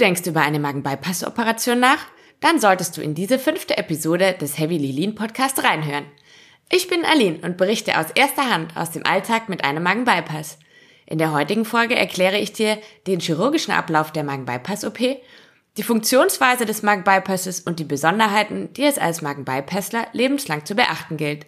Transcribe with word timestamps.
denkst 0.00 0.26
über 0.26 0.40
eine 0.40 0.58
Magen-Bypass-Operation 0.58 1.78
nach? 1.78 1.98
Dann 2.40 2.58
solltest 2.58 2.96
du 2.96 3.02
in 3.02 3.14
diese 3.14 3.38
fünfte 3.38 3.76
Episode 3.76 4.34
des 4.40 4.58
Heavy 4.58 4.78
Lilin 4.78 5.14
Podcast 5.14 5.62
reinhören. 5.62 6.06
Ich 6.72 6.88
bin 6.88 7.04
Aline 7.04 7.40
und 7.42 7.56
berichte 7.56 7.98
aus 7.98 8.06
erster 8.14 8.50
Hand 8.50 8.76
aus 8.76 8.90
dem 8.90 9.04
Alltag 9.04 9.48
mit 9.48 9.62
einem 9.62 9.82
Magen-Bypass. 9.82 10.58
In 11.06 11.18
der 11.18 11.32
heutigen 11.32 11.64
Folge 11.64 11.96
erkläre 11.96 12.38
ich 12.38 12.52
dir 12.52 12.78
den 13.06 13.20
chirurgischen 13.20 13.74
Ablauf 13.74 14.12
der 14.12 14.24
Magen-Bypass-OP, 14.24 14.98
die 15.76 15.82
Funktionsweise 15.82 16.66
des 16.66 16.82
Magen-Bypasses 16.82 17.60
und 17.60 17.78
die 17.78 17.84
Besonderheiten, 17.84 18.72
die 18.72 18.84
es 18.84 18.98
als 18.98 19.20
Magen-Bypassler 19.20 20.06
lebenslang 20.12 20.64
zu 20.64 20.74
beachten 20.74 21.16
gilt. 21.16 21.46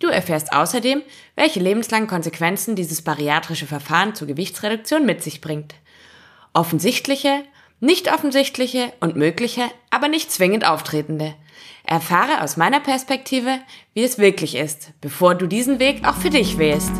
Du 0.00 0.08
erfährst 0.08 0.52
außerdem, 0.52 1.02
welche 1.36 1.60
lebenslangen 1.60 2.08
Konsequenzen 2.08 2.76
dieses 2.76 3.02
bariatrische 3.02 3.66
Verfahren 3.66 4.14
zur 4.14 4.26
Gewichtsreduktion 4.26 5.06
mit 5.06 5.22
sich 5.22 5.40
bringt. 5.40 5.74
Offensichtliche, 6.52 7.44
nicht 7.82 8.14
offensichtliche 8.14 8.92
und 9.00 9.16
mögliche, 9.16 9.62
aber 9.90 10.06
nicht 10.06 10.30
zwingend 10.30 10.64
auftretende. 10.64 11.34
Erfahre 11.84 12.40
aus 12.40 12.56
meiner 12.56 12.78
Perspektive, 12.78 13.58
wie 13.92 14.04
es 14.04 14.18
wirklich 14.18 14.54
ist, 14.54 14.92
bevor 15.00 15.34
du 15.34 15.48
diesen 15.48 15.80
Weg 15.80 16.06
auch 16.06 16.14
für 16.14 16.30
dich 16.30 16.58
wählst. 16.58 16.92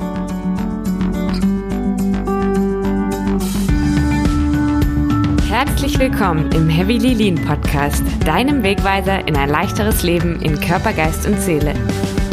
Herzlich 5.48 6.00
willkommen 6.00 6.50
im 6.50 6.68
Heavy 6.68 6.98
Lean 6.98 7.36
Podcast, 7.46 8.02
deinem 8.26 8.64
Wegweiser 8.64 9.28
in 9.28 9.36
ein 9.36 9.50
leichteres 9.50 10.02
Leben 10.02 10.42
in 10.42 10.60
Körper, 10.60 10.92
Geist 10.92 11.26
und 11.26 11.40
Seele. 11.40 11.74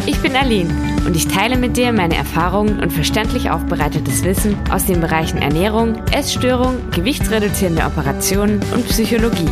Ich 0.10 0.24
bin 0.24 0.36
Aline 0.36 0.74
und 1.06 1.16
ich 1.16 1.28
teile 1.28 1.56
mit 1.56 1.78
dir 1.78 1.94
meine 1.94 2.16
Erfahrungen 2.16 2.80
und 2.80 2.92
verständlich 2.92 3.52
aufbereitetes 3.52 4.24
Wissen 4.24 4.58
aus 4.72 4.88
den 4.88 5.02
Bereichen 5.02 5.38
Ernährung, 5.40 6.04
Essstörung, 6.08 6.90
gewichtsreduzierende 6.90 7.84
Operationen 7.84 8.60
und 8.74 8.88
Psychologie, 8.88 9.46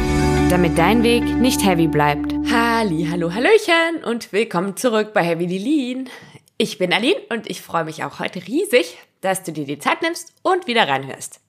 damit 0.49 0.75
dein 0.75 1.03
Weg 1.03 1.23
nicht 1.23 1.63
heavy 1.63 1.85
bleibt. 1.85 2.33
Halli, 2.51 3.07
hallo, 3.07 3.35
hallöchen 3.35 4.03
und 4.03 4.33
willkommen 4.33 4.75
zurück 4.75 5.13
bei 5.13 5.21
Heavy 5.21 5.45
Lean. 5.45 6.09
Ich 6.57 6.79
bin 6.79 6.91
Aline 6.91 7.21
und 7.29 7.47
ich 7.47 7.61
freue 7.61 7.85
mich 7.85 8.03
auch 8.03 8.17
heute 8.17 8.41
riesig, 8.47 8.97
dass 9.21 9.43
du 9.43 9.51
dir 9.51 9.65
die 9.65 9.77
Zeit 9.77 10.01
nimmst 10.01 10.33
und 10.41 10.65
wieder 10.65 10.87
reinhörst. 10.87 11.39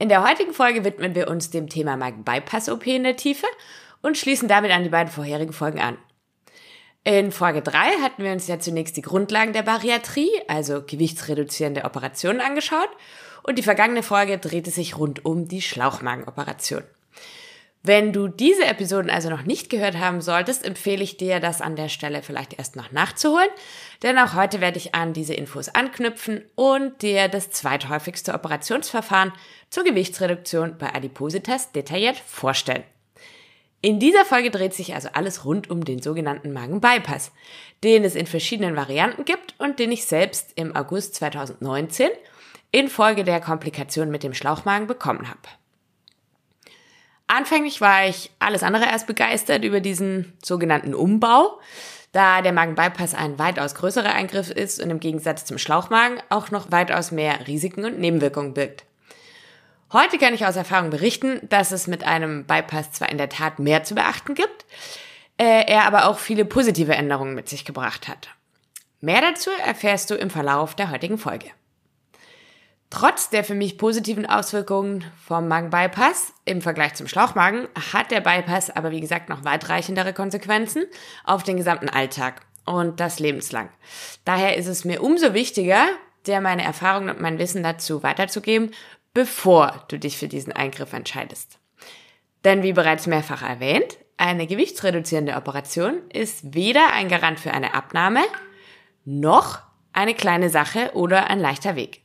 In 0.00 0.08
der 0.08 0.28
heutigen 0.28 0.52
Folge 0.52 0.84
widmen 0.84 1.14
wir 1.14 1.28
uns 1.28 1.50
dem 1.50 1.68
Thema 1.68 1.96
Magen-Bypass-OP 1.96 2.84
in 2.88 3.04
der 3.04 3.16
Tiefe 3.16 3.46
und 4.02 4.18
schließen 4.18 4.48
damit 4.48 4.72
an 4.72 4.82
die 4.82 4.90
beiden 4.90 5.12
vorherigen 5.12 5.52
Folgen 5.52 5.78
an. 5.78 5.98
In 7.06 7.32
Folge 7.32 7.60
3 7.60 8.00
hatten 8.00 8.24
wir 8.24 8.32
uns 8.32 8.46
ja 8.46 8.58
zunächst 8.58 8.96
die 8.96 9.02
Grundlagen 9.02 9.52
der 9.52 9.62
Bariatrie, 9.62 10.30
also 10.48 10.82
gewichtsreduzierende 10.82 11.84
Operationen 11.84 12.40
angeschaut 12.40 12.88
und 13.42 13.58
die 13.58 13.62
vergangene 13.62 14.02
Folge 14.02 14.38
drehte 14.38 14.70
sich 14.70 14.96
rund 14.96 15.22
um 15.26 15.46
die 15.46 15.60
Schlauchmagenoperation. 15.60 16.82
Wenn 17.82 18.14
du 18.14 18.28
diese 18.28 18.64
Episoden 18.64 19.10
also 19.10 19.28
noch 19.28 19.42
nicht 19.42 19.68
gehört 19.68 19.98
haben 19.98 20.22
solltest, 20.22 20.64
empfehle 20.64 21.04
ich 21.04 21.18
dir, 21.18 21.40
das 21.40 21.60
an 21.60 21.76
der 21.76 21.90
Stelle 21.90 22.22
vielleicht 22.22 22.58
erst 22.58 22.74
noch 22.74 22.90
nachzuholen, 22.90 23.50
denn 24.02 24.18
auch 24.18 24.32
heute 24.32 24.62
werde 24.62 24.78
ich 24.78 24.94
an 24.94 25.12
diese 25.12 25.34
Infos 25.34 25.68
anknüpfen 25.68 26.42
und 26.54 27.02
dir 27.02 27.28
das 27.28 27.50
zweithäufigste 27.50 28.32
Operationsverfahren 28.32 29.34
zur 29.68 29.84
Gewichtsreduktion 29.84 30.78
bei 30.78 30.94
Adipositas 30.94 31.70
detailliert 31.72 32.16
vorstellen. 32.16 32.84
In 33.84 34.00
dieser 34.00 34.24
Folge 34.24 34.50
dreht 34.50 34.72
sich 34.72 34.94
also 34.94 35.10
alles 35.12 35.44
rund 35.44 35.68
um 35.68 35.84
den 35.84 36.00
sogenannten 36.00 36.54
Magen-Bypass, 36.54 37.32
den 37.82 38.02
es 38.02 38.14
in 38.14 38.24
verschiedenen 38.24 38.76
Varianten 38.76 39.26
gibt 39.26 39.54
und 39.58 39.78
den 39.78 39.92
ich 39.92 40.06
selbst 40.06 40.52
im 40.54 40.74
August 40.74 41.16
2019 41.16 42.08
infolge 42.70 43.24
der 43.24 43.42
Komplikation 43.42 44.10
mit 44.10 44.22
dem 44.22 44.32
Schlauchmagen 44.32 44.86
bekommen 44.86 45.28
habe. 45.28 45.40
Anfänglich 47.26 47.82
war 47.82 48.08
ich 48.08 48.30
alles 48.38 48.62
andere 48.62 48.88
als 48.88 49.04
begeistert 49.04 49.64
über 49.64 49.80
diesen 49.80 50.32
sogenannten 50.42 50.94
Umbau, 50.94 51.60
da 52.12 52.40
der 52.40 52.54
Magen-Bypass 52.54 53.12
ein 53.12 53.38
weitaus 53.38 53.74
größerer 53.74 54.14
Eingriff 54.14 54.48
ist 54.48 54.82
und 54.82 54.88
im 54.88 54.98
Gegensatz 54.98 55.44
zum 55.44 55.58
Schlauchmagen 55.58 56.22
auch 56.30 56.50
noch 56.50 56.72
weitaus 56.72 57.12
mehr 57.12 57.46
Risiken 57.46 57.84
und 57.84 57.98
Nebenwirkungen 57.98 58.54
birgt. 58.54 58.86
Heute 59.94 60.18
kann 60.18 60.34
ich 60.34 60.44
aus 60.44 60.56
Erfahrung 60.56 60.90
berichten, 60.90 61.38
dass 61.48 61.70
es 61.70 61.86
mit 61.86 62.02
einem 62.02 62.46
Bypass 62.46 62.90
zwar 62.90 63.10
in 63.10 63.16
der 63.16 63.28
Tat 63.28 63.60
mehr 63.60 63.84
zu 63.84 63.94
beachten 63.94 64.34
gibt, 64.34 64.66
äh, 65.38 65.66
er 65.68 65.84
aber 65.84 66.08
auch 66.08 66.18
viele 66.18 66.44
positive 66.44 66.96
Änderungen 66.96 67.36
mit 67.36 67.48
sich 67.48 67.64
gebracht 67.64 68.08
hat. 68.08 68.28
Mehr 69.00 69.20
dazu 69.20 69.50
erfährst 69.64 70.10
du 70.10 70.16
im 70.16 70.30
Verlauf 70.30 70.74
der 70.74 70.90
heutigen 70.90 71.16
Folge. 71.16 71.46
Trotz 72.90 73.30
der 73.30 73.44
für 73.44 73.54
mich 73.54 73.78
positiven 73.78 74.26
Auswirkungen 74.26 75.04
vom 75.24 75.46
Magen-Bypass 75.46 76.32
im 76.44 76.60
Vergleich 76.60 76.94
zum 76.94 77.06
Schlauchmagen 77.06 77.68
hat 77.92 78.10
der 78.10 78.20
Bypass 78.20 78.70
aber 78.70 78.90
wie 78.90 79.00
gesagt 79.00 79.28
noch 79.28 79.44
weitreichendere 79.44 80.12
Konsequenzen 80.12 80.86
auf 81.22 81.44
den 81.44 81.56
gesamten 81.56 81.88
Alltag 81.88 82.40
und 82.64 82.98
das 82.98 83.20
lebenslang. 83.20 83.68
Daher 84.24 84.56
ist 84.56 84.66
es 84.66 84.84
mir 84.84 85.04
umso 85.04 85.34
wichtiger, 85.34 85.84
dir 86.26 86.40
meine 86.40 86.64
Erfahrungen 86.64 87.10
und 87.10 87.20
mein 87.20 87.38
Wissen 87.38 87.62
dazu 87.62 88.02
weiterzugeben 88.02 88.72
bevor 89.14 89.84
du 89.88 89.98
dich 89.98 90.18
für 90.18 90.28
diesen 90.28 90.52
Eingriff 90.52 90.92
entscheidest. 90.92 91.58
Denn 92.44 92.62
wie 92.62 92.72
bereits 92.72 93.06
mehrfach 93.06 93.42
erwähnt, 93.42 93.96
eine 94.16 94.46
gewichtsreduzierende 94.46 95.34
Operation 95.34 96.02
ist 96.10 96.54
weder 96.54 96.92
ein 96.92 97.08
Garant 97.08 97.40
für 97.40 97.52
eine 97.52 97.74
Abnahme 97.74 98.20
noch 99.04 99.60
eine 99.92 100.14
kleine 100.14 100.50
Sache 100.50 100.90
oder 100.94 101.28
ein 101.28 101.40
leichter 101.40 101.76
Weg. 101.76 102.02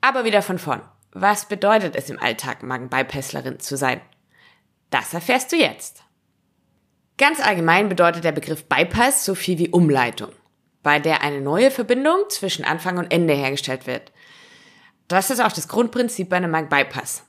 Aber 0.00 0.24
wieder 0.24 0.42
von 0.42 0.58
vorn. 0.58 0.82
Was 1.12 1.46
bedeutet 1.46 1.94
es 1.94 2.10
im 2.10 2.18
Alltag, 2.18 2.62
Magen-Bypasslerin 2.62 3.60
zu 3.60 3.76
sein? 3.76 4.00
Das 4.90 5.14
erfährst 5.14 5.52
du 5.52 5.56
jetzt. 5.56 6.04
Ganz 7.18 7.40
allgemein 7.40 7.88
bedeutet 7.88 8.24
der 8.24 8.32
Begriff 8.32 8.64
Bypass 8.64 9.24
so 9.24 9.34
viel 9.34 9.58
wie 9.58 9.68
Umleitung, 9.68 10.32
bei 10.82 10.98
der 10.98 11.22
eine 11.22 11.40
neue 11.40 11.70
Verbindung 11.70 12.16
zwischen 12.30 12.64
Anfang 12.64 12.98
und 12.98 13.12
Ende 13.12 13.34
hergestellt 13.34 13.86
wird. 13.86 14.10
Das 15.08 15.30
ist 15.30 15.40
auch 15.40 15.52
das 15.52 15.68
Grundprinzip 15.68 16.28
bei 16.28 16.36
einem 16.36 16.50
Magen-Bypass, 16.50 17.24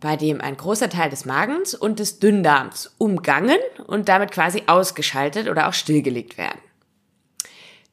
bei 0.00 0.16
dem 0.16 0.40
ein 0.40 0.56
großer 0.56 0.90
Teil 0.90 1.10
des 1.10 1.24
Magens 1.24 1.74
und 1.74 1.98
des 1.98 2.18
Dünndarms 2.18 2.94
umgangen 2.98 3.58
und 3.86 4.08
damit 4.08 4.30
quasi 4.30 4.64
ausgeschaltet 4.66 5.48
oder 5.48 5.68
auch 5.68 5.74
stillgelegt 5.74 6.36
werden. 6.38 6.60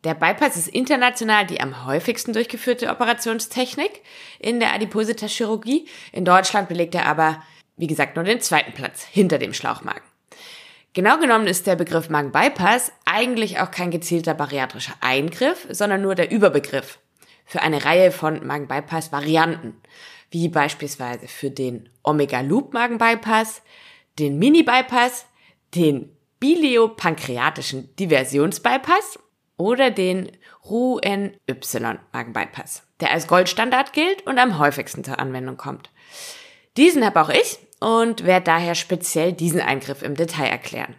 Der 0.03 0.15
Bypass 0.15 0.57
ist 0.57 0.67
international 0.67 1.45
die 1.45 1.61
am 1.61 1.85
häufigsten 1.85 2.33
durchgeführte 2.33 2.89
Operationstechnik 2.89 4.01
in 4.39 4.59
der 4.59 4.73
Adipositas-Chirurgie. 4.73 5.87
In 6.11 6.25
Deutschland 6.25 6.69
belegt 6.69 6.95
er 6.95 7.05
aber, 7.05 7.43
wie 7.77 7.87
gesagt, 7.87 8.15
nur 8.15 8.25
den 8.25 8.41
zweiten 8.41 8.73
Platz 8.73 9.03
hinter 9.03 9.37
dem 9.37 9.53
Schlauchmagen. 9.53 10.01
Genau 10.93 11.19
genommen 11.19 11.47
ist 11.47 11.67
der 11.67 11.75
Begriff 11.75 12.09
Magen-Bypass 12.09 12.91
eigentlich 13.05 13.59
auch 13.59 13.69
kein 13.71 13.91
gezielter 13.91 14.33
bariatrischer 14.33 14.95
Eingriff, 15.01 15.67
sondern 15.69 16.01
nur 16.01 16.15
der 16.15 16.31
Überbegriff 16.31 16.99
für 17.51 17.61
eine 17.61 17.83
Reihe 17.83 18.11
von 18.11 18.47
Magen-Bypass-Varianten, 18.47 19.75
wie 20.29 20.47
beispielsweise 20.47 21.27
für 21.27 21.51
den 21.51 21.89
Omega-Loop-Magen-Bypass, 22.01 23.61
den 24.19 24.39
Mini-Bypass, 24.39 25.25
den 25.75 26.15
biliopankreatischen 26.39 27.93
Diversionsbypass 27.97 29.19
oder 29.57 29.91
den 29.91 30.31
RUNY-Magen-Bypass, 30.63 32.83
der 33.01 33.11
als 33.11 33.27
Goldstandard 33.27 33.91
gilt 33.91 34.25
und 34.25 34.39
am 34.39 34.57
häufigsten 34.57 35.03
zur 35.03 35.19
Anwendung 35.19 35.57
kommt. 35.57 35.89
Diesen 36.77 37.05
habe 37.05 37.21
auch 37.21 37.27
ich 37.27 37.59
und 37.81 38.23
werde 38.23 38.45
daher 38.45 38.75
speziell 38.75 39.33
diesen 39.33 39.59
Eingriff 39.59 40.03
im 40.03 40.15
Detail 40.15 40.47
erklären. 40.47 40.95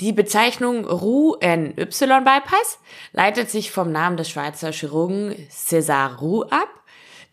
Die 0.00 0.14
Bezeichnung 0.14 0.86
Roux-en-Y-Bypass 0.86 2.78
leitet 3.12 3.50
sich 3.50 3.70
vom 3.70 3.92
Namen 3.92 4.16
des 4.16 4.30
Schweizer 4.30 4.72
Chirurgen 4.72 5.34
César 5.50 6.16
Roux 6.16 6.44
ab, 6.44 6.70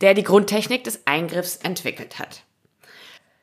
der 0.01 0.13
die 0.13 0.23
Grundtechnik 0.23 0.83
des 0.83 1.07
Eingriffs 1.07 1.55
entwickelt 1.55 2.19
hat. 2.19 2.43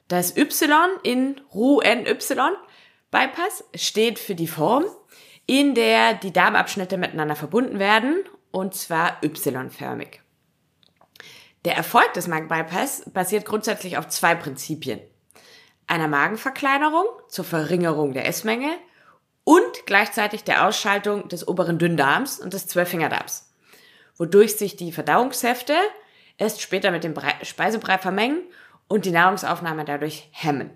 Das 0.09 0.37
Y 0.37 0.91
in 1.03 1.41
Roux-en-Y-Bypass 1.55 3.65
steht 3.75 4.19
für 4.19 4.35
die 4.35 4.47
Form, 4.47 4.85
in 5.47 5.75
der 5.75 6.13
die 6.13 6.33
Darmabschnitte 6.33 6.99
miteinander 6.99 7.35
verbunden 7.35 7.79
werden, 7.79 8.25
und 8.51 8.75
zwar 8.75 9.25
Y-förmig. 9.25 10.21
Der 11.65 11.77
Erfolg 11.77 12.13
des 12.13 12.29
Magenbypass 12.29 13.11
basiert 13.11 13.47
grundsätzlich 13.47 13.97
auf 13.97 14.09
zwei 14.09 14.35
Prinzipien. 14.35 15.01
Einer 15.87 16.09
Magenverkleinerung 16.09 17.07
zur 17.29 17.47
Verringerung 17.47 18.13
der 18.13 18.27
Essmenge 18.27 18.77
und 19.45 19.87
gleichzeitig 19.87 20.45
der 20.45 20.67
Ausschaltung 20.67 21.29
des 21.29 21.47
oberen 21.47 21.79
Dünndarms 21.79 22.41
und 22.41 22.55
des 22.55 22.67
Zwölffingerdarms, 22.67 23.53
wodurch 24.17 24.57
sich 24.57 24.77
die 24.77 24.93
Verdauungssäfte 24.93 25.75
erst 26.39 26.63
später 26.63 26.91
mit 26.91 27.05
dem 27.05 27.15
Speisebrei 27.43 27.99
vermengen 27.99 28.43
und 28.89 29.05
die 29.05 29.11
Nahrungsaufnahme 29.11 29.85
dadurch 29.85 30.29
hemmen. 30.33 30.71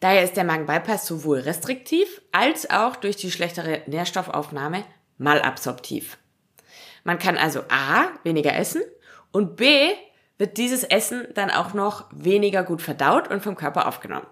Daher 0.00 0.22
ist 0.22 0.36
der 0.36 0.44
Magenbypass 0.44 1.06
sowohl 1.06 1.40
restriktiv 1.40 2.20
als 2.32 2.68
auch 2.68 2.96
durch 2.96 3.16
die 3.16 3.30
schlechtere 3.30 3.82
Nährstoffaufnahme 3.86 4.84
malabsorptiv. 5.16 6.18
Man 7.04 7.18
kann 7.18 7.38
also 7.38 7.60
A 7.68 8.08
weniger 8.22 8.54
essen 8.54 8.82
und 9.32 9.56
B 9.56 9.92
wird 10.38 10.58
dieses 10.58 10.84
Essen 10.84 11.26
dann 11.34 11.50
auch 11.50 11.72
noch 11.72 12.06
weniger 12.10 12.62
gut 12.62 12.82
verdaut 12.82 13.28
und 13.28 13.42
vom 13.42 13.56
Körper 13.56 13.88
aufgenommen. 13.88 14.26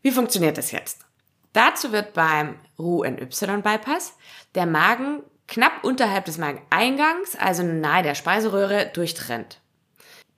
Wie 0.00 0.10
funktioniert 0.10 0.56
das 0.56 0.72
jetzt? 0.72 1.04
Dazu 1.52 1.92
wird 1.92 2.14
beim 2.14 2.58
RU-NY-Bypass 2.78 4.16
der 4.54 4.66
Magen 4.66 5.22
knapp 5.48 5.84
unterhalb 5.84 6.24
des 6.24 6.38
Mageneingangs, 6.38 7.36
also 7.36 7.62
nahe 7.62 8.02
der 8.02 8.14
Speiseröhre, 8.14 8.90
durchtrennt. 8.94 9.60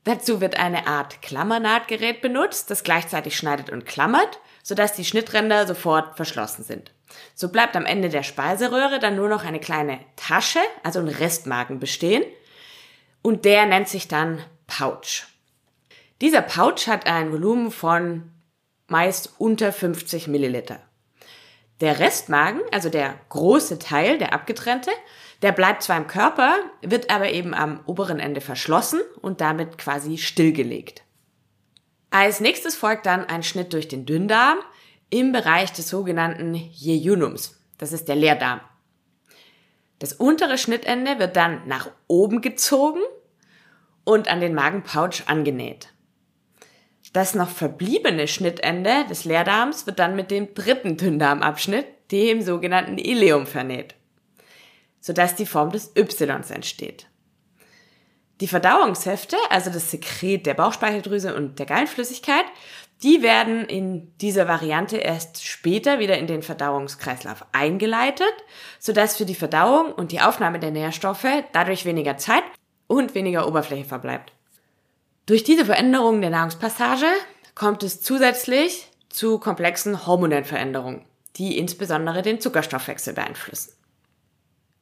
Dazu 0.02 0.40
wird 0.40 0.58
eine 0.58 0.86
Art 0.86 1.22
Klammernahtgerät 1.22 2.20
benutzt, 2.20 2.70
das 2.70 2.84
gleichzeitig 2.84 3.36
schneidet 3.36 3.70
und 3.70 3.86
klammert, 3.86 4.40
sodass 4.62 4.92
die 4.92 5.04
Schnittränder 5.04 5.66
sofort 5.66 6.16
verschlossen 6.16 6.62
sind. 6.62 6.92
So 7.34 7.48
bleibt 7.48 7.76
am 7.76 7.86
Ende 7.86 8.08
der 8.08 8.22
Speiseröhre 8.22 8.98
dann 8.98 9.16
nur 9.16 9.28
noch 9.28 9.44
eine 9.44 9.60
kleine 9.60 10.00
Tasche, 10.16 10.60
also 10.82 10.98
ein 10.98 11.08
Restmagen 11.08 11.78
bestehen, 11.78 12.24
und 13.22 13.44
der 13.44 13.64
nennt 13.66 13.88
sich 13.88 14.08
dann 14.08 14.42
Pouch. 14.66 15.24
Dieser 16.20 16.42
Pouch 16.42 16.86
hat 16.86 17.06
ein 17.06 17.32
Volumen 17.32 17.70
von 17.70 18.30
meist 18.88 19.34
unter 19.38 19.72
50 19.72 20.26
Milliliter. 20.28 20.80
Der 21.80 21.98
Restmagen, 21.98 22.60
also 22.72 22.88
der 22.88 23.14
große 23.28 23.78
Teil, 23.78 24.18
der 24.18 24.32
abgetrennte, 24.32 24.90
der 25.42 25.52
bleibt 25.52 25.82
zwar 25.82 25.96
im 25.96 26.06
Körper, 26.06 26.54
wird 26.82 27.10
aber 27.10 27.30
eben 27.30 27.52
am 27.52 27.80
oberen 27.86 28.20
Ende 28.20 28.40
verschlossen 28.40 29.00
und 29.20 29.40
damit 29.40 29.76
quasi 29.76 30.18
stillgelegt. 30.18 31.02
Als 32.10 32.40
nächstes 32.40 32.76
folgt 32.76 33.06
dann 33.06 33.24
ein 33.24 33.42
Schnitt 33.42 33.72
durch 33.72 33.88
den 33.88 34.06
Dünndarm 34.06 34.58
im 35.10 35.32
Bereich 35.32 35.72
des 35.72 35.88
sogenannten 35.88 36.54
Jejunums. 36.54 37.58
Das 37.78 37.92
ist 37.92 38.08
der 38.08 38.16
Leerdarm. 38.16 38.60
Das 39.98 40.12
untere 40.12 40.58
Schnittende 40.58 41.18
wird 41.18 41.36
dann 41.36 41.66
nach 41.66 41.90
oben 42.06 42.40
gezogen 42.40 43.00
und 44.04 44.28
an 44.28 44.40
den 44.40 44.54
Magenpouch 44.54 45.26
angenäht. 45.26 45.88
Das 47.14 47.36
noch 47.36 47.48
verbliebene 47.48 48.26
Schnittende 48.26 49.06
des 49.08 49.24
Leerdarms 49.24 49.86
wird 49.86 50.00
dann 50.00 50.16
mit 50.16 50.32
dem 50.32 50.52
dritten 50.52 50.96
Dünndarmabschnitt, 50.96 51.86
dem 52.10 52.42
sogenannten 52.42 52.98
Ileum, 52.98 53.46
vernäht, 53.46 53.94
sodass 55.00 55.36
die 55.36 55.46
Form 55.46 55.70
des 55.70 55.92
Ys 55.96 56.20
entsteht. 56.50 57.06
Die 58.40 58.48
Verdauungshefte, 58.48 59.36
also 59.48 59.70
das 59.70 59.92
Sekret 59.92 60.44
der 60.44 60.54
Bauchspeicheldrüse 60.54 61.36
und 61.36 61.60
der 61.60 61.66
Gallenflüssigkeit, 61.66 62.46
die 63.04 63.22
werden 63.22 63.64
in 63.66 64.12
dieser 64.18 64.48
Variante 64.48 64.96
erst 64.96 65.46
später 65.46 66.00
wieder 66.00 66.18
in 66.18 66.26
den 66.26 66.42
Verdauungskreislauf 66.42 67.46
eingeleitet, 67.52 68.34
sodass 68.80 69.16
für 69.16 69.24
die 69.24 69.36
Verdauung 69.36 69.92
und 69.92 70.10
die 70.10 70.20
Aufnahme 70.20 70.58
der 70.58 70.72
Nährstoffe 70.72 71.44
dadurch 71.52 71.84
weniger 71.84 72.16
Zeit 72.16 72.42
und 72.88 73.14
weniger 73.14 73.46
Oberfläche 73.46 73.84
verbleibt. 73.84 74.33
Durch 75.26 75.42
diese 75.42 75.64
Veränderung 75.64 76.20
der 76.20 76.28
Nahrungspassage 76.28 77.06
kommt 77.54 77.82
es 77.82 78.02
zusätzlich 78.02 78.88
zu 79.08 79.38
komplexen 79.38 80.06
hormonellen 80.06 80.44
Veränderungen, 80.44 81.02
die 81.36 81.56
insbesondere 81.56 82.20
den 82.20 82.40
Zuckerstoffwechsel 82.40 83.14
beeinflussen. 83.14 83.72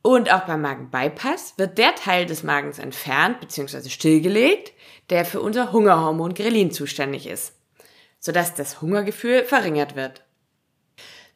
Und 0.02 0.32
auch 0.32 0.40
beim 0.40 0.62
Magenbypass 0.62 1.54
wird 1.58 1.78
der 1.78 1.94
Teil 1.94 2.26
des 2.26 2.42
Magens 2.42 2.80
entfernt 2.80 3.38
bzw. 3.38 3.88
stillgelegt, 3.88 4.72
der 5.10 5.24
für 5.24 5.40
unser 5.40 5.70
Hungerhormon 5.70 6.34
Grelin 6.34 6.72
zuständig 6.72 7.28
ist, 7.28 7.54
sodass 8.18 8.54
das 8.54 8.80
Hungergefühl 8.80 9.44
verringert 9.44 9.94
wird. 9.94 10.22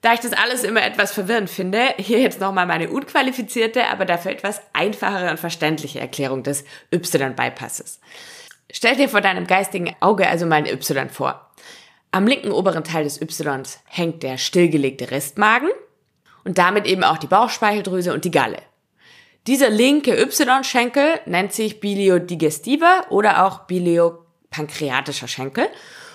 Da 0.00 0.14
ich 0.14 0.20
das 0.20 0.32
alles 0.32 0.64
immer 0.64 0.84
etwas 0.84 1.12
verwirrend 1.12 1.48
finde, 1.48 1.94
hier 1.96 2.20
jetzt 2.20 2.40
nochmal 2.40 2.66
meine 2.66 2.90
unqualifizierte, 2.90 3.86
aber 3.86 4.04
dafür 4.04 4.32
etwas 4.32 4.60
einfachere 4.72 5.30
und 5.30 5.38
verständliche 5.38 6.00
Erklärung 6.00 6.42
des 6.42 6.64
Y-Bypasses. 6.92 8.00
Stell 8.70 8.96
dir 8.96 9.08
vor 9.08 9.20
deinem 9.20 9.46
geistigen 9.46 9.94
Auge 10.00 10.28
also 10.28 10.46
mal 10.46 10.56
ein 10.56 10.66
Y 10.66 11.08
vor. 11.10 11.50
Am 12.10 12.26
linken 12.26 12.50
oberen 12.50 12.84
Teil 12.84 13.04
des 13.04 13.20
Ys 13.20 13.78
hängt 13.84 14.22
der 14.22 14.38
stillgelegte 14.38 15.10
Restmagen 15.10 15.68
und 16.44 16.58
damit 16.58 16.86
eben 16.86 17.04
auch 17.04 17.18
die 17.18 17.26
Bauchspeicheldrüse 17.26 18.12
und 18.12 18.24
die 18.24 18.30
Galle. 18.30 18.58
Dieser 19.46 19.70
linke 19.70 20.20
Y-Schenkel 20.20 21.20
nennt 21.26 21.52
sich 21.52 21.78
biliodigestiva 21.78 23.06
oder 23.10 23.44
auch 23.44 23.60
biliopankreatischer 23.60 25.28
Schenkel 25.28 25.68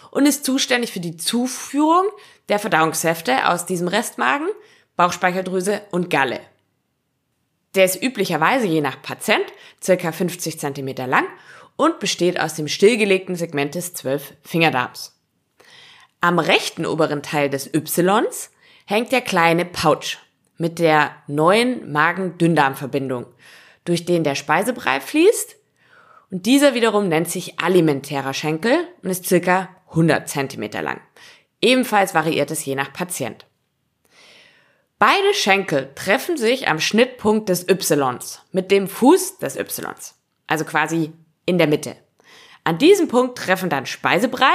und 0.10 0.26
ist 0.26 0.44
zuständig 0.44 0.92
für 0.92 1.00
die 1.00 1.16
Zuführung 1.16 2.06
der 2.50 2.60
Verdauungssäfte 2.60 3.48
aus 3.48 3.66
diesem 3.66 3.88
Restmagen, 3.88 4.48
Bauchspeicheldrüse 4.98 5.82
und 5.92 6.10
Galle. 6.10 6.42
Der 7.76 7.86
ist 7.86 8.04
üblicherweise 8.04 8.68
je 8.68 8.82
nach 8.82 9.02
Patient 9.02 9.46
circa 9.82 10.12
50 10.12 10.60
cm 10.60 10.96
lang 11.08 11.26
und 11.82 12.00
besteht 12.00 12.40
aus 12.40 12.54
dem 12.54 12.68
stillgelegten 12.68 13.36
Segment 13.36 13.74
des 13.74 13.96
Zwölf-Fingerdarms. 13.96 15.20
Am 16.20 16.38
rechten 16.38 16.86
oberen 16.86 17.24
Teil 17.24 17.50
des 17.50 17.74
Ys 17.74 18.52
hängt 18.86 19.12
der 19.12 19.22
kleine 19.22 19.66
Pouch 19.66 20.18
mit 20.60 20.78
der 20.78 21.16
neuen 21.26 21.92
Magen-Dünndarm-Verbindung, 21.92 23.26
durch 23.84 24.06
den 24.06 24.24
der 24.24 24.36
Speisebrei 24.36 25.02
fließt. 25.02 25.56
Und 26.30 26.46
dieser 26.46 26.76
wiederum 26.76 27.08
nennt 27.08 27.32
sich 27.32 27.60
alimentärer 27.60 28.36
Schenkel 28.36 28.88
und 29.02 29.10
ist 29.10 29.26
circa 29.26 29.70
100 29.90 30.30
cm 30.30 30.70
lang. 30.84 31.02
Ebenfalls 31.62 32.14
variiert 32.14 32.52
es 32.52 32.64
je 32.64 32.76
nach 32.76 32.94
Patient. 32.94 33.48
Beide 35.00 35.34
Schenkel 35.34 35.90
treffen 35.96 36.38
sich 36.38 36.68
am 36.68 36.80
Schnittpunkt 36.80 37.50
des 37.50 37.68
Ys 37.68 38.40
mit 38.52 38.70
dem 38.70 38.88
Fuß 38.88 39.40
des 39.40 39.56
Ys, 39.56 40.14
also 40.46 40.64
quasi 40.64 41.12
in 41.46 41.58
der 41.58 41.68
Mitte. 41.68 41.96
An 42.64 42.78
diesem 42.78 43.08
Punkt 43.08 43.38
treffen 43.38 43.70
dann 43.70 43.86
Speisebrei 43.86 44.54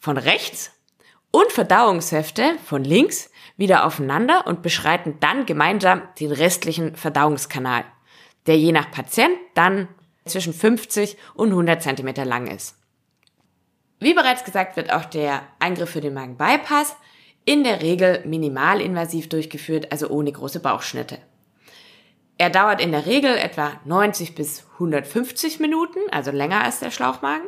von 0.00 0.16
rechts 0.16 0.72
und 1.30 1.50
Verdauungshefte 1.52 2.56
von 2.64 2.84
links 2.84 3.30
wieder 3.56 3.86
aufeinander 3.86 4.46
und 4.46 4.62
beschreiten 4.62 5.18
dann 5.20 5.46
gemeinsam 5.46 6.02
den 6.18 6.32
restlichen 6.32 6.96
Verdauungskanal, 6.96 7.84
der 8.46 8.58
je 8.58 8.72
nach 8.72 8.90
Patient 8.90 9.36
dann 9.54 9.88
zwischen 10.24 10.52
50 10.52 11.16
und 11.34 11.50
100 11.50 11.82
cm 11.82 12.14
lang 12.24 12.46
ist. 12.46 12.76
Wie 14.00 14.14
bereits 14.14 14.44
gesagt, 14.44 14.76
wird 14.76 14.92
auch 14.92 15.04
der 15.04 15.42
Eingriff 15.60 15.90
für 15.90 16.00
den 16.00 16.14
Magenbypass 16.14 16.96
in 17.44 17.62
der 17.62 17.82
Regel 17.82 18.22
minimalinvasiv 18.24 19.28
durchgeführt, 19.28 19.92
also 19.92 20.08
ohne 20.08 20.32
große 20.32 20.60
Bauchschnitte. 20.60 21.18
Er 22.36 22.50
dauert 22.50 22.80
in 22.80 22.90
der 22.90 23.06
Regel 23.06 23.36
etwa 23.36 23.72
90 23.84 24.34
bis 24.34 24.66
150 24.74 25.60
Minuten, 25.60 26.00
also 26.10 26.30
länger 26.30 26.62
als 26.62 26.80
der 26.80 26.90
Schlauchmagen, 26.90 27.46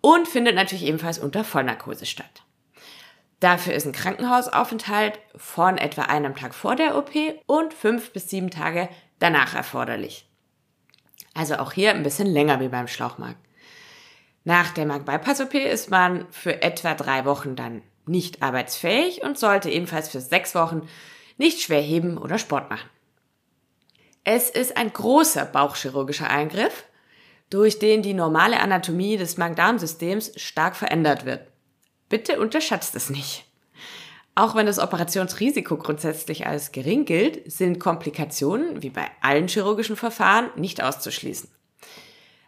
und 0.00 0.26
findet 0.26 0.54
natürlich 0.54 0.86
ebenfalls 0.86 1.18
unter 1.18 1.44
Vollnarkose 1.44 2.06
statt. 2.06 2.44
Dafür 3.40 3.74
ist 3.74 3.86
ein 3.86 3.92
Krankenhausaufenthalt 3.92 5.18
von 5.36 5.76
etwa 5.76 6.02
einem 6.02 6.34
Tag 6.34 6.54
vor 6.54 6.74
der 6.74 6.96
OP 6.96 7.10
und 7.46 7.74
fünf 7.74 8.12
bis 8.12 8.30
sieben 8.30 8.50
Tage 8.50 8.88
danach 9.18 9.54
erforderlich. 9.54 10.26
Also 11.34 11.56
auch 11.56 11.72
hier 11.72 11.90
ein 11.90 12.02
bisschen 12.02 12.26
länger 12.26 12.60
wie 12.60 12.68
beim 12.68 12.88
Schlauchmagen. 12.88 13.36
Nach 14.44 14.70
der 14.70 14.86
Magen-Bypass-OP 14.86 15.54
ist 15.54 15.90
man 15.90 16.26
für 16.30 16.62
etwa 16.62 16.94
drei 16.94 17.24
Wochen 17.26 17.56
dann 17.56 17.82
nicht 18.06 18.42
arbeitsfähig 18.42 19.22
und 19.22 19.38
sollte 19.38 19.68
ebenfalls 19.68 20.08
für 20.08 20.20
sechs 20.20 20.54
Wochen 20.54 20.88
nicht 21.36 21.60
schwer 21.60 21.82
heben 21.82 22.16
oder 22.16 22.38
Sport 22.38 22.70
machen. 22.70 22.88
Es 24.28 24.50
ist 24.50 24.76
ein 24.76 24.92
großer 24.92 25.44
bauchchirurgischer 25.44 26.28
Eingriff, 26.28 26.82
durch 27.48 27.78
den 27.78 28.02
die 28.02 28.12
normale 28.12 28.58
Anatomie 28.58 29.16
des 29.16 29.36
Magen-Darm-Systems 29.36 30.32
stark 30.34 30.74
verändert 30.74 31.24
wird. 31.24 31.46
Bitte 32.08 32.40
unterschätzt 32.40 32.96
es 32.96 33.08
nicht. 33.08 33.44
Auch 34.34 34.56
wenn 34.56 34.66
das 34.66 34.80
Operationsrisiko 34.80 35.76
grundsätzlich 35.76 36.44
als 36.44 36.72
gering 36.72 37.04
gilt, 37.04 37.52
sind 37.52 37.78
Komplikationen, 37.78 38.82
wie 38.82 38.90
bei 38.90 39.06
allen 39.22 39.46
chirurgischen 39.46 39.94
Verfahren, 39.94 40.50
nicht 40.56 40.82
auszuschließen. 40.82 41.48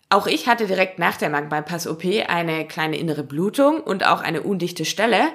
Auch 0.08 0.26
ich 0.26 0.48
hatte 0.48 0.66
direkt 0.66 0.98
nach 0.98 1.16
der 1.16 1.30
Magenbypass-OP 1.30 2.02
eine 2.26 2.66
kleine 2.66 2.96
innere 2.96 3.22
Blutung 3.22 3.80
und 3.80 4.04
auch 4.04 4.20
eine 4.20 4.42
undichte 4.42 4.84
Stelle, 4.84 5.28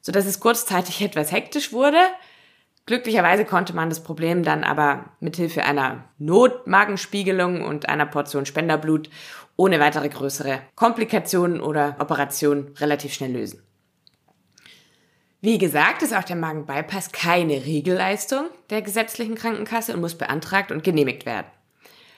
sodass 0.00 0.24
es 0.24 0.40
kurzzeitig 0.40 1.02
etwas 1.02 1.30
hektisch 1.30 1.74
wurde, 1.74 2.00
Glücklicherweise 2.86 3.46
konnte 3.46 3.74
man 3.74 3.88
das 3.88 4.02
Problem 4.02 4.42
dann 4.42 4.62
aber 4.62 5.06
mithilfe 5.20 5.64
einer 5.64 6.04
Notmagenspiegelung 6.18 7.62
und 7.62 7.88
einer 7.88 8.04
Portion 8.04 8.44
Spenderblut 8.44 9.08
ohne 9.56 9.80
weitere 9.80 10.08
größere 10.08 10.60
Komplikationen 10.74 11.60
oder 11.60 11.96
Operationen 11.98 12.74
relativ 12.78 13.14
schnell 13.14 13.32
lösen. 13.32 13.62
Wie 15.40 15.58
gesagt, 15.58 16.02
ist 16.02 16.14
auch 16.14 16.24
der 16.24 16.36
Magenbypass 16.36 17.12
keine 17.12 17.64
Regelleistung 17.64 18.46
der 18.70 18.82
gesetzlichen 18.82 19.34
Krankenkasse 19.34 19.94
und 19.94 20.00
muss 20.00 20.16
beantragt 20.16 20.72
und 20.72 20.84
genehmigt 20.84 21.26
werden. 21.26 21.46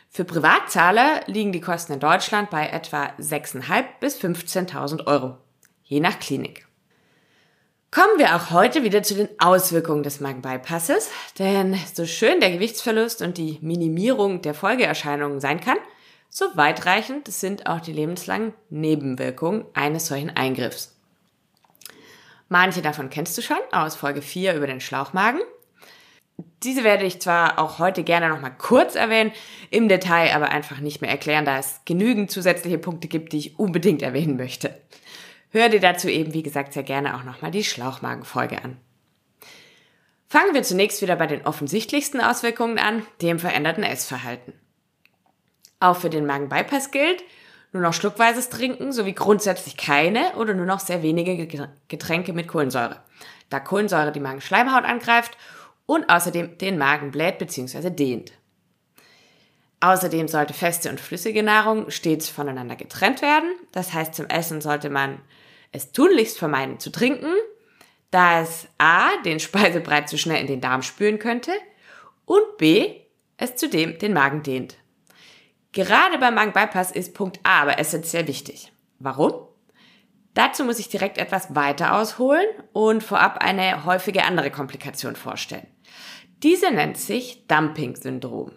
Für 0.09 0.25
Privatzahler 0.25 1.23
liegen 1.27 1.53
die 1.53 1.61
Kosten 1.61 1.95
in 1.95 2.01
Deutschland 2.01 2.51
bei 2.51 2.69
etwa 2.69 3.11
6.500 3.19 3.85
bis 4.01 4.19
15.000 4.19 5.07
Euro, 5.07 5.37
je 5.83 6.01
nach 6.01 6.19
Klinik. 6.19 6.66
Kommen 7.97 8.19
wir 8.19 8.37
auch 8.37 8.51
heute 8.51 8.83
wieder 8.83 9.03
zu 9.03 9.15
den 9.15 9.31
Auswirkungen 9.39 10.03
des 10.03 10.21
Magenbypasses, 10.21 11.09
denn 11.39 11.79
so 11.95 12.05
schön 12.05 12.41
der 12.41 12.51
Gewichtsverlust 12.51 13.23
und 13.23 13.39
die 13.39 13.57
Minimierung 13.63 14.43
der 14.43 14.53
Folgeerscheinungen 14.53 15.41
sein 15.41 15.61
kann, 15.61 15.79
So 16.29 16.45
weitreichend 16.57 17.27
sind 17.29 17.67
auch 17.67 17.81
die 17.81 17.95
lebenslangen 17.95 18.53
Nebenwirkungen 18.69 19.65
eines 19.73 20.09
solchen 20.09 20.29
Eingriffs. 20.29 20.95
Manche 22.51 22.83
davon 22.83 23.09
kennst 23.09 23.39
du 23.39 23.41
schon 23.41 23.57
aus 23.73 23.97
Folge 23.97 24.21
4 24.21 24.53
über 24.53 24.67
den 24.67 24.83
Schlauchmagen. 24.83 25.41
Diese 26.65 26.85
werde 26.85 27.07
ich 27.07 27.23
zwar 27.23 27.59
auch 27.59 27.79
heute 27.79 28.05
gerne 28.05 28.29
nochmal 28.29 28.55
kurz 28.59 28.95
erwähnen, 28.95 29.33
im 29.71 29.89
Detail 29.89 30.35
aber 30.35 30.51
einfach 30.51 30.81
nicht 30.81 31.01
mehr 31.01 31.11
erklären, 31.11 31.47
da 31.47 31.59
es 31.59 31.81
genügend 31.87 32.31
zusätzliche 32.31 32.77
Punkte 32.77 33.09
gibt, 33.09 33.33
die 33.33 33.39
ich 33.39 33.59
unbedingt 33.59 34.03
erwähnen 34.03 34.37
möchte. 34.37 34.75
Hör 35.51 35.69
dir 35.69 35.81
dazu 35.81 36.09
eben, 36.09 36.35
wie 36.35 36.43
gesagt, 36.43 36.73
sehr 36.73 36.83
gerne 36.83 37.17
auch 37.17 37.25
nochmal 37.25 37.51
die 37.51 37.65
Schlauchmagenfolge 37.65 38.63
an. 38.63 38.79
Fangen 40.29 40.55
wir 40.55 40.65
zunächst 40.65 41.03
wieder 41.03 41.17
bei 41.17 41.27
den 41.27 41.47
offensichtlichsten 41.47 42.21
Auswirkungen 42.21 42.79
an, 42.79 43.07
dem 43.23 43.39
veränderten 43.39 43.85
Essverhalten. 43.85 44.53
Auch 45.79 45.97
für 45.97 46.11
den 46.11 46.27
Magenbypass 46.27 46.91
gilt, 46.91 47.23
nur 47.73 47.83
noch 47.83 47.93
schluckweises 47.93 48.49
Trinken 48.49 48.93
sowie 48.93 49.13
grundsätzlich 49.13 49.77
keine 49.77 50.35
oder 50.37 50.55
nur 50.55 50.67
noch 50.67 50.81
sehr 50.81 51.03
wenige 51.03 51.47
Getränke 51.89 52.33
mit 52.33 52.49
Kohlensäure, 52.49 53.03
da 53.51 53.61
Kohlensäure 53.61 54.13
die 54.13 54.21
Magenschleimhaut 54.21 54.85
angreift 54.85 55.37
und 55.85 56.09
außerdem 56.09 56.59
den 56.59 56.79
Magen 56.79 57.11
bläht 57.11 57.39
bzw. 57.39 57.91
dehnt. 57.91 58.33
Außerdem 59.81 60.27
sollte 60.29 60.55
feste 60.55 60.89
und 60.89 61.01
flüssige 61.01 61.43
Nahrung 61.43 61.91
stets 61.91 62.29
voneinander 62.29 62.77
getrennt 62.77 63.23
werden. 63.23 63.51
Das 63.73 63.93
heißt, 63.93 64.15
zum 64.15 64.27
Essen 64.27 64.61
sollte 64.61 64.91
man 64.91 65.21
es 65.73 65.93
tunlichst 65.93 66.39
vermeiden 66.39 66.81
zu 66.81 66.91
trinken, 66.91 67.33
da 68.11 68.41
es 68.41 68.69
a. 68.79 69.11
den 69.25 69.41
Speisebrei 69.41 70.03
zu 70.03 70.17
schnell 70.17 70.41
in 70.41 70.47
den 70.47 70.61
Darm 70.61 70.83
spülen 70.83 71.19
könnte 71.19 71.53
und 72.25 72.57
b. 72.57 73.01
es 73.37 73.57
zudem 73.57 73.99
den 73.99 74.15
Magen 74.15 74.43
dehnt. 74.43 74.77
Gerade 75.73 76.17
beim 76.19 76.35
Magen-Bypass 76.35 76.91
ist 76.91 77.13
Punkt 77.13 77.41
A 77.43 77.63
aber 77.63 77.79
essentiell 77.79 78.27
wichtig. 78.27 78.73
Warum? 78.99 79.35
Dazu 80.33 80.65
muss 80.65 80.79
ich 80.79 80.89
direkt 80.89 81.19
etwas 81.19 81.55
weiter 81.55 81.99
ausholen 81.99 82.47
und 82.73 83.03
vorab 83.03 83.39
eine 83.43 83.85
häufige 83.85 84.25
andere 84.25 84.51
Komplikation 84.51 85.17
vorstellen. 85.17 85.67
Diese 86.43 86.71
nennt 86.71 86.97
sich 86.97 87.47
Dumping-Syndrom. 87.47 88.53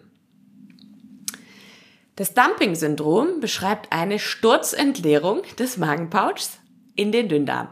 Das 2.16 2.34
Dumping-Syndrom 2.34 3.40
beschreibt 3.40 3.92
eine 3.92 4.18
Sturzentleerung 4.18 5.42
des 5.58 5.76
Magenpouchs 5.76 6.58
in 6.96 7.12
den 7.12 7.28
Dünndarm, 7.28 7.68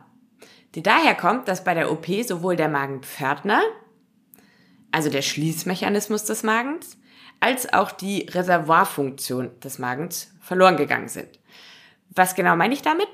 die 0.74 0.82
daher 0.82 1.14
kommt, 1.14 1.48
dass 1.48 1.64
bei 1.64 1.74
der 1.74 1.90
OP 1.90 2.06
sowohl 2.26 2.56
der 2.56 2.68
Magenpförtner, 2.68 3.60
also 4.90 5.10
der 5.10 5.22
Schließmechanismus 5.22 6.24
des 6.24 6.42
Magens, 6.42 6.96
als 7.40 7.72
auch 7.72 7.90
die 7.90 8.26
Reservoirfunktion 8.30 9.60
des 9.60 9.78
Magens 9.78 10.32
verloren 10.40 10.76
gegangen 10.76 11.08
sind. 11.08 11.38
Was 12.10 12.34
genau 12.34 12.56
meine 12.56 12.74
ich 12.74 12.82
damit? 12.82 13.08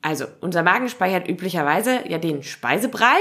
Also, 0.00 0.26
unser 0.40 0.62
Magen 0.62 0.88
speichert 0.88 1.28
üblicherweise 1.28 2.08
ja 2.08 2.18
den 2.18 2.42
Speisebrei 2.42 3.16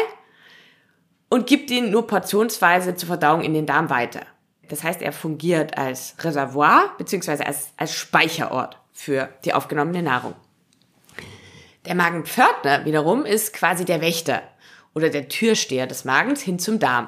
und 1.29 1.47
gibt 1.47 1.69
ihn 1.71 1.91
nur 1.91 2.07
portionsweise 2.07 2.95
zur 2.95 3.07
Verdauung 3.07 3.41
in 3.41 3.53
den 3.53 3.65
Darm 3.65 3.89
weiter. 3.89 4.21
Das 4.69 4.83
heißt, 4.83 5.01
er 5.01 5.13
fungiert 5.13 5.77
als 5.77 6.15
Reservoir 6.19 6.95
bzw. 6.97 7.43
Als, 7.43 7.71
als 7.77 7.93
Speicherort 7.93 8.77
für 8.91 9.29
die 9.45 9.53
aufgenommene 9.53 10.01
Nahrung. 10.03 10.35
Der 11.85 11.95
Magenpförtner 11.95 12.85
wiederum 12.85 13.25
ist 13.25 13.53
quasi 13.53 13.85
der 13.85 14.01
Wächter 14.01 14.41
oder 14.93 15.09
der 15.09 15.29
Türsteher 15.29 15.87
des 15.87 16.03
Magens 16.03 16.41
hin 16.41 16.59
zum 16.59 16.79
Darm. 16.79 17.07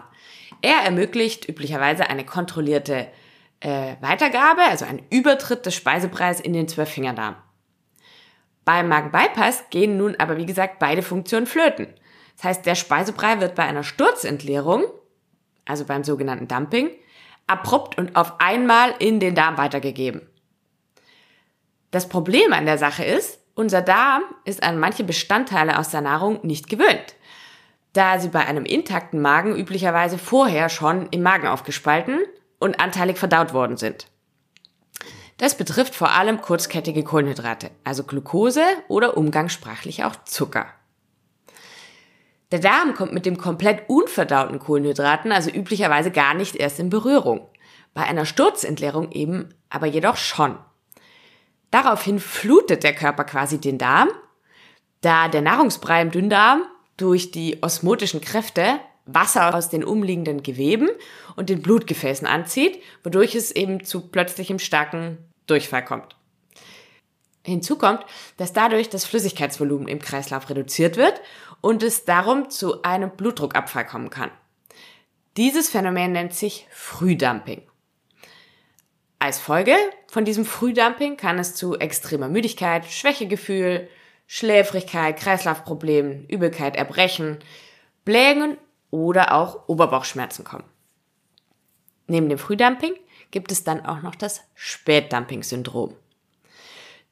Er 0.61 0.83
ermöglicht 0.85 1.49
üblicherweise 1.49 2.09
eine 2.09 2.25
kontrollierte 2.25 3.07
äh, 3.59 3.95
Weitergabe, 3.99 4.61
also 4.61 4.85
einen 4.85 5.05
Übertritt 5.09 5.65
des 5.65 5.75
Speisebreis 5.75 6.39
in 6.39 6.53
den 6.53 6.67
Zwölffingerdarm. 6.67 7.35
Beim 8.63 8.87
Magenbypass 8.87 9.63
gehen 9.69 9.97
nun 9.97 10.15
aber 10.17 10.37
wie 10.37 10.45
gesagt 10.45 10.79
beide 10.79 11.01
Funktionen 11.01 11.47
flöten. 11.47 11.87
Das 12.37 12.45
heißt, 12.45 12.65
der 12.65 12.75
Speisebrei 12.75 13.41
wird 13.41 13.55
bei 13.55 13.63
einer 13.63 13.83
Sturzentleerung, 13.83 14.83
also 15.65 15.85
beim 15.85 16.03
sogenannten 16.03 16.47
Dumping, 16.47 16.91
abrupt 17.49 17.97
und 17.97 18.15
auf 18.15 18.39
einmal 18.39 18.93
in 18.99 19.19
den 19.19 19.35
Darm 19.35 19.57
weitergegeben. 19.57 20.21
Das 21.91 22.07
Problem 22.07 22.53
an 22.53 22.65
der 22.65 22.77
Sache 22.77 23.03
ist, 23.03 23.39
unser 23.55 23.81
Darm 23.81 24.23
ist 24.45 24.63
an 24.63 24.79
manche 24.79 25.03
Bestandteile 25.03 25.79
aus 25.79 25.89
der 25.89 26.01
Nahrung 26.01 26.39
nicht 26.43 26.69
gewöhnt, 26.69 27.15
da 27.93 28.19
sie 28.19 28.29
bei 28.29 28.45
einem 28.45 28.65
intakten 28.65 29.21
Magen 29.21 29.55
üblicherweise 29.55 30.17
vorher 30.17 30.69
schon 30.69 31.07
im 31.07 31.23
Magen 31.23 31.47
aufgespalten 31.47 32.19
und 32.59 32.79
anteilig 32.79 33.17
verdaut 33.17 33.53
worden 33.53 33.77
sind. 33.77 34.07
Das 35.37 35.55
betrifft 35.55 35.95
vor 35.95 36.11
allem 36.11 36.41
kurzkettige 36.41 37.03
Kohlenhydrate, 37.03 37.71
also 37.83 38.03
Glucose 38.03 38.63
oder 38.87 39.17
umgangssprachlich 39.17 40.03
auch 40.03 40.15
Zucker. 40.25 40.67
Der 42.51 42.59
Darm 42.59 42.95
kommt 42.95 43.13
mit 43.13 43.25
dem 43.25 43.37
komplett 43.37 43.87
unverdauten 43.89 44.59
Kohlenhydraten 44.59 45.31
also 45.31 45.51
üblicherweise 45.51 46.11
gar 46.11 46.33
nicht 46.33 46.55
erst 46.55 46.79
in 46.79 46.89
Berührung. 46.89 47.47
Bei 47.93 48.03
einer 48.03 48.25
Sturzentleerung 48.25 49.11
eben 49.11 49.53
aber 49.69 49.85
jedoch 49.85 50.17
schon. 50.17 50.57
Daraufhin 51.69 52.19
flutet 52.19 52.83
der 52.83 52.95
Körper 52.95 53.23
quasi 53.23 53.59
den 53.59 53.77
Darm, 53.77 54.09
da 55.01 55.27
der 55.27 55.41
Nahrungsbrei 55.41 56.01
im 56.01 56.11
Dünndarm 56.11 56.63
durch 56.97 57.31
die 57.31 57.61
osmotischen 57.61 58.21
Kräfte 58.21 58.79
Wasser 59.05 59.55
aus 59.55 59.69
den 59.69 59.83
umliegenden 59.83 60.43
Geweben 60.43 60.89
und 61.35 61.49
den 61.49 61.61
Blutgefäßen 61.61 62.27
anzieht, 62.27 62.81
wodurch 63.03 63.35
es 63.35 63.51
eben 63.51 63.83
zu 63.83 64.09
plötzlichem 64.09 64.59
starken 64.59 65.17
Durchfall 65.47 65.83
kommt. 65.83 66.15
Hinzu 67.43 67.77
kommt, 67.77 68.05
dass 68.37 68.53
dadurch 68.53 68.89
das 68.89 69.05
Flüssigkeitsvolumen 69.05 69.87
im 69.87 69.99
Kreislauf 69.99 70.49
reduziert 70.49 70.97
wird 70.97 71.21
und 71.61 71.83
es 71.83 72.05
darum 72.05 72.49
zu 72.49 72.81
einem 72.83 73.11
Blutdruckabfall 73.11 73.85
kommen 73.85 74.09
kann. 74.09 74.31
Dieses 75.37 75.69
Phänomen 75.69 76.11
nennt 76.11 76.33
sich 76.33 76.67
Frühdumping. 76.71 77.61
Als 79.19 79.39
Folge 79.39 79.75
von 80.07 80.25
diesem 80.25 80.45
Frühdumping 80.45 81.17
kann 81.17 81.39
es 81.39 81.55
zu 81.55 81.77
extremer 81.77 82.29
Müdigkeit, 82.29 82.85
Schwächegefühl, 82.85 83.89
Schläfrigkeit, 84.27 85.17
Kreislaufproblemen, 85.17 86.25
Übelkeit, 86.27 86.75
Erbrechen, 86.75 87.39
Blähungen 88.05 88.57
oder 88.91 89.33
auch 89.33 89.67
Oberbauchschmerzen 89.67 90.45
kommen. 90.45 90.63
Neben 92.07 92.29
dem 92.29 92.37
Frühdumping 92.37 92.93
gibt 93.31 93.51
es 93.51 93.63
dann 93.63 93.85
auch 93.85 94.01
noch 94.01 94.15
das 94.15 94.41
Spätdumping-Syndrom. 94.55 95.95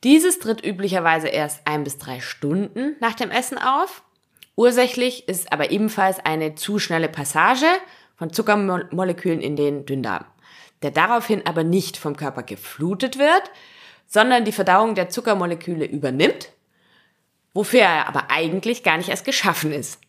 Dieses 0.03 0.39
tritt 0.39 0.65
üblicherweise 0.65 1.27
erst 1.27 1.65
ein 1.65 1.83
bis 1.83 1.97
drei 1.97 2.19
Stunden 2.19 2.95
nach 2.99 3.15
dem 3.15 3.31
Essen 3.31 3.57
auf. 3.57 4.03
Ursächlich 4.57 5.27
ist 5.27 5.53
aber 5.53 5.69
ebenfalls 5.69 6.17
eine 6.19 6.55
zu 6.55 6.79
schnelle 6.79 7.09
Passage 7.09 7.67
von 8.15 8.33
Zuckermolekülen 8.33 9.39
in 9.39 9.55
den 9.55 9.85
Dünndarm, 9.85 10.25
der 10.81 10.89
daraufhin 10.89 11.45
aber 11.45 11.63
nicht 11.63 11.95
vom 11.95 12.17
Körper 12.17 12.41
geflutet 12.41 13.19
wird, 13.19 13.51
sondern 14.07 14.45
die 14.45 14.51
Verdauung 14.51 14.95
der 14.95 15.09
Zuckermoleküle 15.09 15.85
übernimmt, 15.85 16.49
wofür 17.53 17.81
er 17.81 18.07
aber 18.07 18.31
eigentlich 18.31 18.81
gar 18.81 18.97
nicht 18.97 19.09
erst 19.09 19.25
geschaffen 19.25 19.71
ist. 19.71 19.99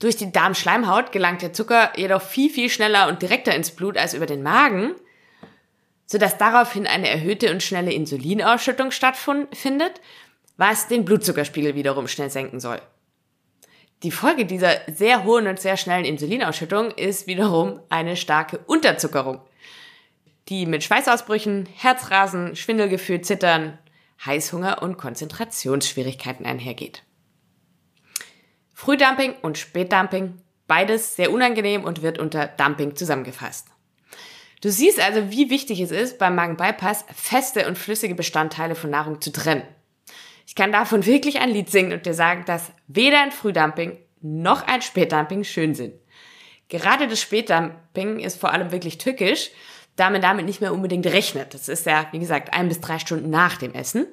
Durch 0.00 0.16
die 0.16 0.32
Darmschleimhaut 0.32 1.10
gelangt 1.10 1.40
der 1.40 1.54
Zucker 1.54 1.90
jedoch 1.96 2.20
viel, 2.20 2.50
viel 2.50 2.68
schneller 2.68 3.08
und 3.08 3.22
direkter 3.22 3.54
ins 3.54 3.70
Blut 3.70 3.96
als 3.96 4.12
über 4.12 4.26
den 4.26 4.42
Magen, 4.42 4.96
sodass 6.04 6.36
daraufhin 6.36 6.86
eine 6.86 7.08
erhöhte 7.08 7.50
und 7.50 7.62
schnelle 7.62 7.94
Insulinausschüttung 7.94 8.90
stattfindet, 8.90 10.02
was 10.58 10.88
den 10.88 11.06
Blutzuckerspiegel 11.06 11.74
wiederum 11.74 12.06
schnell 12.06 12.28
senken 12.28 12.60
soll. 12.60 12.82
Die 14.04 14.12
Folge 14.12 14.46
dieser 14.46 14.76
sehr 14.86 15.24
hohen 15.24 15.48
und 15.48 15.58
sehr 15.58 15.76
schnellen 15.76 16.04
Insulinausschüttung 16.04 16.92
ist 16.92 17.26
wiederum 17.26 17.80
eine 17.88 18.16
starke 18.16 18.58
Unterzuckerung, 18.58 19.40
die 20.48 20.66
mit 20.66 20.84
Schweißausbrüchen, 20.84 21.66
Herzrasen, 21.74 22.54
Schwindelgefühl, 22.54 23.22
Zittern, 23.22 23.76
Heißhunger 24.24 24.82
und 24.82 24.98
Konzentrationsschwierigkeiten 24.98 26.46
einhergeht. 26.46 27.02
Frühdumping 28.72 29.34
und 29.42 29.58
Spätdumping, 29.58 30.42
beides 30.68 31.16
sehr 31.16 31.32
unangenehm 31.32 31.82
und 31.82 32.02
wird 32.02 32.20
unter 32.20 32.46
Dumping 32.46 32.94
zusammengefasst. 32.94 33.66
Du 34.60 34.70
siehst 34.70 35.00
also, 35.00 35.32
wie 35.32 35.50
wichtig 35.50 35.80
es 35.80 35.90
ist, 35.90 36.18
beim 36.18 36.36
Magenbypass 36.36 37.04
feste 37.12 37.66
und 37.66 37.76
flüssige 37.76 38.14
Bestandteile 38.14 38.76
von 38.76 38.90
Nahrung 38.90 39.20
zu 39.20 39.32
trennen. 39.32 39.64
Ich 40.48 40.54
kann 40.54 40.72
davon 40.72 41.04
wirklich 41.04 41.40
ein 41.40 41.50
Lied 41.50 41.68
singen 41.68 41.92
und 41.92 42.06
dir 42.06 42.14
sagen, 42.14 42.46
dass 42.46 42.72
weder 42.86 43.20
ein 43.20 43.32
Frühdumping 43.32 43.98
noch 44.22 44.66
ein 44.66 44.80
Spätdumping 44.80 45.44
schön 45.44 45.74
sind. 45.74 45.92
Gerade 46.70 47.06
das 47.06 47.20
Spätdumping 47.20 48.18
ist 48.18 48.40
vor 48.40 48.50
allem 48.50 48.72
wirklich 48.72 48.96
tückisch, 48.96 49.50
da 49.96 50.08
man 50.08 50.22
damit 50.22 50.46
nicht 50.46 50.62
mehr 50.62 50.72
unbedingt 50.72 51.04
rechnet. 51.04 51.52
Das 51.52 51.68
ist 51.68 51.84
ja, 51.84 52.06
wie 52.12 52.18
gesagt, 52.18 52.54
ein 52.54 52.68
bis 52.68 52.80
drei 52.80 52.98
Stunden 52.98 53.28
nach 53.28 53.58
dem 53.58 53.74
Essen. 53.74 54.06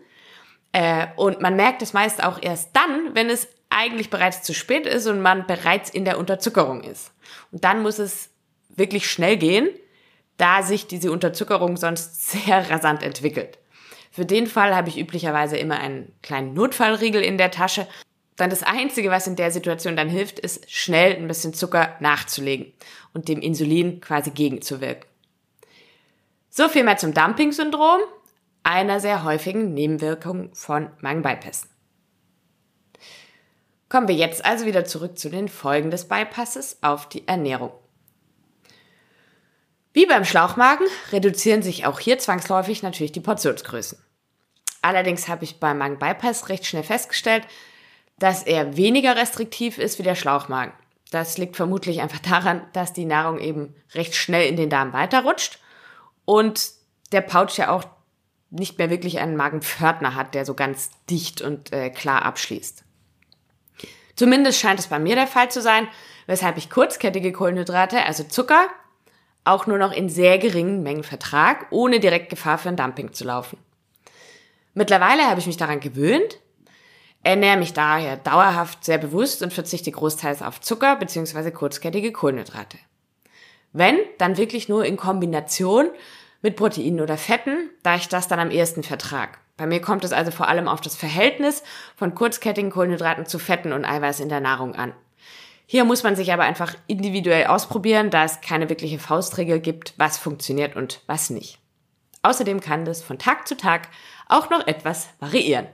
Äh, 0.73 1.07
und 1.15 1.39
man 1.39 1.55
merkt 1.55 1.81
es 1.81 1.93
meist 1.93 2.21
auch 2.21 2.37
erst 2.41 2.75
dann, 2.75 3.15
wenn 3.15 3.29
es 3.29 3.47
eigentlich 3.69 4.09
bereits 4.09 4.41
zu 4.41 4.53
spät 4.53 4.85
ist 4.85 5.07
und 5.07 5.21
man 5.21 5.47
bereits 5.47 5.89
in 5.89 6.03
der 6.03 6.17
Unterzuckerung 6.17 6.83
ist. 6.83 7.13
Und 7.53 7.63
dann 7.63 7.81
muss 7.81 7.97
es 7.97 8.29
wirklich 8.67 9.09
schnell 9.09 9.37
gehen, 9.37 9.69
da 10.35 10.63
sich 10.63 10.85
diese 10.85 11.13
Unterzuckerung 11.13 11.77
sonst 11.77 12.29
sehr 12.29 12.69
rasant 12.69 13.03
entwickelt. 13.03 13.57
Für 14.15 14.25
den 14.25 14.47
Fall 14.47 14.73
habe 14.73 14.87
ich 14.87 14.97
üblicherweise 14.97 15.57
immer 15.57 15.77
einen 15.77 16.09
kleinen 16.21 16.53
Notfallriegel 16.53 17.21
in 17.21 17.37
der 17.37 17.51
Tasche. 17.51 17.85
Dann 18.37 18.49
das 18.49 18.63
Einzige, 18.63 19.11
was 19.11 19.27
in 19.27 19.35
der 19.35 19.51
Situation 19.51 19.97
dann 19.97 20.07
hilft, 20.07 20.39
ist 20.39 20.71
schnell 20.71 21.17
ein 21.17 21.27
bisschen 21.27 21.53
Zucker 21.53 21.97
nachzulegen 21.99 22.71
und 23.13 23.27
dem 23.27 23.41
Insulin 23.41 23.99
quasi 23.99 24.31
gegenzuwirken. 24.31 25.05
So 26.49 26.69
viel 26.69 26.85
mehr 26.85 26.95
zum 26.95 27.13
Dumping-Syndrom, 27.13 27.99
einer 28.63 29.01
sehr 29.01 29.25
häufigen 29.25 29.73
Nebenwirkung 29.73 30.55
von 30.55 30.91
Magenbypassen. 31.01 31.69
Kommen 33.89 34.07
wir 34.07 34.15
jetzt 34.15 34.45
also 34.45 34.65
wieder 34.65 34.85
zurück 34.85 35.19
zu 35.19 35.29
den 35.29 35.49
Folgen 35.49 35.91
des 35.91 36.07
Bypasses 36.07 36.77
auf 36.81 37.09
die 37.09 37.27
Ernährung. 37.27 37.73
Wie 39.91 40.05
beim 40.05 40.23
Schlauchmagen 40.23 40.87
reduzieren 41.11 41.61
sich 41.61 41.85
auch 41.85 41.99
hier 41.99 42.17
zwangsläufig 42.17 42.81
natürlich 42.81 43.11
die 43.11 43.19
Portionsgrößen. 43.19 44.04
Allerdings 44.85 45.27
habe 45.27 45.43
ich 45.43 45.59
beim 45.59 45.79
Magen-Bypass 45.79 46.47
recht 46.47 46.67
schnell 46.67 46.83
festgestellt, 46.83 47.47
dass 48.19 48.43
er 48.43 48.77
weniger 48.77 49.15
restriktiv 49.15 49.79
ist 49.79 49.97
wie 49.97 50.03
der 50.03 50.13
Schlauchmagen. 50.13 50.73
Das 51.09 51.39
liegt 51.39 51.55
vermutlich 51.55 52.01
einfach 52.01 52.19
daran, 52.19 52.61
dass 52.73 52.93
die 52.93 53.05
Nahrung 53.05 53.39
eben 53.39 53.73
recht 53.95 54.13
schnell 54.13 54.47
in 54.47 54.57
den 54.57 54.69
Darm 54.69 54.93
weiterrutscht 54.93 55.57
und 56.25 56.69
der 57.11 57.21
Pouch 57.21 57.57
ja 57.57 57.71
auch 57.71 57.83
nicht 58.51 58.77
mehr 58.77 58.91
wirklich 58.91 59.17
einen 59.17 59.35
Magenpförtner 59.35 60.13
hat, 60.13 60.35
der 60.35 60.45
so 60.45 60.53
ganz 60.53 60.91
dicht 61.09 61.41
und 61.41 61.73
äh, 61.73 61.89
klar 61.89 62.21
abschließt. 62.21 62.83
Zumindest 64.15 64.59
scheint 64.59 64.79
es 64.79 64.85
bei 64.85 64.99
mir 64.99 65.15
der 65.15 65.25
Fall 65.25 65.49
zu 65.49 65.63
sein, 65.63 65.87
weshalb 66.27 66.57
ich 66.57 66.69
kurzkettige 66.69 67.31
Kohlenhydrate, 67.31 68.05
also 68.05 68.23
Zucker, 68.23 68.67
auch 69.45 69.65
nur 69.65 69.79
noch 69.79 69.91
in 69.91 70.09
sehr 70.09 70.37
geringen 70.37 70.83
Mengen 70.83 71.03
vertrag, 71.03 71.65
ohne 71.71 71.99
direkt 71.99 72.29
Gefahr 72.29 72.59
für 72.59 72.69
ein 72.69 72.77
Dumping 72.77 73.13
zu 73.13 73.23
laufen. 73.23 73.57
Mittlerweile 74.75 75.23
habe 75.23 75.39
ich 75.39 75.47
mich 75.47 75.57
daran 75.57 75.79
gewöhnt, 75.79 76.39
ernähre 77.23 77.57
mich 77.57 77.73
daher 77.73 78.17
dauerhaft 78.17 78.83
sehr 78.83 78.97
bewusst 78.97 79.41
und 79.41 79.53
verzichte 79.53 79.89
großteils 79.89 80.41
auf 80.41 80.61
Zucker 80.61 80.97
bzw. 80.97 81.51
kurzkettige 81.51 82.11
Kohlenhydrate. 82.11 82.77
Wenn, 83.71 83.97
dann 84.17 84.37
wirklich 84.37 84.69
nur 84.69 84.85
in 84.85 84.97
Kombination 84.97 85.89
mit 86.41 86.57
Proteinen 86.57 87.01
oder 87.01 87.17
Fetten, 87.17 87.69
da 87.83 87.95
ich 87.95 88.09
das 88.09 88.27
dann 88.27 88.39
am 88.39 88.51
ehesten 88.51 88.83
vertrag. 88.83 89.39
Bei 89.57 89.65
mir 89.65 89.81
kommt 89.81 90.03
es 90.03 90.11
also 90.11 90.31
vor 90.31 90.49
allem 90.49 90.67
auf 90.67 90.81
das 90.81 90.95
Verhältnis 90.95 91.63
von 91.95 92.13
kurzkettigen 92.13 92.69
Kohlenhydraten 92.69 93.25
zu 93.25 93.39
Fetten 93.39 93.71
und 93.71 93.85
Eiweiß 93.85 94.19
in 94.19 94.29
der 94.29 94.41
Nahrung 94.41 94.75
an. 94.75 94.93
Hier 95.65 95.85
muss 95.85 96.03
man 96.03 96.15
sich 96.15 96.31
aber 96.33 96.43
einfach 96.43 96.75
individuell 96.87 97.47
ausprobieren, 97.47 98.09
da 98.09 98.25
es 98.25 98.41
keine 98.41 98.69
wirkliche 98.69 98.99
Faustregel 98.99 99.59
gibt, 99.61 99.93
was 99.97 100.17
funktioniert 100.17 100.75
und 100.75 101.01
was 101.07 101.29
nicht. 101.29 101.59
Außerdem 102.25 102.59
kann 102.59 102.85
das 102.85 103.03
von 103.03 103.19
Tag 103.19 103.47
zu 103.47 103.55
Tag 103.55 103.89
auch 104.27 104.49
noch 104.49 104.65
etwas 104.65 105.09
variieren. 105.19 105.67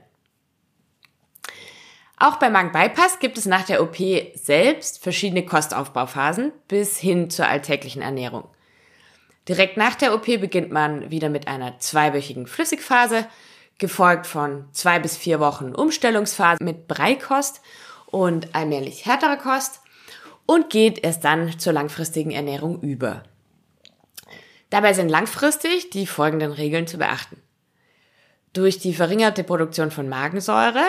Auch 2.18 2.36
bei 2.36 2.50
Magen-Bypass 2.50 3.20
gibt 3.20 3.38
es 3.38 3.46
nach 3.46 3.64
der 3.64 3.82
OP 3.82 3.96
selbst 4.34 5.02
verschiedene 5.02 5.46
Kostaufbauphasen 5.46 6.52
bis 6.68 6.98
hin 6.98 7.30
zur 7.30 7.48
alltäglichen 7.48 8.02
Ernährung. 8.02 8.44
Direkt 9.48 9.78
nach 9.78 9.94
der 9.94 10.14
OP 10.14 10.26
beginnt 10.26 10.70
man 10.70 11.10
wieder 11.10 11.30
mit 11.30 11.48
einer 11.48 11.78
zweiwöchigen 11.78 12.46
Flüssigphase, 12.46 13.26
gefolgt 13.78 14.26
von 14.26 14.66
zwei 14.72 14.98
bis 14.98 15.16
vier 15.16 15.40
Wochen 15.40 15.74
Umstellungsphase 15.74 16.62
mit 16.62 16.86
Breikost 16.86 17.62
und 18.06 18.54
allmählich 18.54 19.06
härterer 19.06 19.38
Kost 19.38 19.80
und 20.44 20.68
geht 20.68 21.02
erst 21.02 21.24
dann 21.24 21.58
zur 21.58 21.72
langfristigen 21.72 22.30
Ernährung 22.30 22.82
über. 22.82 23.22
Dabei 24.72 24.94
sind 24.94 25.10
langfristig 25.10 25.90
die 25.90 26.06
folgenden 26.06 26.50
Regeln 26.50 26.86
zu 26.86 26.96
beachten. 26.96 27.36
Durch 28.54 28.78
die 28.78 28.94
verringerte 28.94 29.44
Produktion 29.44 29.90
von 29.90 30.08
Magensäure 30.08 30.82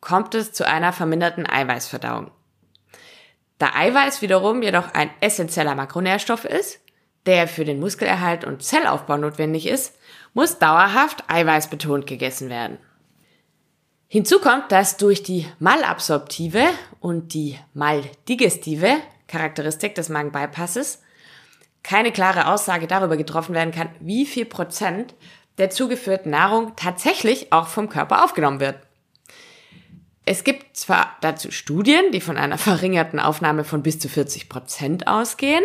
kommt 0.00 0.36
es 0.36 0.52
zu 0.52 0.64
einer 0.68 0.92
verminderten 0.92 1.44
Eiweißverdauung. 1.44 2.30
Da 3.58 3.72
Eiweiß 3.74 4.22
wiederum 4.22 4.62
jedoch 4.62 4.94
ein 4.94 5.10
essentieller 5.20 5.74
Makronährstoff 5.74 6.44
ist, 6.44 6.78
der 7.26 7.48
für 7.48 7.64
den 7.64 7.80
Muskelerhalt 7.80 8.44
und 8.44 8.62
Zellaufbau 8.62 9.16
notwendig 9.16 9.66
ist, 9.66 9.96
muss 10.32 10.60
dauerhaft 10.60 11.24
eiweißbetont 11.26 12.06
gegessen 12.06 12.50
werden. 12.50 12.78
Hinzu 14.06 14.38
kommt, 14.38 14.70
dass 14.70 14.96
durch 14.96 15.24
die 15.24 15.48
malabsorptive 15.58 16.62
und 17.00 17.34
die 17.34 17.58
maldigestive 17.72 18.98
Charakteristik 19.26 19.96
des 19.96 20.08
Magenbypasses 20.08 21.00
keine 21.84 22.10
klare 22.10 22.48
Aussage 22.48 22.88
darüber 22.88 23.16
getroffen 23.16 23.54
werden 23.54 23.72
kann, 23.72 23.90
wie 24.00 24.26
viel 24.26 24.46
Prozent 24.46 25.14
der 25.58 25.70
zugeführten 25.70 26.32
Nahrung 26.32 26.72
tatsächlich 26.74 27.52
auch 27.52 27.68
vom 27.68 27.88
Körper 27.88 28.24
aufgenommen 28.24 28.58
wird. 28.58 28.78
Es 30.26 30.42
gibt 30.42 30.76
zwar 30.76 31.16
dazu 31.20 31.50
Studien, 31.50 32.10
die 32.10 32.20
von 32.20 32.36
einer 32.36 32.58
verringerten 32.58 33.20
Aufnahme 33.20 33.62
von 33.62 33.82
bis 33.82 34.00
zu 34.00 34.08
40 34.08 34.48
Prozent 34.48 35.06
ausgehen, 35.06 35.62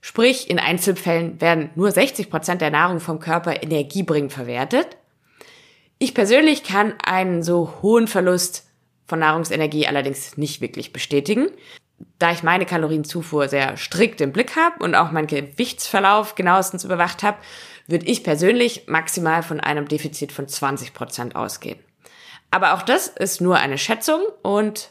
sprich 0.00 0.48
in 0.50 0.60
Einzelfällen 0.60 1.40
werden 1.40 1.70
nur 1.74 1.90
60 1.90 2.30
Prozent 2.30 2.60
der 2.60 2.70
Nahrung 2.70 3.00
vom 3.00 3.18
Körper 3.18 3.62
energiebringend 3.62 4.32
verwertet. 4.32 4.96
Ich 5.98 6.14
persönlich 6.14 6.62
kann 6.62 6.94
einen 7.04 7.42
so 7.42 7.72
hohen 7.82 8.06
Verlust 8.06 8.66
von 9.06 9.18
Nahrungsenergie 9.18 9.86
allerdings 9.86 10.36
nicht 10.36 10.60
wirklich 10.60 10.92
bestätigen, 10.92 11.48
da 12.18 12.32
ich 12.32 12.42
meine 12.42 12.66
Kalorienzufuhr 12.66 13.48
sehr 13.48 13.76
strikt 13.76 14.20
im 14.20 14.32
Blick 14.32 14.56
habe 14.56 14.82
und 14.84 14.94
auch 14.94 15.10
meinen 15.10 15.26
Gewichtsverlauf 15.26 16.34
genauestens 16.34 16.84
überwacht 16.84 17.22
habe, 17.22 17.38
würde 17.86 18.06
ich 18.06 18.24
persönlich 18.24 18.84
maximal 18.86 19.42
von 19.42 19.60
einem 19.60 19.88
Defizit 19.88 20.32
von 20.32 20.46
20 20.46 20.94
Prozent 20.94 21.36
ausgehen. 21.36 21.78
Aber 22.50 22.74
auch 22.74 22.82
das 22.82 23.08
ist 23.08 23.40
nur 23.40 23.56
eine 23.56 23.78
Schätzung 23.78 24.20
und 24.42 24.90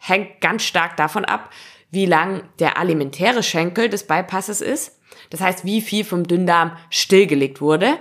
hängt 0.00 0.40
ganz 0.40 0.62
stark 0.64 0.96
davon 0.96 1.24
ab, 1.24 1.50
wie 1.90 2.06
lang 2.06 2.42
der 2.58 2.78
alimentäre 2.78 3.42
Schenkel 3.42 3.88
des 3.88 4.06
Bypasses 4.06 4.60
ist. 4.60 5.00
Das 5.30 5.40
heißt, 5.40 5.64
wie 5.64 5.80
viel 5.80 6.04
vom 6.04 6.26
Dünndarm 6.26 6.76
stillgelegt 6.90 7.60
wurde. 7.60 7.98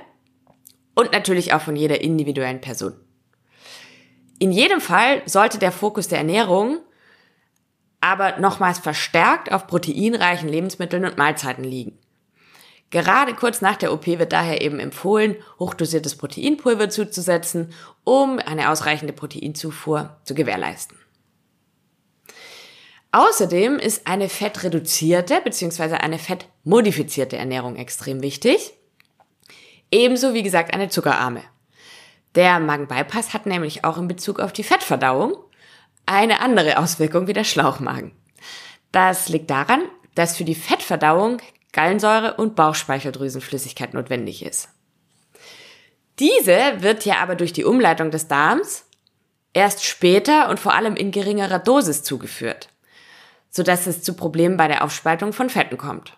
Und 0.96 1.12
natürlich 1.12 1.54
auch 1.54 1.62
von 1.62 1.76
jeder 1.76 2.02
individuellen 2.02 2.62
Person. 2.62 2.94
In 4.40 4.52
jedem 4.52 4.82
Fall 4.82 5.22
sollte 5.26 5.58
der 5.58 5.72
Fokus 5.72 6.08
der 6.08 6.20
Ernährung 6.20 6.80
aber 8.04 8.38
nochmals 8.38 8.80
verstärkt 8.80 9.54
auf 9.54 9.66
proteinreichen 9.66 10.50
Lebensmitteln 10.50 11.06
und 11.06 11.18
Mahlzeiten 11.18 11.64
liegen. 11.64 11.98
Gerade 12.90 13.34
kurz 13.34 13.62
nach 13.62 13.78
der 13.78 13.94
OP 13.94 14.06
wird 14.06 14.34
daher 14.34 14.62
eben 14.62 14.82
empfohlen, 14.82 15.38
hochdosiertes 15.58 16.18
Proteinpulver 16.18 16.90
zuzusetzen, 16.90 17.74
um 18.04 18.40
eine 18.40 18.70
ausreichende 18.70 19.14
Proteinzufuhr 19.14 20.18
zu 20.26 20.36
gewährleisten. 20.36 20.98
Außerdem 23.14 23.80
ist 23.80 24.06
eine 24.06 24.28
fettreduzierte 24.28 25.40
bzw. 25.42 25.96
eine 25.96 26.20
fettmodifizierte 26.20 27.38
Ernährung 27.38 27.78
extrem 27.78 28.22
wichtig. 28.22 28.74
Ebenso 29.92 30.34
wie 30.34 30.44
gesagt 30.44 30.74
eine 30.74 30.90
zuckerarme. 30.90 31.42
Der 32.36 32.60
Magenbypass 32.60 33.34
hat 33.34 33.46
nämlich 33.46 33.86
auch 33.86 33.98
in 33.98 34.10
Bezug 34.10 34.42
auf 34.42 34.52
die 34.52 34.64
Fettverdauung 34.64 35.38
eine 36.06 36.40
andere 36.40 36.78
Auswirkung 36.78 37.28
wie 37.28 37.34
der 37.34 37.44
Schlauchmagen. 37.44 38.12
Das 38.92 39.30
liegt 39.30 39.50
daran, 39.50 39.82
dass 40.16 40.38
für 40.38 40.44
die 40.44 40.56
Fettverdauung 40.56 41.42
Gallensäure 41.72 42.36
und 42.36 42.56
Bauchspeicheldrüsenflüssigkeit 42.56 43.94
notwendig 43.94 44.46
ist. 44.46 44.70
Diese 46.20 46.82
wird 46.82 47.06
ja 47.06 47.18
aber 47.18 47.36
durch 47.36 47.54
die 47.54 47.66
Umleitung 47.66 48.12
des 48.12 48.28
Darms 48.28 48.86
erst 49.54 49.84
später 49.84 50.50
und 50.50 50.60
vor 50.60 50.74
allem 50.74 50.96
in 50.96 51.12
geringerer 51.12 51.60
Dosis 51.60 52.04
zugeführt, 52.04 52.70
sodass 53.50 53.88
es 53.88 54.04
zu 54.04 54.14
Problemen 54.14 54.58
bei 54.58 54.68
der 54.68 54.84
Aufspaltung 54.84 55.34
von 55.34 55.50
Fetten 55.50 55.78
kommt. 55.78 56.16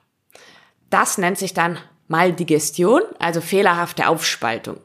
Das 0.89 1.17
nennt 1.17 1.37
sich 1.37 1.53
dann 1.53 1.79
Maldigestion, 2.07 3.01
also 3.19 3.41
fehlerhafte 3.41 4.07
Aufspaltung, 4.07 4.81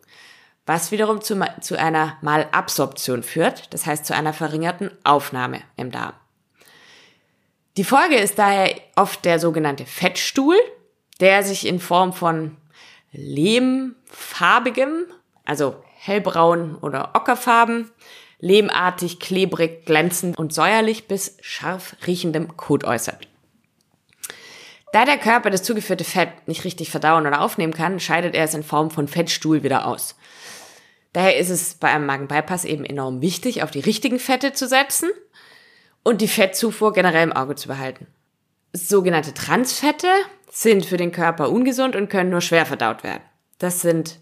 was 0.71 0.93
wiederum 0.93 1.21
zu, 1.21 1.37
zu 1.61 1.77
einer 1.77 2.17
Malabsorption 2.21 3.25
führt, 3.25 3.75
das 3.75 3.87
heißt 3.87 4.07
zu 4.07 4.15
einer 4.15 4.33
verringerten 4.33 4.93
Aufnahme 5.03 5.63
im 5.77 5.91
Darm. 5.91 6.13
Die 7.77 7.83
Folge 7.83 8.15
ist 8.15 8.39
daher 8.39 8.73
oft 8.95 9.25
der 9.25 9.41
sogenannte 9.41 9.85
Fettstuhl, 9.85 10.55
der 11.19 11.43
sich 11.43 11.67
in 11.67 11.81
Form 11.81 12.13
von 12.13 12.57
lehmfarbigem, 13.11 15.07
also 15.45 15.75
hellbraun 15.97 16.77
oder 16.77 17.17
ockerfarben, 17.17 17.91
lehmartig, 18.39 19.19
klebrig, 19.19 19.85
glänzend 19.87 20.39
und 20.39 20.55
säuerlich 20.55 21.09
bis 21.09 21.37
scharf 21.41 21.97
riechendem 22.07 22.57
Kot 22.57 22.85
äußert. 22.85 23.27
Da 24.93 25.05
der 25.05 25.19
Körper 25.19 25.51
das 25.51 25.65
zugeführte 25.65 26.05
Fett 26.05 26.47
nicht 26.47 26.63
richtig 26.65 26.91
verdauen 26.91 27.27
oder 27.27 27.41
aufnehmen 27.41 27.73
kann, 27.73 27.99
scheidet 27.99 28.37
er 28.37 28.45
es 28.45 28.55
in 28.55 28.63
Form 28.63 28.93
von 28.93 29.09
Fettstuhl 29.09 29.65
wieder 29.65 29.87
aus. 29.87 30.15
Daher 31.13 31.37
ist 31.39 31.51
es 31.51 31.75
bei 31.75 31.89
einem 31.89 32.07
Magenbypass 32.07 32.65
eben 32.65 32.85
enorm 32.85 33.21
wichtig, 33.21 33.63
auf 33.63 33.71
die 33.71 33.81
richtigen 33.81 34.19
Fette 34.19 34.53
zu 34.53 34.69
setzen 34.69 35.11
und 36.05 36.21
die 36.21 36.29
Fettzufuhr 36.29 36.93
generell 36.93 37.25
im 37.25 37.33
Auge 37.33 37.57
zu 37.57 37.69
behalten. 37.69 38.07
Sogenannte 38.73 39.35
Transfette 39.35 40.09
sind 40.51 40.87
für 40.87 40.97
den 40.97 41.13
Körper 41.13 41.51
ungesund 41.51 41.97
und 41.97 42.09
können 42.09 42.31
nur 42.31 42.41
schwer 42.41 42.67
verdaut 42.67 43.03
werden. 43.03 43.23
Das 43.59 43.81
sind 43.81 44.21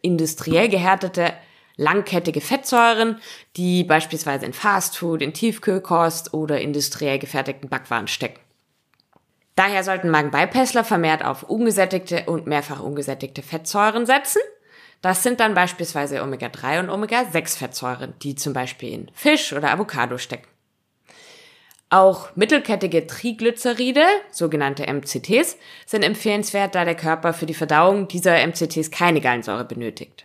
industriell 0.00 0.68
gehärtete 0.68 1.34
langkettige 1.76 2.40
Fettsäuren, 2.40 3.20
die 3.56 3.84
beispielsweise 3.84 4.46
in 4.46 4.52
Fastfood, 4.52 5.22
in 5.22 5.32
Tiefkühlkost 5.34 6.32
oder 6.32 6.60
industriell 6.60 7.18
gefertigten 7.18 7.68
Backwaren 7.68 8.08
stecken. 8.08 8.40
Daher 9.56 9.84
sollten 9.84 10.10
Magenbeipässler 10.10 10.84
vermehrt 10.84 11.24
auf 11.24 11.44
ungesättigte 11.44 12.24
und 12.26 12.46
mehrfach 12.46 12.80
ungesättigte 12.80 13.42
Fettsäuren 13.42 14.06
setzen. 14.06 14.40
Das 15.04 15.22
sind 15.22 15.38
dann 15.38 15.52
beispielsweise 15.52 16.22
Omega-3 16.22 16.80
und 16.80 16.88
Omega-6-Fettsäuren, 16.88 18.14
die 18.22 18.36
zum 18.36 18.54
Beispiel 18.54 18.90
in 18.90 19.10
Fisch 19.12 19.52
oder 19.52 19.70
Avocado 19.70 20.16
stecken. 20.16 20.48
Auch 21.90 22.34
mittelkettige 22.36 23.06
Triglyceride, 23.06 24.02
sogenannte 24.30 24.90
MCTs, 24.90 25.58
sind 25.84 26.04
empfehlenswert, 26.04 26.74
da 26.74 26.86
der 26.86 26.94
Körper 26.94 27.34
für 27.34 27.44
die 27.44 27.52
Verdauung 27.52 28.08
dieser 28.08 28.46
MCTs 28.46 28.90
keine 28.90 29.20
Gallensäure 29.20 29.66
benötigt. 29.66 30.24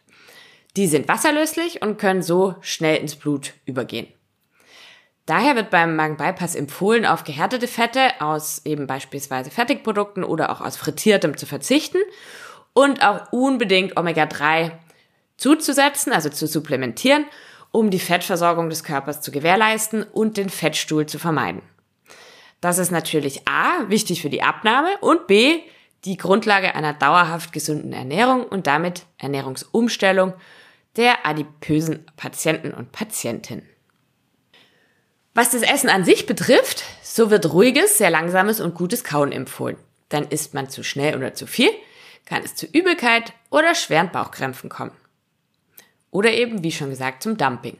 Die 0.77 0.87
sind 0.87 1.09
wasserlöslich 1.09 1.81
und 1.81 1.97
können 1.97 2.21
so 2.21 2.55
schnell 2.61 3.01
ins 3.01 3.17
Blut 3.17 3.55
übergehen. 3.65 4.07
Daher 5.25 5.57
wird 5.57 5.71
beim 5.71 5.97
Magenbypass 5.97 6.55
empfohlen, 6.55 7.05
auf 7.05 7.25
gehärtete 7.25 7.67
Fette 7.67 8.21
aus 8.21 8.61
eben 8.63 8.87
beispielsweise 8.87 9.51
Fertigprodukten 9.51 10.23
oder 10.23 10.51
auch 10.51 10.61
aus 10.61 10.77
frittiertem 10.77 11.35
zu 11.35 11.45
verzichten 11.45 11.99
und 12.79 13.03
auch 13.03 13.33
unbedingt 13.33 13.97
Omega-3 13.97 14.71
zuzusetzen, 15.35 16.13
also 16.13 16.29
zu 16.29 16.47
supplementieren, 16.47 17.25
um 17.71 17.89
die 17.89 17.99
Fettversorgung 17.99 18.69
des 18.69 18.85
Körpers 18.85 19.19
zu 19.19 19.31
gewährleisten 19.31 20.03
und 20.03 20.37
den 20.37 20.49
Fettstuhl 20.49 21.05
zu 21.05 21.19
vermeiden. 21.19 21.61
Das 22.61 22.77
ist 22.77 22.89
natürlich 22.89 23.45
A, 23.49 23.89
wichtig 23.89 24.21
für 24.21 24.29
die 24.29 24.43
Abnahme 24.43 24.97
und 25.01 25.27
B, 25.27 25.59
die 26.05 26.15
Grundlage 26.15 26.73
einer 26.73 26.93
dauerhaft 26.93 27.51
gesunden 27.51 27.91
Ernährung 27.91 28.45
und 28.45 28.65
damit 28.65 29.03
Ernährungsumstellung 29.17 30.33
der 30.95 31.25
adipösen 31.25 32.05
Patienten 32.15 32.73
und 32.73 32.93
Patientinnen. 32.93 33.67
Was 35.33 35.51
das 35.51 35.63
Essen 35.63 35.89
an 35.89 36.05
sich 36.05 36.25
betrifft, 36.25 36.85
so 37.03 37.29
wird 37.29 37.51
ruhiges, 37.51 37.97
sehr 37.97 38.09
langsames 38.09 38.61
und 38.61 38.73
gutes 38.73 39.03
Kauen 39.03 39.33
empfohlen. 39.33 39.75
Dann 40.07 40.29
isst 40.29 40.53
man 40.53 40.69
zu 40.69 40.81
schnell 40.81 41.17
oder 41.17 41.33
zu 41.33 41.45
viel, 41.45 41.69
kann 42.29 42.43
es 42.43 42.55
zu 42.55 42.67
Übelkeit 42.67 43.33
oder 43.49 43.75
schweren 43.75 44.11
Bauchkrämpfen 44.11 44.69
kommen. 44.69 44.91
Oder 46.11 46.31
eben, 46.31 46.63
wie 46.63 46.71
schon 46.71 46.91
gesagt, 46.91 47.23
zum 47.23 47.37
Dumping. 47.37 47.77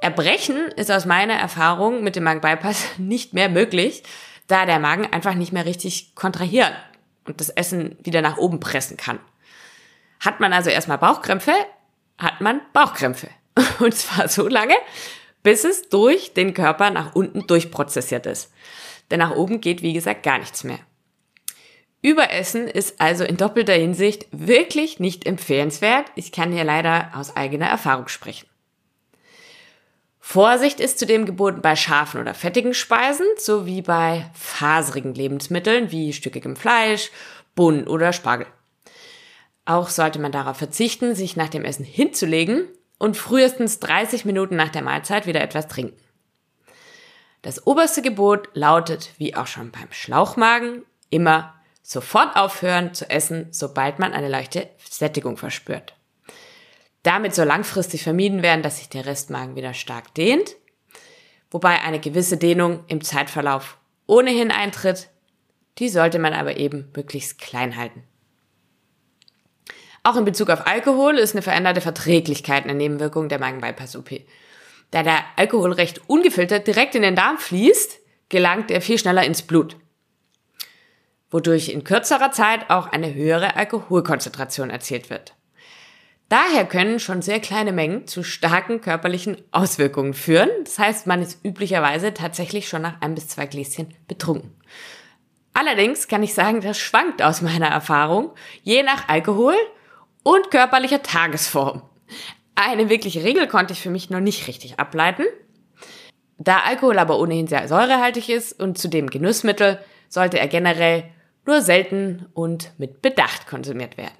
Erbrechen 0.00 0.68
ist 0.76 0.90
aus 0.90 1.06
meiner 1.06 1.34
Erfahrung 1.34 2.02
mit 2.02 2.16
dem 2.16 2.24
Magenbypass 2.24 2.84
nicht 2.98 3.34
mehr 3.34 3.48
möglich, 3.48 4.02
da 4.46 4.66
der 4.66 4.78
Magen 4.78 5.06
einfach 5.12 5.34
nicht 5.34 5.52
mehr 5.52 5.64
richtig 5.66 6.14
kontrahieren 6.14 6.72
und 7.24 7.40
das 7.40 7.50
Essen 7.50 7.96
wieder 8.02 8.22
nach 8.22 8.36
oben 8.36 8.60
pressen 8.60 8.96
kann. 8.96 9.18
Hat 10.20 10.40
man 10.40 10.52
also 10.52 10.70
erstmal 10.70 10.98
Bauchkrämpfe, 10.98 11.52
hat 12.18 12.40
man 12.40 12.60
Bauchkrämpfe. 12.72 13.28
Und 13.78 13.94
zwar 13.94 14.28
so 14.28 14.46
lange, 14.48 14.74
bis 15.42 15.64
es 15.64 15.88
durch 15.88 16.34
den 16.34 16.52
Körper 16.52 16.90
nach 16.90 17.14
unten 17.14 17.46
durchprozessiert 17.46 18.26
ist. 18.26 18.52
Denn 19.10 19.18
nach 19.18 19.34
oben 19.34 19.60
geht, 19.60 19.82
wie 19.82 19.94
gesagt, 19.94 20.22
gar 20.22 20.38
nichts 20.38 20.62
mehr. 20.62 20.78
Überessen 22.02 22.66
ist 22.66 23.00
also 23.00 23.24
in 23.24 23.36
doppelter 23.36 23.74
Hinsicht 23.74 24.26
wirklich 24.32 25.00
nicht 25.00 25.26
empfehlenswert. 25.26 26.06
Ich 26.14 26.32
kann 26.32 26.52
hier 26.52 26.64
leider 26.64 27.10
aus 27.14 27.36
eigener 27.36 27.66
Erfahrung 27.66 28.08
sprechen. 28.08 28.46
Vorsicht 30.18 30.80
ist 30.80 30.98
zudem 30.98 31.26
geboten 31.26 31.60
bei 31.60 31.76
scharfen 31.76 32.20
oder 32.20 32.34
fettigen 32.34 32.72
Speisen 32.72 33.26
sowie 33.36 33.82
bei 33.82 34.30
faserigen 34.32 35.14
Lebensmitteln 35.14 35.90
wie 35.90 36.12
stückigem 36.12 36.56
Fleisch, 36.56 37.10
Bohnen 37.54 37.86
oder 37.86 38.12
Spargel. 38.12 38.46
Auch 39.64 39.88
sollte 39.88 40.18
man 40.20 40.32
darauf 40.32 40.56
verzichten, 40.56 41.14
sich 41.14 41.36
nach 41.36 41.48
dem 41.48 41.64
Essen 41.64 41.84
hinzulegen 41.84 42.68
und 42.98 43.16
frühestens 43.16 43.80
30 43.80 44.24
Minuten 44.24 44.56
nach 44.56 44.68
der 44.68 44.82
Mahlzeit 44.82 45.26
wieder 45.26 45.40
etwas 45.42 45.68
trinken. 45.68 45.98
Das 47.42 47.66
oberste 47.66 48.02
Gebot 48.02 48.48
lautet, 48.54 49.10
wie 49.18 49.34
auch 49.34 49.46
schon 49.46 49.70
beim 49.70 49.90
Schlauchmagen, 49.90 50.84
immer 51.08 51.59
sofort 51.90 52.36
aufhören 52.36 52.94
zu 52.94 53.10
essen, 53.10 53.48
sobald 53.50 53.98
man 53.98 54.12
eine 54.12 54.28
leichte 54.28 54.68
Sättigung 54.88 55.36
verspürt. 55.36 55.96
Damit 57.02 57.34
soll 57.34 57.46
langfristig 57.46 58.04
vermieden 58.04 58.44
werden, 58.44 58.62
dass 58.62 58.78
sich 58.78 58.88
der 58.88 59.06
Restmagen 59.06 59.56
wieder 59.56 59.74
stark 59.74 60.14
dehnt, 60.14 60.54
wobei 61.50 61.80
eine 61.80 61.98
gewisse 61.98 62.36
Dehnung 62.36 62.84
im 62.86 63.02
Zeitverlauf 63.02 63.76
ohnehin 64.06 64.52
eintritt. 64.52 65.08
Die 65.78 65.88
sollte 65.88 66.20
man 66.20 66.32
aber 66.32 66.58
eben 66.58 66.92
möglichst 66.94 67.40
klein 67.40 67.76
halten. 67.76 68.04
Auch 70.04 70.16
in 70.16 70.24
Bezug 70.24 70.48
auf 70.50 70.68
Alkohol 70.68 71.18
ist 71.18 71.34
eine 71.34 71.42
veränderte 71.42 71.80
Verträglichkeit 71.80 72.64
eine 72.64 72.74
Nebenwirkung 72.74 73.28
der 73.28 73.40
Magen-Bypass-OP. 73.40 74.10
Da 74.92 75.02
der 75.02 75.24
Alkohol 75.34 75.72
recht 75.72 76.08
ungefiltert 76.08 76.68
direkt 76.68 76.94
in 76.94 77.02
den 77.02 77.16
Darm 77.16 77.36
fließt, 77.36 77.98
gelangt 78.28 78.70
er 78.70 78.80
viel 78.80 78.98
schneller 78.98 79.24
ins 79.24 79.42
Blut, 79.42 79.76
wodurch 81.30 81.68
in 81.68 81.84
kürzerer 81.84 82.32
Zeit 82.32 82.70
auch 82.70 82.86
eine 82.86 83.14
höhere 83.14 83.56
Alkoholkonzentration 83.56 84.70
erzielt 84.70 85.10
wird. 85.10 85.34
Daher 86.28 86.64
können 86.64 87.00
schon 87.00 87.22
sehr 87.22 87.40
kleine 87.40 87.72
Mengen 87.72 88.06
zu 88.06 88.22
starken 88.22 88.80
körperlichen 88.80 89.36
Auswirkungen 89.50 90.14
führen. 90.14 90.50
Das 90.62 90.78
heißt, 90.78 91.06
man 91.08 91.22
ist 91.22 91.44
üblicherweise 91.44 92.14
tatsächlich 92.14 92.68
schon 92.68 92.82
nach 92.82 93.00
ein 93.00 93.16
bis 93.16 93.26
zwei 93.26 93.46
Gläschen 93.46 93.88
betrunken. 94.06 94.54
Allerdings 95.54 96.06
kann 96.06 96.22
ich 96.22 96.32
sagen, 96.32 96.60
das 96.60 96.78
schwankt 96.78 97.20
aus 97.20 97.42
meiner 97.42 97.66
Erfahrung, 97.66 98.30
je 98.62 98.84
nach 98.84 99.08
Alkohol 99.08 99.56
und 100.22 100.52
körperlicher 100.52 101.02
Tagesform. 101.02 101.82
Eine 102.54 102.88
wirkliche 102.88 103.24
Regel 103.24 103.48
konnte 103.48 103.72
ich 103.72 103.80
für 103.80 103.90
mich 103.90 104.10
noch 104.10 104.20
nicht 104.20 104.46
richtig 104.46 104.78
ableiten. 104.78 105.24
Da 106.38 106.58
Alkohol 106.60 106.98
aber 106.98 107.18
ohnehin 107.18 107.48
sehr 107.48 107.66
säurehaltig 107.66 108.28
ist 108.28 108.60
und 108.60 108.78
zudem 108.78 109.10
Genussmittel, 109.10 109.80
sollte 110.08 110.38
er 110.38 110.46
generell 110.46 111.04
nur 111.46 111.62
selten 111.62 112.26
und 112.34 112.72
mit 112.78 113.02
Bedacht 113.02 113.46
konsumiert 113.46 113.96
werden. 113.96 114.16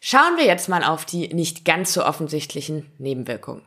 Schauen 0.00 0.36
wir 0.38 0.44
jetzt 0.44 0.68
mal 0.68 0.82
auf 0.82 1.04
die 1.04 1.28
nicht 1.34 1.64
ganz 1.64 1.92
so 1.92 2.04
offensichtlichen 2.04 2.90
Nebenwirkungen. 2.98 3.62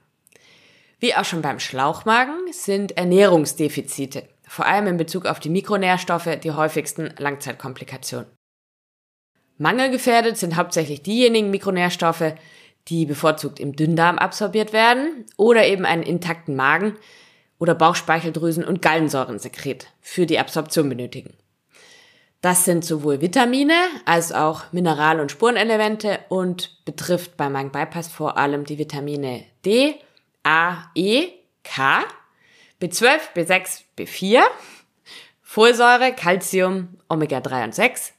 Wie 1.00 1.14
auch 1.16 1.26
schon 1.26 1.42
beim 1.42 1.60
Schlauchmagen 1.60 2.52
sind 2.52 2.98
Ernährungsdefizite, 2.98 4.28
vor 4.48 4.66
allem 4.66 4.88
in 4.88 4.98
Bezug 4.98 5.26
auf 5.26 5.40
die 5.40 5.50
Mikronährstoffe, 5.50 6.40
die 6.42 6.52
häufigsten 6.52 7.14
Langzeitkomplikationen. 7.18 8.28
Mangelgefährdet 9.58 10.38
sind 10.38 10.56
hauptsächlich 10.56 11.04
diejenigen 11.04 11.52
Mikronährstoffe, 11.52 12.34
die 12.88 13.06
bevorzugt 13.06 13.60
im 13.60 13.76
Dünndarm 13.76 14.18
absorbiert 14.18 14.74
werden 14.74 15.26
oder 15.38 15.66
eben 15.66 15.86
einen 15.86 16.04
intakten 16.04 16.56
Magen 16.56 16.98
oder 17.60 17.76
Bauchspeicheldrüsen 17.76 18.64
und 18.64 18.82
Gallensäurensekret 18.82 19.88
für 20.02 20.26
die 20.26 20.40
Absorption 20.40 20.90
benötigen. 20.90 21.34
Das 22.42 22.66
sind 22.66 22.84
sowohl 22.84 23.22
Vitamine 23.22 23.76
als 24.04 24.34
auch 24.34 24.74
Mineral- 24.74 25.22
und 25.22 25.32
Spurenelemente 25.32 26.20
und 26.28 26.84
betrifft 26.84 27.38
beim 27.38 27.54
Magen-Bypass 27.54 28.10
vor 28.10 28.38
allem 28.38 28.66
die 28.66 28.78
Vitamine 28.78 29.46
D, 29.66 29.96
A, 30.44 30.90
E, 30.94 31.30
K, 31.64 32.04
B12, 32.82 33.20
B6, 33.34 33.84
B4, 33.98 34.42
Folsäure, 35.42 36.14
Calcium, 36.14 36.98
Omega-3 37.08 37.64
und 37.64 37.76
6, 37.76 38.12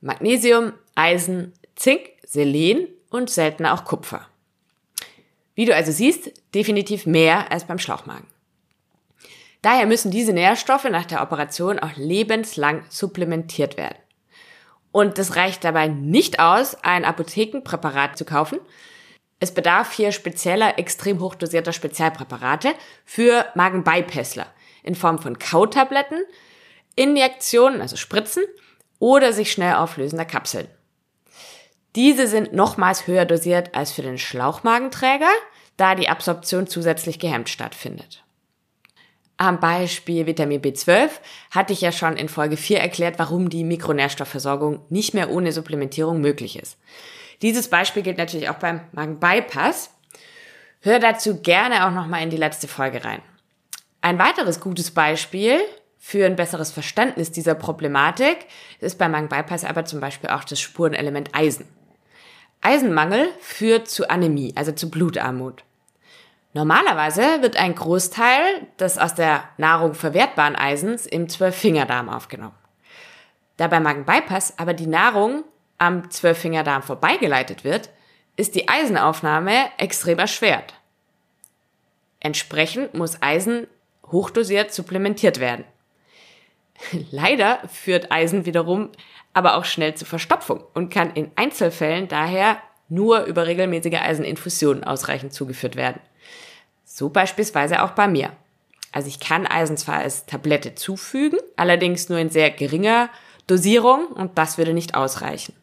Magnesium, 0.00 0.72
Eisen, 0.94 1.52
Zink, 1.76 2.12
Selen 2.24 2.88
und 3.10 3.28
seltener 3.28 3.74
auch 3.74 3.84
Kupfer. 3.84 4.26
Wie 5.54 5.66
du 5.66 5.74
also 5.74 5.92
siehst, 5.92 6.30
definitiv 6.54 7.04
mehr 7.04 7.52
als 7.52 7.66
beim 7.66 7.78
Schlauchmagen. 7.78 8.26
Daher 9.62 9.86
müssen 9.86 10.10
diese 10.10 10.32
Nährstoffe 10.32 10.84
nach 10.84 11.04
der 11.04 11.22
Operation 11.22 11.78
auch 11.78 11.96
lebenslang 11.96 12.84
supplementiert 12.88 13.76
werden. 13.76 13.98
Und 14.92 15.18
es 15.18 15.36
reicht 15.36 15.64
dabei 15.64 15.88
nicht 15.88 16.40
aus, 16.40 16.76
ein 16.82 17.04
Apothekenpräparat 17.04 18.16
zu 18.16 18.24
kaufen. 18.24 18.58
Es 19.40 19.52
bedarf 19.52 19.92
hier 19.92 20.12
spezieller, 20.12 20.78
extrem 20.78 21.20
hochdosierter 21.20 21.72
Spezialpräparate 21.72 22.74
für 23.04 23.46
Magenbeipässler 23.54 24.46
in 24.82 24.94
Form 24.94 25.18
von 25.18 25.38
Kautabletten, 25.38 26.22
Injektionen, 26.96 27.80
also 27.80 27.96
Spritzen 27.96 28.44
oder 28.98 29.32
sich 29.32 29.52
schnell 29.52 29.74
auflösender 29.74 30.24
Kapseln. 30.24 30.68
Diese 31.94 32.26
sind 32.26 32.52
nochmals 32.52 33.06
höher 33.06 33.24
dosiert 33.24 33.74
als 33.74 33.92
für 33.92 34.02
den 34.02 34.18
Schlauchmagenträger, 34.18 35.30
da 35.76 35.94
die 35.94 36.08
Absorption 36.08 36.66
zusätzlich 36.66 37.18
gehemmt 37.18 37.48
stattfindet. 37.48 38.24
Am 39.40 39.60
Beispiel 39.60 40.26
Vitamin 40.26 40.60
B12 40.60 41.10
hatte 41.52 41.72
ich 41.72 41.80
ja 41.80 41.92
schon 41.92 42.16
in 42.16 42.28
Folge 42.28 42.56
4 42.56 42.80
erklärt, 42.80 43.20
warum 43.20 43.48
die 43.48 43.62
Mikronährstoffversorgung 43.62 44.80
nicht 44.90 45.14
mehr 45.14 45.30
ohne 45.30 45.52
Supplementierung 45.52 46.20
möglich 46.20 46.58
ist. 46.58 46.76
Dieses 47.40 47.68
Beispiel 47.68 48.02
gilt 48.02 48.18
natürlich 48.18 48.48
auch 48.48 48.56
beim 48.56 48.80
Magenbypass. 48.90 49.90
Hör 50.80 50.98
dazu 50.98 51.40
gerne 51.40 51.86
auch 51.86 51.92
nochmal 51.92 52.24
in 52.24 52.30
die 52.30 52.36
letzte 52.36 52.66
Folge 52.66 53.04
rein. 53.04 53.22
Ein 54.00 54.18
weiteres 54.18 54.58
gutes 54.58 54.90
Beispiel 54.90 55.60
für 56.00 56.26
ein 56.26 56.34
besseres 56.34 56.72
Verständnis 56.72 57.30
dieser 57.30 57.54
Problematik 57.54 58.38
ist 58.80 58.98
beim 58.98 59.12
Magen-Bypass 59.12 59.64
aber 59.64 59.84
zum 59.84 60.00
Beispiel 60.00 60.30
auch 60.30 60.42
das 60.42 60.58
Spurenelement 60.58 61.30
Eisen. 61.32 61.68
Eisenmangel 62.60 63.28
führt 63.40 63.88
zu 63.88 64.10
Anämie, 64.10 64.52
also 64.56 64.72
zu 64.72 64.90
Blutarmut. 64.90 65.62
Normalerweise 66.54 67.42
wird 67.42 67.56
ein 67.56 67.74
Großteil 67.74 68.66
des 68.80 68.98
aus 68.98 69.14
der 69.14 69.44
Nahrung 69.58 69.94
verwertbaren 69.94 70.56
Eisens 70.56 71.06
im 71.06 71.28
Zwölffingerdarm 71.28 72.08
aufgenommen. 72.08 72.56
Da 73.58 73.66
bei 73.66 73.80
Magenbypass 73.80 74.58
aber 74.58 74.72
die 74.72 74.86
Nahrung 74.86 75.44
am 75.76 76.10
Zwölffingerdarm 76.10 76.82
vorbeigeleitet 76.82 77.64
wird, 77.64 77.90
ist 78.36 78.54
die 78.54 78.68
Eisenaufnahme 78.68 79.66
extrem 79.78 80.18
erschwert. 80.18 80.74
Entsprechend 82.20 82.94
muss 82.94 83.20
Eisen 83.20 83.66
hochdosiert 84.10 84.72
supplementiert 84.72 85.40
werden. 85.40 85.64
Leider 87.10 87.60
führt 87.68 88.10
Eisen 88.10 88.46
wiederum 88.46 88.90
aber 89.34 89.56
auch 89.56 89.64
schnell 89.64 89.94
zur 89.94 90.08
Verstopfung 90.08 90.64
und 90.74 90.92
kann 90.92 91.12
in 91.12 91.30
Einzelfällen 91.36 92.08
daher 92.08 92.58
nur 92.88 93.24
über 93.24 93.46
regelmäßige 93.46 94.00
Eiseninfusionen 94.00 94.84
ausreichend 94.84 95.32
zugeführt 95.32 95.76
werden. 95.76 96.00
So 96.98 97.10
beispielsweise 97.10 97.84
auch 97.84 97.92
bei 97.92 98.08
mir. 98.08 98.32
Also 98.90 99.06
ich 99.06 99.20
kann 99.20 99.46
Eisen 99.46 99.76
zwar 99.76 99.98
als 99.98 100.26
Tablette 100.26 100.74
zufügen, 100.74 101.38
allerdings 101.54 102.08
nur 102.08 102.18
in 102.18 102.28
sehr 102.28 102.50
geringer 102.50 103.08
Dosierung 103.46 104.08
und 104.08 104.36
das 104.36 104.58
würde 104.58 104.74
nicht 104.74 104.96
ausreichen. 104.96 105.54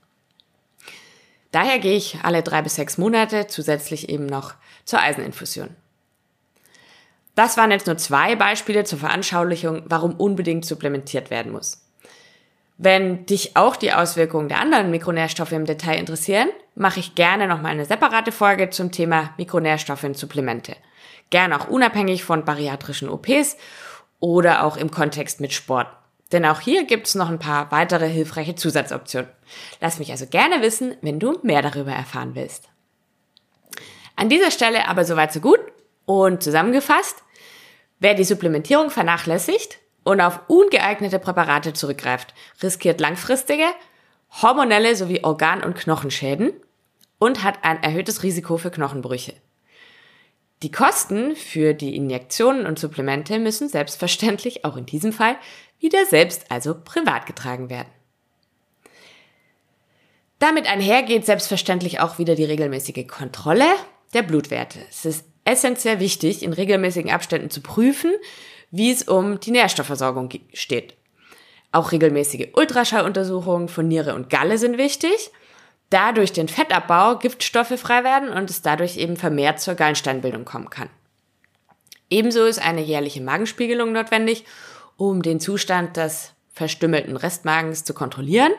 Daher 1.52 1.80
gehe 1.80 1.98
ich 1.98 2.20
alle 2.24 2.42
drei 2.42 2.62
bis 2.62 2.76
sechs 2.76 2.98
Monate 2.98 3.48
zusätzlich 3.48 4.08
eben 4.08 4.28
noch 4.28 4.54
zur 4.86 5.02
Eiseninfusion. 5.02 5.76
Das 7.36 7.58
waren 7.58 7.72
jetzt 7.72 7.88
nur 7.88 7.98
zwei 7.98 8.38
Beispiele 8.38 8.86
zur 8.86 9.00
Veranschaulichung, 9.00 9.84
warum 9.88 10.16
unbedingt 10.16 10.64
supplementiert 10.64 11.32
werden 11.32 11.52
muss. 11.52 11.86
Wenn 12.78 13.26
dich 13.26 13.58
auch 13.58 13.76
die 13.76 13.92
Auswirkungen 13.92 14.48
der 14.48 14.62
anderen 14.62 14.90
Mikronährstoffe 14.90 15.52
im 15.52 15.66
Detail 15.66 16.00
interessieren, 16.00 16.48
mache 16.76 17.02
ich 17.02 17.14
gerne 17.14 17.50
nochmal 17.50 17.74
eine 17.74 17.84
separate 17.84 18.32
Folge 18.32 18.70
zum 18.70 18.94
Thema 18.94 19.34
Mikronährstoffe 19.38 20.06
und 20.06 20.18
Supplemente. 20.18 20.78
Gerne 21.30 21.60
auch 21.60 21.68
unabhängig 21.68 22.24
von 22.24 22.46
bariatrischen 22.46 23.10
OPs 23.10 23.58
oder 24.20 24.64
auch 24.64 24.78
im 24.78 24.92
Kontext 24.92 25.42
mit 25.42 25.54
Sport. 25.54 25.88
Denn 26.32 26.46
auch 26.46 26.60
hier 26.60 26.86
gibt 26.86 27.08
es 27.08 27.16
noch 27.16 27.30
ein 27.30 27.40
paar 27.40 27.72
weitere 27.72 28.08
hilfreiche 28.08 28.56
Zusatzoptionen. 28.56 29.30
Lass 29.80 30.00
mich 30.00 30.12
also 30.12 30.26
gerne 30.26 30.62
wissen, 30.62 30.96
wenn 31.02 31.20
du 31.20 31.40
mehr 31.44 31.62
darüber 31.62 31.92
erfahren 31.92 32.36
willst. 32.36 32.70
An 34.16 34.30
dieser 34.30 34.52
Stelle 34.52 34.88
aber 34.88 35.06
soweit 35.06 35.34
so 35.34 35.40
gut 35.40 35.60
und 36.06 36.42
zusammengefasst, 36.42 37.26
Wer 38.00 38.14
die 38.14 38.26
Supplementierung 38.26 38.90
vernachlässigt 38.90 39.80
und 40.04 40.20
auf 40.20 40.42
ungeeignete 40.48 41.18
Präparate 41.18 41.74
zurückgreift, 41.74 42.34
riskiert 42.62 43.00
langfristige, 43.00 43.66
hormonelle 44.42 44.96
sowie 44.96 45.24
Organ- 45.24 45.64
und 45.64 45.76
Knochenschäden 45.76 46.54
und 47.20 47.44
hat 47.44 47.64
ein 47.64 47.82
erhöhtes 47.82 48.24
Risiko 48.24 48.58
für 48.58 48.70
Knochenbrüche. 48.70 49.34
Die 50.66 50.72
Kosten 50.72 51.36
für 51.36 51.76
die 51.76 51.96
Injektionen 51.96 52.66
und 52.66 52.80
Supplemente 52.80 53.38
müssen 53.38 53.70
selbstverständlich 53.70 54.66
auch 54.66 54.78
in 54.78 54.88
diesem 54.88 55.14
Fall 55.14 55.36
wieder 55.80 56.08
selbst, 56.08 56.50
also 56.50 56.74
privat 56.74 57.28
getragen 57.28 57.70
werden. 57.70 57.90
Damit 60.40 60.66
einhergeht 60.66 61.24
selbstverständlich 61.24 62.00
auch 62.00 62.18
wieder 62.18 62.34
die 62.34 62.46
regelmäßige 62.46 63.06
Kontrolle 63.06 63.68
der 64.16 64.24
Blutwerte. 64.24 64.80
Es 64.90 65.06
ist 65.06 65.26
essentiell 65.44 66.00
wichtig, 66.00 66.42
in 66.42 66.52
regelmäßigen 66.52 67.12
Abständen 67.12 67.52
zu 67.52 67.62
prüfen, 67.62 68.12
wie 68.72 68.90
es 68.90 69.04
um 69.04 69.40
die 69.40 69.52
Nährstoffversorgung 69.52 70.30
steht. 70.52 70.96
Auch 71.74 71.92
regelmäßige 71.92 72.48
Ultraschalluntersuchungen 72.54 73.68
von 73.68 73.88
Niere 73.88 74.16
und 74.16 74.32
Galle 74.32 74.58
sind 74.58 74.80
wichtig, 74.80 75.30
da 75.90 76.12
durch 76.12 76.34
den 76.34 76.48
Fettabbau 76.48 77.18
Giftstoffe 77.18 77.80
frei 77.80 78.04
werden 78.04 78.30
und 78.30 78.50
es 78.50 78.62
dadurch 78.62 78.98
eben 78.98 79.18
vermehrt 79.18 79.60
zur 79.60 79.76
Gallensteinbildung 79.76 80.46
kommen 80.46 80.70
kann. 80.70 80.90
Ebenso 82.10 82.46
ist 82.46 82.60
eine 82.60 82.82
jährliche 82.82 83.22
Magenspiegelung 83.22 83.92
notwendig, 83.92 84.46
um 84.98 85.22
den 85.22 85.40
Zustand 85.40 85.98
des 85.98 86.34
verstümmelten 86.54 87.18
Restmagens 87.18 87.84
zu 87.84 87.94
kontrollieren, 87.94 88.54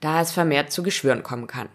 da 0.00 0.20
es 0.20 0.32
vermehrt 0.32 0.72
zu 0.72 0.82
Geschwüren 0.82 1.22
kommen 1.22 1.46
kann. 1.46 1.68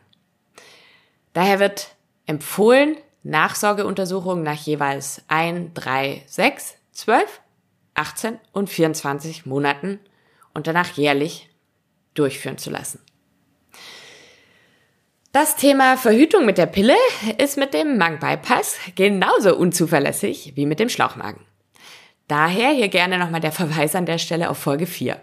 Daher 1.34 1.60
wird 1.60 1.96
empfohlen, 2.26 2.98
Nachsorgeuntersuchungen 3.24 4.44
nach 4.44 4.60
jeweils 4.60 5.22
1, 5.28 5.72
3, 5.74 6.24
6, 6.26 6.76
12, 6.94 7.42
18 7.94 8.40
und 8.54 8.70
24 8.70 9.46
Monaten 9.46 10.00
und 10.54 10.68
danach 10.68 10.92
jährlich 10.94 11.50
durchführen 12.14 12.58
zu 12.58 12.70
lassen. 12.70 13.00
Das 15.32 15.56
Thema 15.56 15.96
Verhütung 15.96 16.48
mit 16.48 16.58
der 16.58 16.66
Pille 16.66 16.96
ist 17.38 17.56
mit 17.56 17.76
dem 17.76 18.00
Magenbypass 18.00 18.78
genauso 18.96 19.56
unzuverlässig 19.56 20.54
wie 20.56 20.66
mit 20.66 20.80
dem 20.80 20.90
Schlauchmagen. 20.90 21.46
Daher 22.28 22.72
hier 22.72 22.88
gerne 22.88 23.20
nochmal 23.20 23.40
der 23.40 23.52
Verweis 23.52 23.94
an 23.94 24.08
der 24.08 24.18
Stelle 24.18 24.50
auf 24.50 24.58
Folge 24.58 24.88
4. 24.88 25.22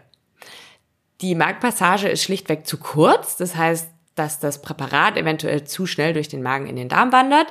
Die 1.23 1.35
Magenpassage 1.35 2.09
ist 2.09 2.23
schlichtweg 2.23 2.69
zu 2.69 2.79
kurz, 2.79 3.37
das 3.37 3.57
heißt, 3.57 3.91
dass 4.15 4.39
das 4.39 4.63
Präparat 4.63 5.17
eventuell 5.17 5.65
zu 5.65 5.87
schnell 5.87 6.13
durch 6.13 6.29
den 6.29 6.43
Magen 6.43 6.69
in 6.69 6.77
den 6.77 6.89
Darm 6.89 7.11
wandert 7.11 7.49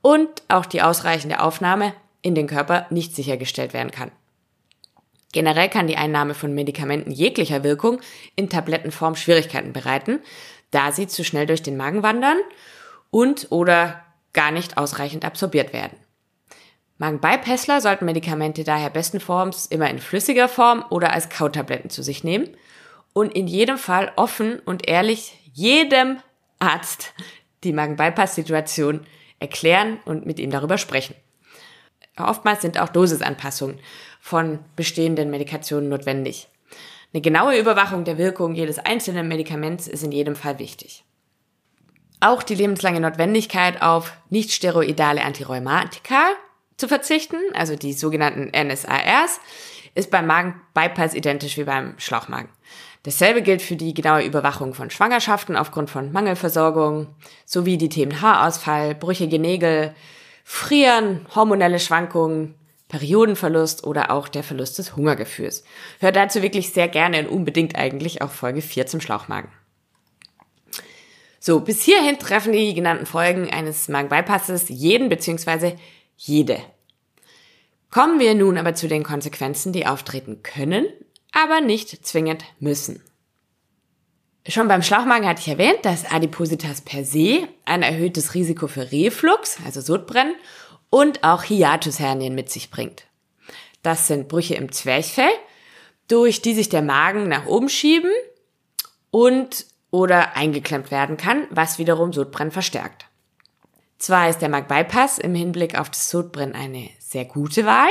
und 0.00 0.30
auch 0.48 0.64
die 0.64 0.80
ausreichende 0.80 1.40
Aufnahme 1.40 1.92
in 2.22 2.34
den 2.34 2.46
Körper 2.46 2.86
nicht 2.88 3.14
sichergestellt 3.14 3.74
werden 3.74 3.90
kann. 3.90 4.12
Generell 5.32 5.68
kann 5.68 5.88
die 5.88 5.96
Einnahme 5.96 6.32
von 6.32 6.54
Medikamenten 6.54 7.10
jeglicher 7.10 7.64
Wirkung 7.64 8.00
in 8.34 8.48
Tablettenform 8.48 9.14
Schwierigkeiten 9.14 9.72
bereiten, 9.74 10.20
da 10.72 10.90
sie 10.90 11.06
zu 11.06 11.22
schnell 11.22 11.46
durch 11.46 11.62
den 11.62 11.76
Magen 11.76 12.02
wandern 12.02 12.38
und 13.10 13.46
oder 13.50 14.02
gar 14.32 14.50
nicht 14.50 14.76
ausreichend 14.76 15.24
absorbiert 15.24 15.72
werden. 15.72 15.96
Magenbypässler 16.98 17.80
sollten 17.80 18.04
Medikamente 18.04 18.64
daher 18.64 18.90
bestenforms 18.90 19.66
immer 19.66 19.88
in 19.90 19.98
flüssiger 19.98 20.48
Form 20.48 20.84
oder 20.90 21.12
als 21.12 21.28
Kautabletten 21.28 21.90
zu 21.90 22.02
sich 22.02 22.24
nehmen 22.24 22.48
und 23.12 23.34
in 23.34 23.46
jedem 23.46 23.78
Fall 23.78 24.12
offen 24.16 24.60
und 24.60 24.88
ehrlich 24.88 25.38
jedem 25.52 26.18
Arzt 26.58 27.12
die 27.64 27.72
Magenbypass-Situation 27.72 29.06
erklären 29.40 29.98
und 30.04 30.26
mit 30.26 30.38
ihm 30.38 30.50
darüber 30.50 30.78
sprechen. 30.78 31.14
Oftmals 32.16 32.62
sind 32.62 32.78
auch 32.78 32.88
Dosisanpassungen 32.88 33.80
von 34.20 34.60
bestehenden 34.76 35.30
Medikationen 35.30 35.88
notwendig. 35.88 36.48
Eine 37.14 37.20
genaue 37.20 37.58
Überwachung 37.58 38.04
der 38.04 38.16
Wirkung 38.16 38.54
jedes 38.54 38.78
einzelnen 38.78 39.28
Medikaments 39.28 39.86
ist 39.86 40.02
in 40.02 40.12
jedem 40.12 40.34
Fall 40.34 40.58
wichtig. 40.58 41.04
Auch 42.20 42.42
die 42.42 42.54
lebenslange 42.54 43.00
Notwendigkeit 43.00 43.82
auf 43.82 44.12
nicht-steroidale 44.30 45.22
Antirheumatika 45.22 46.30
zu 46.78 46.88
verzichten, 46.88 47.36
also 47.52 47.76
die 47.76 47.92
sogenannten 47.92 48.50
NSARs, 48.56 49.40
ist 49.94 50.10
beim 50.10 50.26
Magenbypass 50.26 51.14
identisch 51.14 51.58
wie 51.58 51.64
beim 51.64 51.94
Schlauchmagen. 51.98 52.48
Dasselbe 53.02 53.42
gilt 53.42 53.60
für 53.60 53.76
die 53.76 53.92
genaue 53.92 54.24
Überwachung 54.24 54.72
von 54.72 54.88
Schwangerschaften 54.88 55.56
aufgrund 55.56 55.90
von 55.90 56.12
Mangelversorgung, 56.12 57.08
sowie 57.44 57.76
die 57.76 57.88
Themen 57.90 58.22
Haarausfall, 58.22 58.94
brüchige 58.94 59.38
Nägel, 59.38 59.94
Frieren, 60.44 61.26
hormonelle 61.34 61.78
Schwankungen, 61.78 62.54
Periodenverlust 62.92 63.84
oder 63.84 64.10
auch 64.10 64.28
der 64.28 64.42
Verlust 64.42 64.76
des 64.76 64.96
Hungergefühls. 64.96 65.64
Hört 65.98 66.14
dazu 66.14 66.42
wirklich 66.42 66.74
sehr 66.74 66.88
gerne 66.88 67.20
und 67.20 67.26
unbedingt 67.26 67.74
eigentlich 67.74 68.20
auch 68.20 68.30
Folge 68.30 68.60
4 68.60 68.86
zum 68.86 69.00
Schlauchmagen. 69.00 69.50
So, 71.40 71.60
bis 71.60 71.82
hierhin 71.82 72.18
treffen 72.18 72.52
die 72.52 72.74
genannten 72.74 73.06
Folgen 73.06 73.50
eines 73.50 73.88
Magenbypasses 73.88 74.68
jeden 74.68 75.08
bzw. 75.08 75.72
jede. 76.18 76.58
Kommen 77.90 78.20
wir 78.20 78.34
nun 78.34 78.58
aber 78.58 78.74
zu 78.74 78.88
den 78.88 79.04
Konsequenzen, 79.04 79.72
die 79.72 79.86
auftreten 79.86 80.42
können, 80.42 80.86
aber 81.32 81.62
nicht 81.62 82.06
zwingend 82.06 82.44
müssen. 82.60 83.02
Schon 84.46 84.68
beim 84.68 84.82
Schlauchmagen 84.82 85.26
hatte 85.26 85.40
ich 85.40 85.48
erwähnt, 85.48 85.78
dass 85.84 86.10
Adipositas 86.10 86.82
per 86.82 87.06
se 87.06 87.48
ein 87.64 87.82
erhöhtes 87.82 88.34
Risiko 88.34 88.66
für 88.66 88.92
Reflux, 88.92 89.56
also 89.64 89.80
Sodbrennen, 89.80 90.34
und 90.92 91.24
auch 91.24 91.42
Hiatushernien 91.42 92.34
mit 92.34 92.50
sich 92.50 92.70
bringt. 92.70 93.04
Das 93.82 94.08
sind 94.08 94.28
Brüche 94.28 94.56
im 94.56 94.70
Zwerchfell, 94.70 95.32
durch 96.06 96.42
die 96.42 96.52
sich 96.52 96.68
der 96.68 96.82
Magen 96.82 97.28
nach 97.28 97.46
oben 97.46 97.70
schieben 97.70 98.10
und 99.10 99.64
oder 99.90 100.36
eingeklemmt 100.36 100.90
werden 100.90 101.16
kann, 101.16 101.46
was 101.48 101.78
wiederum 101.78 102.12
Sodbrennen 102.12 102.52
verstärkt. 102.52 103.06
Zwar 103.96 104.28
ist 104.28 104.40
der 104.42 104.50
Magenbypass 104.50 105.18
im 105.18 105.34
Hinblick 105.34 105.78
auf 105.78 105.88
das 105.88 106.10
Sodbrennen 106.10 106.54
eine 106.54 106.90
sehr 106.98 107.24
gute 107.24 107.64
Wahl, 107.64 107.90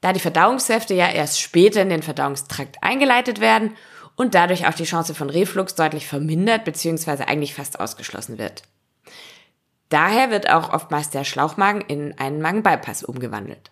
da 0.00 0.12
die 0.12 0.20
Verdauungssäfte 0.20 0.94
ja 0.94 1.08
erst 1.10 1.40
später 1.40 1.82
in 1.82 1.88
den 1.88 2.04
Verdauungstrakt 2.04 2.76
eingeleitet 2.80 3.40
werden 3.40 3.76
und 4.14 4.36
dadurch 4.36 4.68
auch 4.68 4.74
die 4.74 4.84
Chance 4.84 5.16
von 5.16 5.30
Reflux 5.30 5.74
deutlich 5.74 6.06
vermindert 6.06 6.64
bzw. 6.64 7.24
eigentlich 7.24 7.54
fast 7.54 7.80
ausgeschlossen 7.80 8.38
wird. 8.38 8.62
Daher 9.90 10.30
wird 10.30 10.48
auch 10.48 10.72
oftmals 10.72 11.10
der 11.10 11.24
Schlauchmagen 11.24 11.82
in 11.82 12.18
einen 12.18 12.40
Magenbypass 12.40 13.02
umgewandelt. 13.04 13.70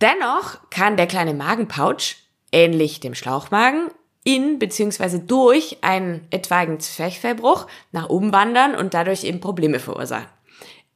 Dennoch 0.00 0.58
kann 0.70 0.96
der 0.96 1.06
kleine 1.06 1.34
Magenpouch, 1.34 2.16
ähnlich 2.52 3.00
dem 3.00 3.14
Schlauchmagen, 3.14 3.90
in 4.24 4.58
bzw. 4.58 5.18
durch 5.18 5.78
einen 5.80 6.26
etwaigen 6.30 6.78
Zwerchfellbruch 6.78 7.66
nach 7.90 8.08
oben 8.08 8.32
wandern 8.32 8.74
und 8.74 8.94
dadurch 8.94 9.24
eben 9.24 9.40
Probleme 9.40 9.80
verursachen. 9.80 10.28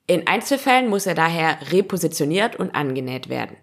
In 0.06 0.26
Einzelfällen 0.28 0.88
muss 0.88 1.06
er 1.06 1.14
daher 1.14 1.58
repositioniert 1.72 2.56
und 2.56 2.74
angenäht 2.74 3.28
werden. 3.28 3.56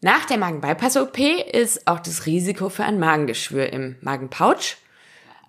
Nach 0.00 0.24
der 0.24 0.38
Magenbypass-OP 0.38 1.18
ist 1.52 1.86
auch 1.86 2.00
das 2.00 2.24
Risiko 2.24 2.70
für 2.70 2.84
ein 2.84 2.98
Magengeschwür 2.98 3.70
im 3.70 3.96
Magenpouch, 4.00 4.76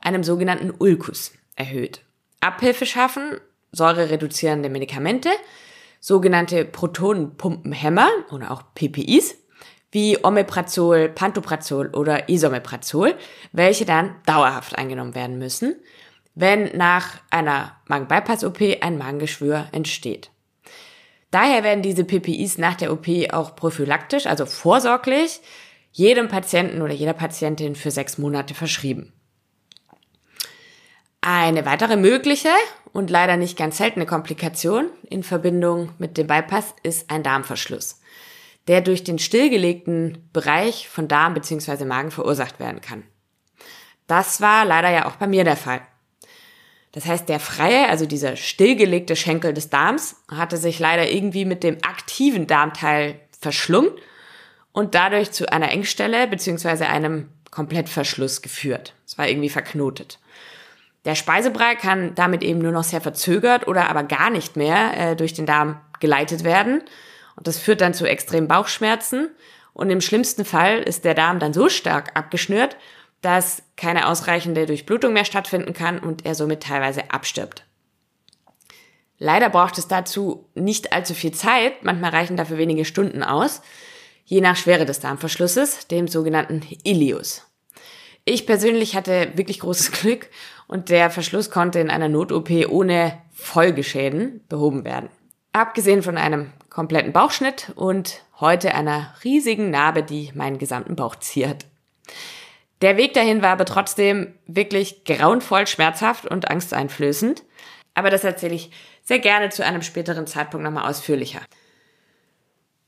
einem 0.02 0.24
sogenannten 0.26 0.74
Ulkus, 0.78 1.32
erhöht. 1.56 2.02
Abhilfe 2.42 2.86
schaffen 2.86 3.40
säurereduzierende 3.72 4.70
Medikamente, 4.70 5.30
sogenannte 6.00 6.66
Protonenpumpenhämmer 6.66 8.10
oder 8.32 8.52
auch 8.52 8.64
PPIs, 8.76 9.36
wie 9.92 10.18
Omeprazol, 10.24 11.10
Pantoprazol 11.10 11.88
oder 11.88 12.30
Isomeprazol, 12.30 13.16
welche 13.52 13.86
dann 13.86 14.16
dauerhaft 14.26 14.78
eingenommen 14.78 15.16
werden 15.16 15.38
müssen, 15.38 15.76
wenn 16.34 16.76
nach 16.78 17.20
einer 17.30 17.78
Magenbypass-OP 17.88 18.62
ein 18.82 18.98
Magengeschwür 18.98 19.68
entsteht. 19.72 20.32
Daher 21.30 21.64
werden 21.64 21.82
diese 21.82 22.04
PPIs 22.04 22.58
nach 22.58 22.76
der 22.76 22.92
OP 22.92 23.08
auch 23.32 23.56
prophylaktisch, 23.56 24.26
also 24.26 24.46
vorsorglich, 24.46 25.42
jedem 25.92 26.30
Patienten 26.30 26.82
oder 26.82 26.94
jeder 26.94 27.14
Patientin 27.14 27.76
für 27.76 27.92
sechs 27.92 28.18
Monate 28.18 28.54
verschrieben. 28.54 29.14
Eine 31.24 31.68
weitere 31.68 31.98
mögliche 31.98 32.50
und 32.94 33.12
leider 33.12 33.38
nicht 33.38 33.56
ganz 33.56 33.78
seltene 33.78 34.08
Komplikation 34.08 34.90
in 35.08 35.22
Verbindung 35.22 35.92
mit 36.00 36.18
dem 36.18 36.26
Bypass 36.26 36.74
ist 36.82 37.12
ein 37.12 37.22
Darmverschluss, 37.22 38.02
der 38.68 38.82
durch 38.82 39.04
den 39.04 39.20
stillgelegten 39.20 40.28
Bereich 40.34 40.90
von 40.90 41.08
Darm 41.08 41.36
bzw. 41.36 41.86
Magen 41.86 42.10
verursacht 42.10 42.60
werden 42.60 42.82
kann. 42.82 43.04
Das 44.08 44.42
war 44.42 44.66
leider 44.66 44.90
ja 44.90 45.06
auch 45.06 45.18
bei 45.18 45.28
mir 45.28 45.44
der 45.44 45.58
Fall. 45.58 45.82
Das 46.92 47.06
heißt, 47.06 47.30
der 47.30 47.40
freie, 47.40 47.88
also 47.88 48.08
dieser 48.08 48.36
stillgelegte 48.36 49.16
Schenkel 49.16 49.54
des 49.54 49.70
Darms, 49.70 50.16
hatte 50.28 50.58
sich 50.58 50.80
leider 50.80 51.10
irgendwie 51.10 51.46
mit 51.46 51.64
dem 51.64 51.78
aktiven 51.84 52.48
Darmteil 52.48 53.20
verschlungen 53.40 53.92
und 54.72 54.96
dadurch 54.96 55.32
zu 55.32 55.52
einer 55.52 55.70
Engstelle 55.70 56.28
bzw. 56.28 56.86
einem 56.86 57.30
Komplettverschluss 57.52 58.42
geführt. 58.42 58.96
Es 59.06 59.20
war 59.20 59.28
irgendwie 59.28 59.50
verknotet. 59.50 60.18
Der 61.06 61.16
Speisebrei 61.16 61.76
kann 61.76 62.14
damit 62.16 62.44
eben 62.44 62.60
nur 62.60 62.72
noch 62.72 62.84
sehr 62.84 63.02
verzögert 63.02 63.68
oder 63.68 63.90
aber 63.90 64.04
gar 64.04 64.30
nicht 64.30 64.56
mehr 64.56 64.98
äh, 64.98 65.16
durch 65.16 65.34
den 65.34 65.46
Darm 65.46 65.82
geleitet 66.00 66.44
werden. 66.44 66.84
Und 67.36 67.48
das 67.48 67.58
führt 67.58 67.82
dann 67.82 67.94
zu 67.94 68.06
extremen 68.06 68.48
Bauchschmerzen. 68.48 69.30
Und 69.74 69.90
im 69.90 70.02
schlimmsten 70.02 70.46
Fall 70.46 70.80
ist 70.80 71.06
der 71.06 71.14
Darm 71.14 71.40
dann 71.40 71.54
so 71.54 71.70
stark 71.70 72.16
abgeschnürt, 72.16 72.78
dass 73.22 73.64
keine 73.78 74.08
ausreichende 74.08 74.66
Durchblutung 74.66 75.14
mehr 75.14 75.26
stattfinden 75.26 75.74
kann 75.74 76.00
und 76.00 76.26
er 76.26 76.36
somit 76.36 76.64
teilweise 76.64 77.12
abstirbt. 77.12 77.66
Leider 79.18 79.50
braucht 79.50 79.78
es 79.78 79.88
dazu 79.88 80.50
nicht 80.56 80.94
allzu 80.94 81.14
viel 81.14 81.32
Zeit, 81.32 81.84
manchmal 81.84 82.10
reichen 82.10 82.38
dafür 82.38 82.58
wenige 82.58 82.86
Stunden 82.86 83.22
aus, 83.22 83.62
je 84.26 84.42
nach 84.42 84.56
Schwere 84.56 84.86
des 84.86 85.00
Darmverschlusses, 85.00 85.88
dem 85.88 86.08
sogenannten 86.08 86.64
Ilius. 86.84 87.51
Ich 88.24 88.46
persönlich 88.46 88.96
hatte 88.96 89.32
wirklich 89.36 89.60
großes 89.60 89.92
Glück 90.02 90.30
und 90.68 90.90
der 90.90 91.10
Verschluss 91.10 91.50
konnte 91.50 91.80
in 91.80 91.90
einer 91.90 92.10
Not-OP 92.10 92.50
ohne 92.70 93.22
Folgeschäden 93.34 94.42
behoben 94.48 94.86
werden. 94.86 95.10
Abgesehen 95.54 96.02
von 96.02 96.18
einem 96.18 96.52
kompletten 96.70 97.12
Bauchschnitt 97.12 97.74
und 97.76 98.22
heute 98.40 98.74
einer 98.74 99.14
riesigen 99.24 99.70
Narbe, 99.70 100.04
die 100.04 100.32
meinen 100.34 100.60
gesamten 100.60 100.96
Bauch 100.96 101.16
ziert. 101.18 101.66
Der 102.82 102.98
Weg 102.98 103.14
dahin 103.14 103.42
war 103.42 103.50
aber 103.50 103.66
trotzdem 103.66 104.34
wirklich 104.48 105.04
grauenvoll 105.04 105.68
schmerzhaft 105.68 106.26
und 106.26 106.50
angsteinflößend. 106.50 107.44
Aber 107.94 108.10
das 108.10 108.24
erzähle 108.24 108.56
ich 108.56 108.72
sehr 109.04 109.20
gerne 109.20 109.50
zu 109.50 109.66
einem 109.66 109.82
späteren 109.82 110.26
Zeitpunkt 110.26 110.64
nochmal 110.64 110.90
ausführlicher. 110.90 111.42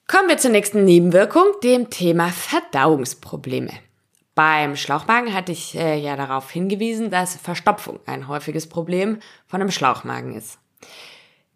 Kommen 0.08 0.30
wir 0.30 0.38
zur 0.38 0.52
nächsten 0.52 0.86
Nebenwirkung, 0.86 1.44
dem 1.64 1.90
Thema 1.90 2.30
Verdauungsprobleme. 2.30 3.72
Beim 4.36 4.76
Schlauchmagen 4.76 5.34
hatte 5.34 5.52
ich 5.52 5.76
äh, 5.76 5.98
ja 5.98 6.16
darauf 6.16 6.50
hingewiesen, 6.50 7.12
dass 7.12 7.36
Verstopfung 7.36 8.00
ein 8.06 8.28
häufiges 8.28 8.68
Problem 8.68 9.20
von 9.46 9.62
einem 9.62 9.72
Schlauchmagen 9.72 10.36
ist. 10.36 10.58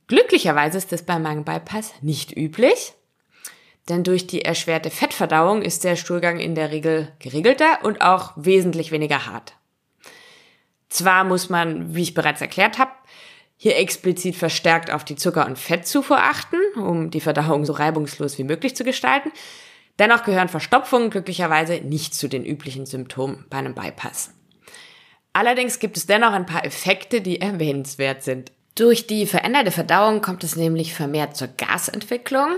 Glücklicherweise 0.07 0.77
ist 0.77 0.91
das 0.91 1.03
beim 1.03 1.23
Magenbypass 1.23 1.93
nicht 2.01 2.35
üblich, 2.37 2.93
denn 3.89 4.03
durch 4.03 4.27
die 4.27 4.43
erschwerte 4.43 4.89
Fettverdauung 4.89 5.61
ist 5.61 5.83
der 5.83 5.95
Stuhlgang 5.95 6.39
in 6.39 6.55
der 6.55 6.71
Regel 6.71 7.11
geregelter 7.19 7.79
und 7.83 8.01
auch 8.01 8.33
wesentlich 8.35 8.91
weniger 8.91 9.25
hart. 9.25 9.53
Zwar 10.89 11.23
muss 11.23 11.49
man, 11.49 11.95
wie 11.95 12.03
ich 12.03 12.13
bereits 12.13 12.41
erklärt 12.41 12.77
habe, 12.77 12.91
hier 13.57 13.77
explizit 13.77 14.35
verstärkt 14.35 14.91
auf 14.91 15.03
die 15.03 15.15
Zucker- 15.15 15.47
und 15.47 15.57
Fettzufuhr 15.57 16.19
achten, 16.19 16.57
um 16.75 17.09
die 17.09 17.21
Verdauung 17.21 17.65
so 17.65 17.73
reibungslos 17.73 18.37
wie 18.37 18.43
möglich 18.43 18.75
zu 18.75 18.83
gestalten. 18.83 19.31
Dennoch 19.99 20.23
gehören 20.23 20.49
Verstopfungen 20.49 21.09
glücklicherweise 21.09 21.75
nicht 21.75 22.13
zu 22.13 22.27
den 22.27 22.45
üblichen 22.45 22.85
Symptomen 22.85 23.45
bei 23.49 23.57
einem 23.57 23.73
Bypass. 23.73 24.31
Allerdings 25.33 25.79
gibt 25.79 25.97
es 25.97 26.05
dennoch 26.05 26.31
ein 26.31 26.45
paar 26.45 26.65
Effekte, 26.65 27.21
die 27.21 27.41
erwähnenswert 27.41 28.23
sind. 28.23 28.51
Durch 28.75 29.07
die 29.07 29.25
veränderte 29.25 29.71
Verdauung 29.71 30.21
kommt 30.21 30.43
es 30.43 30.55
nämlich 30.55 30.93
vermehrt 30.93 31.35
zur 31.35 31.47
Gasentwicklung, 31.47 32.57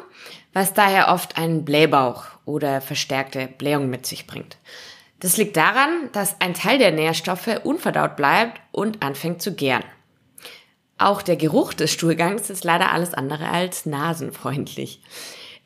was 0.51 0.73
daher 0.73 1.07
oft 1.07 1.37
einen 1.37 1.63
Blähbauch 1.63 2.25
oder 2.43 2.81
verstärkte 2.81 3.47
Blähung 3.47 3.89
mit 3.89 4.05
sich 4.05 4.27
bringt. 4.27 4.57
Das 5.21 5.37
liegt 5.37 5.55
daran, 5.55 6.09
dass 6.11 6.39
ein 6.41 6.53
Teil 6.53 6.77
der 6.77 6.91
Nährstoffe 6.91 7.61
unverdaut 7.63 8.17
bleibt 8.17 8.59
und 8.71 9.01
anfängt 9.01 9.41
zu 9.41 9.53
gären. 9.53 9.83
Auch 10.97 11.21
der 11.21 11.37
Geruch 11.37 11.73
des 11.73 11.93
Stuhlgangs 11.93 12.49
ist 12.49 12.65
leider 12.65 12.91
alles 12.91 13.13
andere 13.13 13.47
als 13.47 13.85
nasenfreundlich. 13.85 15.01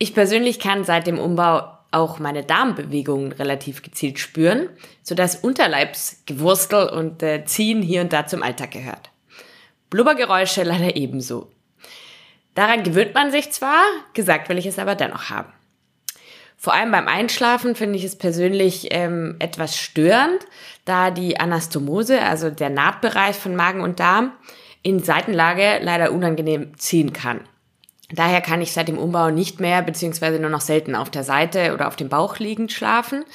Ich 0.03 0.13
persönlich 0.13 0.59
kann 0.59 0.83
seit 0.83 1.07
dem 1.07 1.17
Umbau 1.17 1.65
auch 1.91 2.19
meine 2.19 2.43
Darmbewegungen 2.43 3.31
relativ 3.31 3.81
gezielt 3.81 4.19
spüren, 4.19 4.67
sodass 5.01 5.37
Unterleibsgewurstel 5.37 6.89
und 6.89 7.23
äh, 7.23 7.45
Ziehen 7.45 7.81
hier 7.81 8.01
und 8.01 8.11
da 8.11 8.27
zum 8.27 8.43
Alltag 8.43 8.71
gehört. 8.71 9.11
Blubbergeräusche 9.89 10.63
leider 10.65 10.97
ebenso. 10.97 11.49
Daran 12.53 12.83
gewöhnt 12.83 13.13
man 13.13 13.31
sich 13.31 13.53
zwar, 13.53 13.81
gesagt 14.13 14.49
will 14.49 14.57
ich 14.57 14.65
es 14.65 14.77
aber 14.77 14.95
dennoch 14.95 15.29
haben. 15.29 15.53
Vor 16.57 16.73
allem 16.73 16.91
beim 16.91 17.07
Einschlafen 17.07 17.73
finde 17.73 17.97
ich 17.97 18.03
es 18.03 18.17
persönlich 18.17 18.89
ähm, 18.91 19.37
etwas 19.39 19.77
störend, 19.77 20.45
da 20.83 21.11
die 21.11 21.39
Anastomose, 21.39 22.21
also 22.21 22.49
der 22.49 22.71
Nahtbereich 22.71 23.37
von 23.37 23.55
Magen 23.55 23.79
und 23.79 24.01
Darm, 24.01 24.33
in 24.81 25.01
Seitenlage 25.01 25.79
leider 25.81 26.11
unangenehm 26.11 26.77
ziehen 26.77 27.13
kann. 27.13 27.47
Daher 28.15 28.41
kann 28.41 28.61
ich 28.61 28.71
seit 28.73 28.87
dem 28.87 28.99
Umbau 28.99 29.31
nicht 29.31 29.59
mehr 29.59 29.81
beziehungsweise 29.81 30.39
nur 30.39 30.51
noch 30.51 30.61
selten 30.61 30.95
auf 30.95 31.09
der 31.09 31.23
Seite 31.23 31.73
oder 31.73 31.87
auf 31.87 31.95
dem 31.95 32.09
Bauch 32.09 32.37
liegend 32.37 32.71
schlafen 32.71 33.25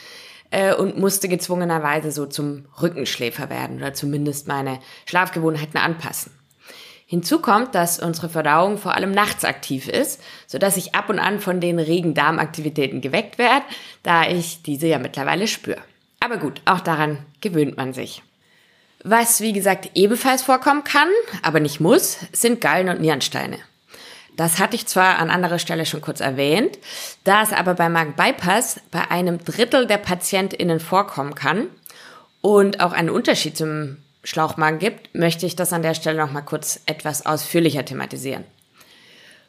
äh, 0.50 0.72
und 0.72 0.96
musste 0.96 1.28
gezwungenerweise 1.28 2.12
so 2.12 2.26
zum 2.26 2.66
Rückenschläfer 2.80 3.50
werden 3.50 3.78
oder 3.78 3.92
zumindest 3.92 4.46
meine 4.46 4.78
Schlafgewohnheiten 5.06 5.80
anpassen. 5.80 6.32
Hinzu 7.06 7.40
kommt, 7.40 7.74
dass 7.74 7.98
unsere 7.98 8.28
Verdauung 8.28 8.78
vor 8.78 8.94
allem 8.94 9.10
nachts 9.10 9.44
aktiv 9.44 9.88
ist, 9.88 10.20
sodass 10.46 10.76
ich 10.76 10.94
ab 10.94 11.08
und 11.08 11.18
an 11.18 11.40
von 11.40 11.58
den 11.60 11.78
regen 11.78 12.14
Darmaktivitäten 12.14 13.00
geweckt 13.00 13.38
werde, 13.38 13.64
da 14.02 14.28
ich 14.28 14.62
diese 14.62 14.86
ja 14.86 14.98
mittlerweile 14.98 15.48
spüre. 15.48 15.80
Aber 16.20 16.36
gut, 16.36 16.60
auch 16.66 16.80
daran 16.80 17.18
gewöhnt 17.40 17.76
man 17.76 17.94
sich. 17.94 18.22
Was, 19.02 19.40
wie 19.40 19.52
gesagt, 19.52 19.90
ebenfalls 19.94 20.42
vorkommen 20.42 20.84
kann, 20.84 21.08
aber 21.42 21.60
nicht 21.60 21.80
muss, 21.80 22.18
sind 22.32 22.60
Gallen- 22.60 22.90
und 22.90 23.00
Nierensteine. 23.00 23.58
Das 24.38 24.60
hatte 24.60 24.76
ich 24.76 24.86
zwar 24.86 25.18
an 25.18 25.30
anderer 25.30 25.58
Stelle 25.58 25.84
schon 25.84 26.00
kurz 26.00 26.20
erwähnt, 26.20 26.78
da 27.24 27.42
es 27.42 27.52
aber 27.52 27.74
bei 27.74 27.88
Magenbypass 27.88 28.80
bei 28.92 29.10
einem 29.10 29.44
Drittel 29.44 29.88
der 29.88 29.98
PatientInnen 29.98 30.78
vorkommen 30.78 31.34
kann 31.34 31.66
und 32.40 32.78
auch 32.78 32.92
einen 32.92 33.10
Unterschied 33.10 33.56
zum 33.56 33.96
Schlauchmagen 34.22 34.78
gibt, 34.78 35.12
möchte 35.12 35.44
ich 35.44 35.56
das 35.56 35.72
an 35.72 35.82
der 35.82 35.94
Stelle 35.94 36.18
noch 36.18 36.30
mal 36.30 36.42
kurz 36.42 36.80
etwas 36.86 37.26
ausführlicher 37.26 37.84
thematisieren. 37.84 38.44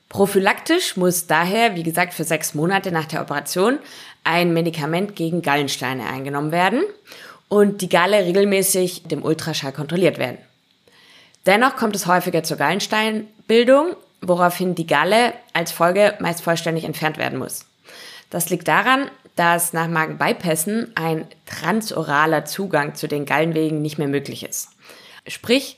Prophylaktisch 0.10 0.98
muss 0.98 1.28
daher, 1.28 1.76
wie 1.76 1.84
gesagt, 1.84 2.16
für 2.16 2.24
sechs 2.24 2.56
Monate 2.56 2.92
nach 2.92 3.06
der 3.06 3.22
Operation 3.22 3.78
ein 4.24 4.54
Medikament 4.54 5.16
gegen 5.16 5.44
Gallensteine 5.44 6.08
eingenommen 6.08 6.52
werden 6.52 6.82
und 7.48 7.84
die 7.84 7.90
Galle 7.90 8.26
regelmäßig 8.26 9.04
dem 9.04 9.24
Ultraschall 9.24 9.72
kontrolliert 9.72 10.18
werden. 10.18 10.40
Dennoch 11.46 11.76
kommt 11.76 11.96
es 11.96 12.08
häufiger 12.08 12.42
zur 12.42 12.58
Gallensteinbildung, 12.58 13.96
woraufhin 14.22 14.76
die 14.76 14.88
Galle 14.88 15.34
als 15.54 15.72
Folge 15.72 16.16
meist 16.20 16.42
vollständig 16.42 16.84
entfernt 16.84 17.18
werden 17.18 17.40
muss. 17.40 17.66
Das 18.30 18.50
liegt 18.50 18.68
daran, 18.68 19.10
dass 19.36 19.74
nach 19.74 19.88
Magenbypässen 19.88 20.92
ein 20.96 21.26
transoraler 21.46 22.46
Zugang 22.46 22.96
zu 22.96 23.08
den 23.08 23.26
Gallenwegen 23.26 23.82
nicht 23.82 23.98
mehr 23.98 24.08
möglich 24.08 24.44
ist. 24.44 24.70
Sprich, 25.28 25.78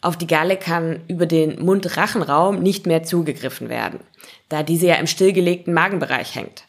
auf 0.00 0.16
die 0.16 0.26
Galle 0.26 0.56
kann 0.56 1.00
über 1.08 1.26
den 1.26 1.64
Mund-Rachenraum 1.64 2.60
nicht 2.60 2.86
mehr 2.86 3.02
zugegriffen 3.02 3.68
werden, 3.68 4.00
da 4.48 4.62
diese 4.62 4.86
ja 4.86 4.94
im 4.96 5.06
stillgelegten 5.06 5.74
Magenbereich 5.74 6.34
hängt. 6.34 6.64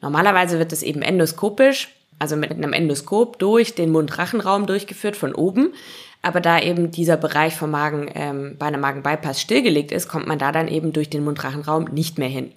Normalerweise 0.00 0.58
wird 0.58 0.72
es 0.72 0.82
eben 0.82 1.02
endoskopisch 1.02 1.88
also 2.20 2.36
mit 2.36 2.52
einem 2.52 2.72
Endoskop 2.72 3.38
durch 3.40 3.74
den 3.74 3.90
Mund-Rachenraum 3.90 4.66
durchgeführt 4.66 5.16
von 5.16 5.34
oben. 5.34 5.72
Aber 6.22 6.40
da 6.40 6.60
eben 6.60 6.90
dieser 6.90 7.16
Bereich 7.16 7.54
vom 7.54 7.70
Magen 7.70 8.10
ähm, 8.14 8.56
bei 8.58 8.66
einem 8.66 8.80
Magenbypass 8.80 9.40
stillgelegt 9.40 9.90
ist, 9.90 10.08
kommt 10.08 10.26
man 10.26 10.38
da 10.38 10.52
dann 10.52 10.68
eben 10.68 10.92
durch 10.92 11.08
den 11.08 11.24
Mund-Rachenraum 11.24 11.84
nicht 11.84 12.18
mehr 12.18 12.28
hin. 12.28 12.52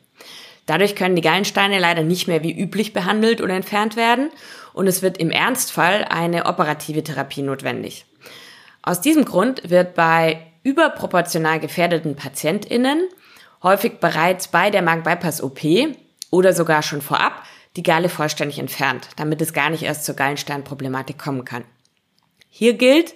Dadurch 0.65 0.95
können 0.95 1.15
die 1.15 1.21
Gallensteine 1.21 1.79
leider 1.79 2.03
nicht 2.03 2.27
mehr 2.27 2.43
wie 2.43 2.57
üblich 2.57 2.93
behandelt 2.93 3.41
oder 3.41 3.53
entfernt 3.53 3.95
werden 3.95 4.29
und 4.73 4.87
es 4.87 5.01
wird 5.01 5.17
im 5.17 5.29
Ernstfall 5.29 6.05
eine 6.09 6.45
operative 6.45 7.03
Therapie 7.03 7.41
notwendig. 7.41 8.05
Aus 8.81 9.01
diesem 9.01 9.25
Grund 9.25 9.69
wird 9.69 9.95
bei 9.95 10.41
überproportional 10.63 11.59
gefährdeten 11.59 12.15
PatientInnen 12.15 13.07
häufig 13.61 13.99
bereits 13.99 14.49
bei 14.49 14.69
der 14.69 14.81
Magenbypass-OP 14.81 15.61
oder 16.31 16.53
sogar 16.53 16.81
schon 16.81 17.01
vorab 17.01 17.43
die 17.75 17.83
Galle 17.83 18.09
vollständig 18.09 18.59
entfernt, 18.59 19.09
damit 19.15 19.41
es 19.41 19.53
gar 19.53 19.69
nicht 19.69 19.83
erst 19.83 20.05
zur 20.05 20.15
Gallensteinproblematik 20.15 21.17
kommen 21.17 21.43
kann. 21.43 21.63
Hier 22.49 22.73
gilt, 22.73 23.15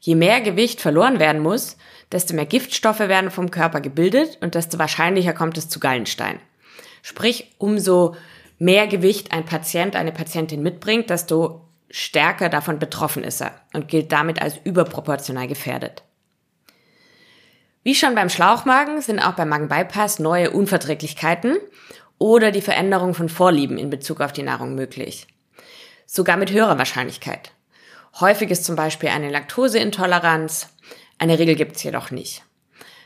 je 0.00 0.14
mehr 0.14 0.40
Gewicht 0.40 0.80
verloren 0.80 1.18
werden 1.18 1.42
muss, 1.42 1.76
desto 2.12 2.34
mehr 2.34 2.46
Giftstoffe 2.46 3.00
werden 3.00 3.30
vom 3.30 3.50
Körper 3.50 3.80
gebildet 3.80 4.38
und 4.40 4.54
desto 4.54 4.78
wahrscheinlicher 4.78 5.32
kommt 5.32 5.58
es 5.58 5.68
zu 5.68 5.80
Gallenstein. 5.80 6.40
Sprich, 7.02 7.54
umso 7.58 8.16
mehr 8.58 8.86
Gewicht 8.86 9.32
ein 9.32 9.44
Patient, 9.44 9.96
eine 9.96 10.12
Patientin 10.12 10.62
mitbringt, 10.62 11.10
desto 11.10 11.68
stärker 11.90 12.48
davon 12.48 12.78
betroffen 12.78 13.24
ist 13.24 13.40
er 13.40 13.60
und 13.72 13.88
gilt 13.88 14.12
damit 14.12 14.42
als 14.42 14.58
überproportional 14.64 15.46
gefährdet. 15.46 16.02
Wie 17.82 17.94
schon 17.94 18.14
beim 18.14 18.28
Schlauchmagen 18.28 19.00
sind 19.00 19.20
auch 19.20 19.32
beim 19.32 19.48
Magenbypass 19.48 20.18
neue 20.18 20.50
Unverträglichkeiten 20.50 21.56
oder 22.18 22.50
die 22.50 22.60
Veränderung 22.60 23.14
von 23.14 23.28
Vorlieben 23.28 23.78
in 23.78 23.88
Bezug 23.88 24.20
auf 24.20 24.32
die 24.32 24.42
Nahrung 24.42 24.74
möglich. 24.74 25.26
Sogar 26.04 26.36
mit 26.36 26.50
höherer 26.50 26.78
Wahrscheinlichkeit. 26.78 27.52
Häufig 28.20 28.50
ist 28.50 28.64
zum 28.64 28.76
Beispiel 28.76 29.10
eine 29.10 29.30
Laktoseintoleranz, 29.30 30.68
eine 31.18 31.38
Regel 31.38 31.56
gibt 31.56 31.76
es 31.76 31.82
jedoch 31.82 32.10
nicht. 32.10 32.42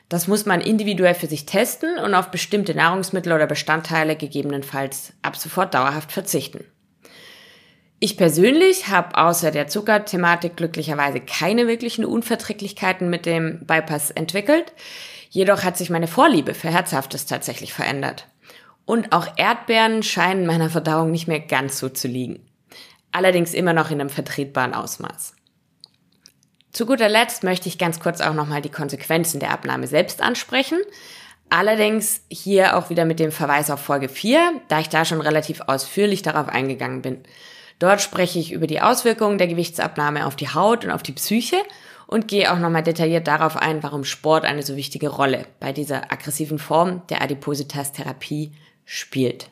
Das 0.09 0.29
muss 0.29 0.45
man 0.45 0.61
individuell 0.61 1.15
für 1.15 1.27
sich 1.27 1.47
testen 1.47 1.99
und 1.99 2.15
auf 2.15 2.31
bestimmte 2.31 2.75
Nahrungsmittel 2.75 3.33
oder 3.33 3.47
Bestandteile 3.47 4.15
gegebenenfalls 4.15 5.15
ab 5.23 5.37
sofort 5.37 5.73
dauerhaft 5.73 6.13
verzichten. 6.13 6.65
Ich 7.99 8.17
persönlich 8.17 8.89
habe 8.89 9.17
außer 9.17 9.53
der 9.53 9.69
Zuckerthematik 9.69 10.57
glücklicherweise 10.57 11.21
keine 11.21 11.67
wirklichen 11.67 12.05
Unverträglichkeiten 12.05 13.09
mit 13.09 13.25
dem 13.27 13.65
Bypass 13.65 14.11
entwickelt. 14.11 14.73
Jedoch 15.31 15.63
hat 15.63 15.79
sich 15.79 15.89
meine 15.89 16.09
Vorliebe 16.09 16.53
für 16.53 16.69
Herzhaftes 16.69 17.27
tatsächlich 17.27 17.73
verändert. 17.73 18.27
Und 18.85 19.13
auch 19.13 19.29
Erdbeeren 19.37 20.03
scheinen 20.03 20.47
meiner 20.47 20.69
Verdauung 20.69 21.11
nicht 21.11 21.29
mehr 21.29 21.41
ganz 21.41 21.79
so 21.79 21.89
zu 21.89 22.09
liegen. 22.09 22.45
Allerdings 23.13 23.55
immer 23.55 23.73
noch 23.73 23.91
in 23.91 24.01
einem 24.01 24.11
vertretbaren 24.11 24.75
Ausmaß. 24.75 25.35
Zu 26.73 26.87
guter 26.87 27.11
Letzt 27.11 27.45
möchte 27.45 27.69
ich 27.69 27.77
ganz 27.79 28.01
kurz 28.01 28.23
auch 28.23 28.33
nochmal 28.33 28.63
die 28.63 28.71
Konsequenzen 28.71 29.41
der 29.41 29.51
Abnahme 29.51 29.87
selbst 29.87 30.23
ansprechen. 30.23 30.79
Allerdings 31.51 32.23
hier 32.31 32.79
auch 32.79 32.89
wieder 32.89 33.05
mit 33.05 33.21
dem 33.21 33.31
Verweis 33.31 33.71
auf 33.71 33.81
Folge 33.81 34.09
4, 34.09 34.63
da 34.69 34.81
ich 34.81 34.89
da 34.89 35.05
schon 35.05 35.21
relativ 35.21 35.61
ausführlich 35.61 36.23
darauf 36.23 36.49
eingegangen 36.49 37.03
bin. 37.03 37.25
Dort 37.79 38.01
spreche 38.01 38.39
ich 38.39 38.53
über 38.53 38.67
die 38.67 38.81
Auswirkungen 38.81 39.37
der 39.37 39.49
Gewichtsabnahme 39.49 40.27
auf 40.27 40.35
die 40.35 40.49
Haut 40.49 40.87
und 40.87 40.91
auf 40.91 41.03
die 41.03 41.13
Psyche 41.13 41.59
und 42.07 42.29
gehe 42.29 42.51
auch 42.51 42.59
nochmal 42.59 42.83
detailliert 42.83 43.27
darauf 43.27 43.57
ein, 43.57 43.83
warum 43.83 44.05
Sport 44.05 44.47
eine 44.47 44.63
so 44.63 44.77
wichtige 44.77 45.09
Rolle 45.09 45.47
bei 45.61 45.73
dieser 45.73 46.11
aggressiven 46.11 46.59
Form 46.59 47.03
der 47.09 47.21
Adipositas-Therapie 47.21 48.53
spielt. 48.87 49.51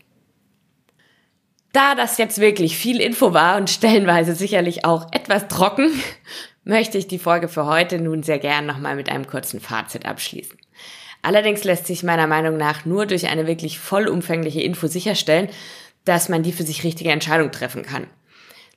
Da 1.72 1.94
das 1.94 2.18
jetzt 2.18 2.40
wirklich 2.40 2.76
viel 2.76 3.00
Info 3.00 3.32
war 3.32 3.56
und 3.56 3.70
stellenweise 3.70 4.34
sicherlich 4.34 4.84
auch 4.84 5.06
etwas 5.12 5.46
trocken, 5.46 5.90
möchte 6.64 6.98
ich 6.98 7.06
die 7.06 7.18
Folge 7.18 7.48
für 7.48 7.66
heute 7.66 8.00
nun 8.00 8.22
sehr 8.22 8.38
gern 8.38 8.66
nochmal 8.66 8.96
mit 8.96 9.08
einem 9.08 9.26
kurzen 9.26 9.60
Fazit 9.60 10.04
abschließen. 10.04 10.58
Allerdings 11.22 11.64
lässt 11.64 11.86
sich 11.86 12.02
meiner 12.02 12.26
Meinung 12.26 12.56
nach 12.56 12.84
nur 12.86 13.06
durch 13.06 13.28
eine 13.28 13.46
wirklich 13.46 13.78
vollumfängliche 13.78 14.62
Info 14.62 14.86
sicherstellen, 14.86 15.48
dass 16.04 16.28
man 16.28 16.42
die 16.42 16.52
für 16.52 16.62
sich 16.62 16.82
richtige 16.82 17.10
Entscheidung 17.10 17.52
treffen 17.52 17.82
kann. 17.82 18.06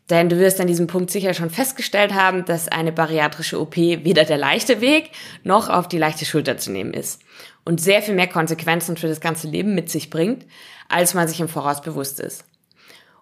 Denn 0.09 0.27
du 0.27 0.37
wirst 0.37 0.59
an 0.59 0.67
diesem 0.67 0.87
Punkt 0.87 1.09
sicher 1.09 1.33
schon 1.33 1.49
festgestellt 1.49 2.13
haben, 2.13 2.43
dass 2.43 2.67
eine 2.67 2.91
bariatrische 2.91 3.59
OP 3.59 3.77
weder 3.77 4.25
der 4.25 4.37
leichte 4.37 4.81
Weg 4.81 5.11
noch 5.43 5.69
auf 5.69 5.87
die 5.87 5.97
leichte 5.97 6.25
Schulter 6.25 6.57
zu 6.57 6.71
nehmen 6.71 6.93
ist 6.93 7.21
und 7.63 7.79
sehr 7.79 8.01
viel 8.01 8.13
mehr 8.13 8.27
Konsequenzen 8.27 8.97
für 8.97 9.07
das 9.07 9.21
ganze 9.21 9.47
Leben 9.47 9.73
mit 9.73 9.89
sich 9.89 10.09
bringt, 10.09 10.45
als 10.89 11.13
man 11.13 11.29
sich 11.29 11.39
im 11.39 11.47
Voraus 11.47 11.81
bewusst 11.81 12.19
ist. 12.19 12.43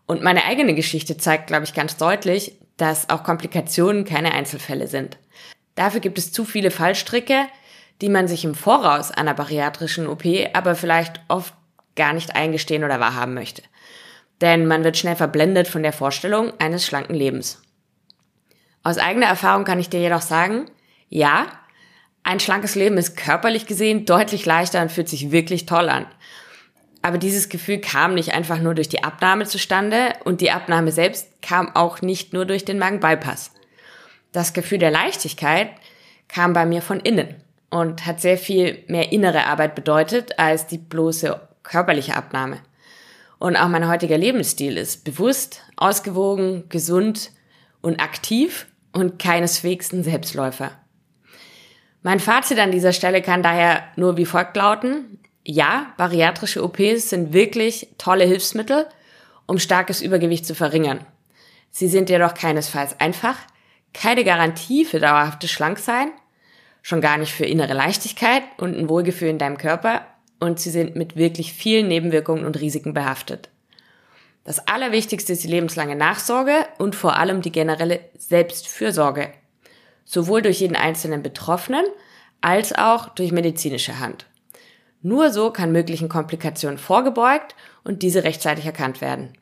Und 0.06 0.24
meine 0.24 0.46
eigene 0.46 0.74
Geschichte 0.76 1.18
zeigt, 1.18 1.48
glaube 1.48 1.64
ich, 1.64 1.74
ganz 1.74 1.98
deutlich, 1.98 2.58
dass 2.78 3.10
auch 3.10 3.24
Komplikationen 3.24 4.06
keine 4.06 4.34
Einzelfälle 4.34 4.88
sind. 4.88 5.18
Dafür 5.76 6.00
gibt 6.00 6.18
es 6.18 6.32
zu 6.32 6.46
viele 6.46 6.72
Fallstricke, 6.72 7.48
die 8.02 8.10
man 8.10 8.28
sich 8.28 8.44
im 8.44 8.56
Voraus 8.56 9.12
einer 9.12 9.34
bariatrischen 9.34 10.08
OP 10.08 10.24
aber 10.54 10.76
vielleicht 10.76 11.22
oft 11.28 11.54
gar 11.96 12.14
nicht 12.14 12.36
eingestehen 12.36 12.84
oder 12.84 13.00
wahrhaben 13.00 13.34
möchte. 13.34 13.62
Denn 14.42 14.66
man 14.66 14.84
wird 14.84 14.98
schnell 14.98 15.16
verblendet 15.16 15.68
von 15.68 15.84
der 15.84 15.94
Vorstellung 15.94 16.52
eines 16.60 16.86
schlanken 16.86 17.16
Lebens. 17.16 17.62
Aus 18.84 18.98
eigener 18.98 19.28
Erfahrung 19.28 19.64
kann 19.64 19.80
ich 19.80 19.90
dir 19.90 20.00
jedoch 20.00 20.22
sagen, 20.22 20.66
ja, 21.10 21.46
ein 22.24 22.40
schlankes 22.40 22.76
Leben 22.76 22.98
ist 22.98 23.16
körperlich 23.18 23.68
gesehen 23.68 24.06
deutlich 24.06 24.46
leichter 24.46 24.82
und 24.82 24.92
fühlt 24.92 25.10
sich 25.10 25.32
wirklich 25.32 25.66
toll 25.66 25.90
an. 25.90 26.08
Aber 27.02 27.18
dieses 27.18 27.50
Gefühl 27.50 27.80
kam 27.80 28.14
nicht 28.14 28.34
einfach 28.34 28.60
nur 28.60 28.76
durch 28.76 28.90
die 28.90 29.04
Abnahme 29.04 29.46
zustande 29.46 30.14
und 30.24 30.42
die 30.42 30.52
Abnahme 30.52 30.92
selbst 30.92 31.42
kam 31.42 31.76
auch 31.76 32.02
nicht 32.02 32.34
nur 32.34 32.46
durch 32.46 32.64
den 32.64 32.78
Magenbypass. 32.78 33.52
Das 34.32 34.54
Gefühl 34.54 34.78
der 34.78 34.92
Leichtigkeit 34.92 35.72
kam 36.28 36.54
bei 36.54 36.66
mir 36.66 36.82
von 36.82 37.00
innen 37.00 37.36
und 37.70 38.06
hat 38.06 38.22
sehr 38.22 38.38
viel 38.38 38.84
mehr 38.88 39.12
innere 39.12 39.46
Arbeit 39.46 39.76
bedeutet 39.76 40.38
als 40.38 40.68
die 40.68 40.78
bloße 40.78 41.40
körperliche 41.64 42.16
Abnahme. 42.16 42.60
Und 43.40 43.56
auch 43.56 43.68
mein 43.70 43.88
heutiger 43.88 44.18
Lebensstil 44.18 44.78
ist 44.78 45.04
bewusst, 45.04 45.64
ausgewogen, 45.76 46.70
gesund 46.70 47.32
und 47.82 48.00
aktiv 48.00 48.68
und 48.92 49.18
keineswegs 49.18 49.92
ein 49.92 50.04
Selbstläufer. 50.04 50.72
Mein 52.04 52.20
Fazit 52.20 52.60
an 52.60 52.72
dieser 52.72 52.94
Stelle 52.94 53.22
kann 53.22 53.42
daher 53.42 53.84
nur 53.96 54.18
wie 54.18 54.26
folgt 54.26 54.56
lauten 54.58 55.20
ja, 55.44 55.94
bariatrische 55.98 56.64
OPs 56.64 57.10
sind 57.10 57.34
wirklich 57.34 57.88
tolle 57.98 58.26
Hilfsmittel, 58.26 58.88
um 59.48 59.60
starkes 59.60 60.02
Übergewicht 60.02 60.46
zu 60.46 60.56
verringern. 60.56 61.06
Sie 61.72 61.88
sind 61.88 62.10
jedoch 62.10 62.34
keinesfalls 62.34 63.00
einfach, 63.00 63.38
keine 63.94 64.24
Garantie 64.24 64.86
für 64.86 65.00
dauerhaftes 65.00 65.52
Schlanksein, 65.52 66.12
schon 66.82 67.02
gar 67.02 67.18
nicht 67.18 67.34
für 67.34 67.46
innere 67.46 67.74
Leichtigkeit 67.74 68.44
und 68.58 68.78
ein 68.78 68.90
Wohlgefühl 68.90 69.30
in 69.30 69.38
deinem 69.38 69.58
Körper 69.58 70.06
und 70.40 70.60
sie 70.60 70.70
sind 70.70 70.96
mit 70.96 71.16
wirklich 71.16 71.54
vielen 71.54 71.88
Nebenwirkungen 71.88 72.46
und 72.46 72.60
Risiken 72.60 72.94
behaftet. 72.94 73.50
Das 74.44 74.68
Allerwichtigste 74.68 75.34
ist 75.34 75.44
die 75.44 75.50
lebenslange 75.50 75.96
Nachsorge 75.96 76.66
und 76.80 76.96
vor 76.96 77.18
allem 77.18 77.42
die 77.42 77.52
generelle 77.52 78.00
Selbstfürsorge, 78.18 79.32
sowohl 80.04 80.42
durch 80.42 80.62
jeden 80.62 80.76
einzelnen 80.76 81.22
Betroffenen 81.22 81.86
als 82.42 82.74
auch 82.74 83.10
durch 83.10 83.32
medizinische 83.32 84.00
Hand. 84.00 84.26
Nur 85.02 85.32
so 85.32 85.52
kann 85.52 85.72
möglichen 85.72 86.10
Komplikationen 86.10 86.78
vorgebeugt 86.78 87.56
und 87.84 88.04
diese 88.04 88.24
rechtzeitig 88.24 88.66
erkannt 88.66 89.02
werden. 89.02 89.34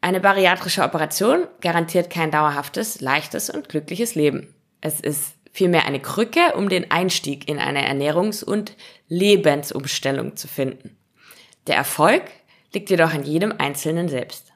Eine 0.00 0.20
bariatrische 0.20 0.82
Operation 0.82 1.46
garantiert 1.60 2.10
kein 2.10 2.32
dauerhaftes, 2.32 3.00
leichtes 3.00 3.50
und 3.50 3.68
glückliches 3.68 4.16
Leben. 4.16 4.52
Es 4.80 5.00
ist 5.00 5.34
vielmehr 5.52 5.86
eine 5.86 6.00
Krücke, 6.00 6.54
um 6.56 6.68
den 6.68 6.90
Einstieg 6.90 7.48
in 7.48 7.58
eine 7.58 7.88
Ernährungs- 7.88 8.42
und 8.42 8.74
Lebensumstellung 9.08 10.34
zu 10.34 10.48
finden. 10.48 10.96
Der 11.68 11.76
Erfolg 11.76 12.22
liegt 12.72 12.90
jedoch 12.90 13.14
an 13.14 13.22
jedem 13.22 13.54
Einzelnen 13.56 14.08
selbst. 14.08 14.52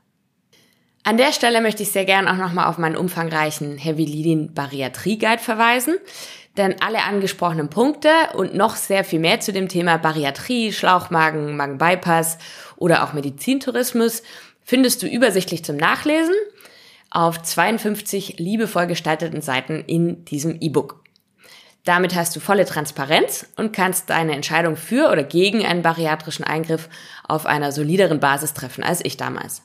An 1.05 1.19
der 1.19 1.33
Stelle 1.33 1.61
möchte 1.61 1.85
ich 1.85 1.93
sehr 1.93 2.05
gern 2.05 2.27
auch 2.27 2.37
nochmal 2.37 2.67
auf 2.67 2.79
meinen 2.79 2.97
umfangreichen 2.97 3.79
Heavy 3.79 4.05
Leading 4.05 4.55
Bariatrie 4.55 5.19
Guide 5.19 5.39
verweisen. 5.39 5.99
Denn 6.57 6.77
alle 6.81 7.05
angesprochenen 7.05 7.69
Punkte 7.69 8.09
und 8.35 8.55
noch 8.55 8.77
sehr 8.77 9.05
viel 9.05 9.19
mehr 9.19 9.41
zu 9.41 9.53
dem 9.53 9.69
Thema 9.69 9.99
Bariatrie, 9.99 10.73
Schlauchmagen, 10.73 11.57
Magenbypass 11.57 12.39
oder 12.77 13.05
auch 13.05 13.13
Medizintourismus 13.13 14.23
findest 14.65 15.03
du 15.03 15.07
übersichtlich 15.07 15.65
zum 15.65 15.77
Nachlesen 15.77 16.35
auf 17.11 17.41
52 17.41 18.39
liebevoll 18.39 18.87
gestalteten 18.87 19.41
Seiten 19.41 19.85
in 19.87 20.25
diesem 20.25 20.57
E-Book. 20.61 21.03
Damit 21.85 22.17
hast 22.17 22.35
du 22.35 22.41
volle 22.41 22.65
Transparenz 22.65 23.47
und 23.57 23.73
kannst 23.73 24.11
deine 24.11 24.33
Entscheidung 24.35 24.77
für 24.77 25.11
oder 25.13 25.23
gegen 25.23 25.65
einen 25.65 25.83
bariatrischen 25.83 26.45
Eingriff 26.45 26.89
auf 27.29 27.47
einer 27.47 27.71
solideren 27.71 28.19
Basis 28.19 28.55
treffen 28.55 28.83
als 28.83 29.05
ich 29.05 29.17
damals. 29.17 29.63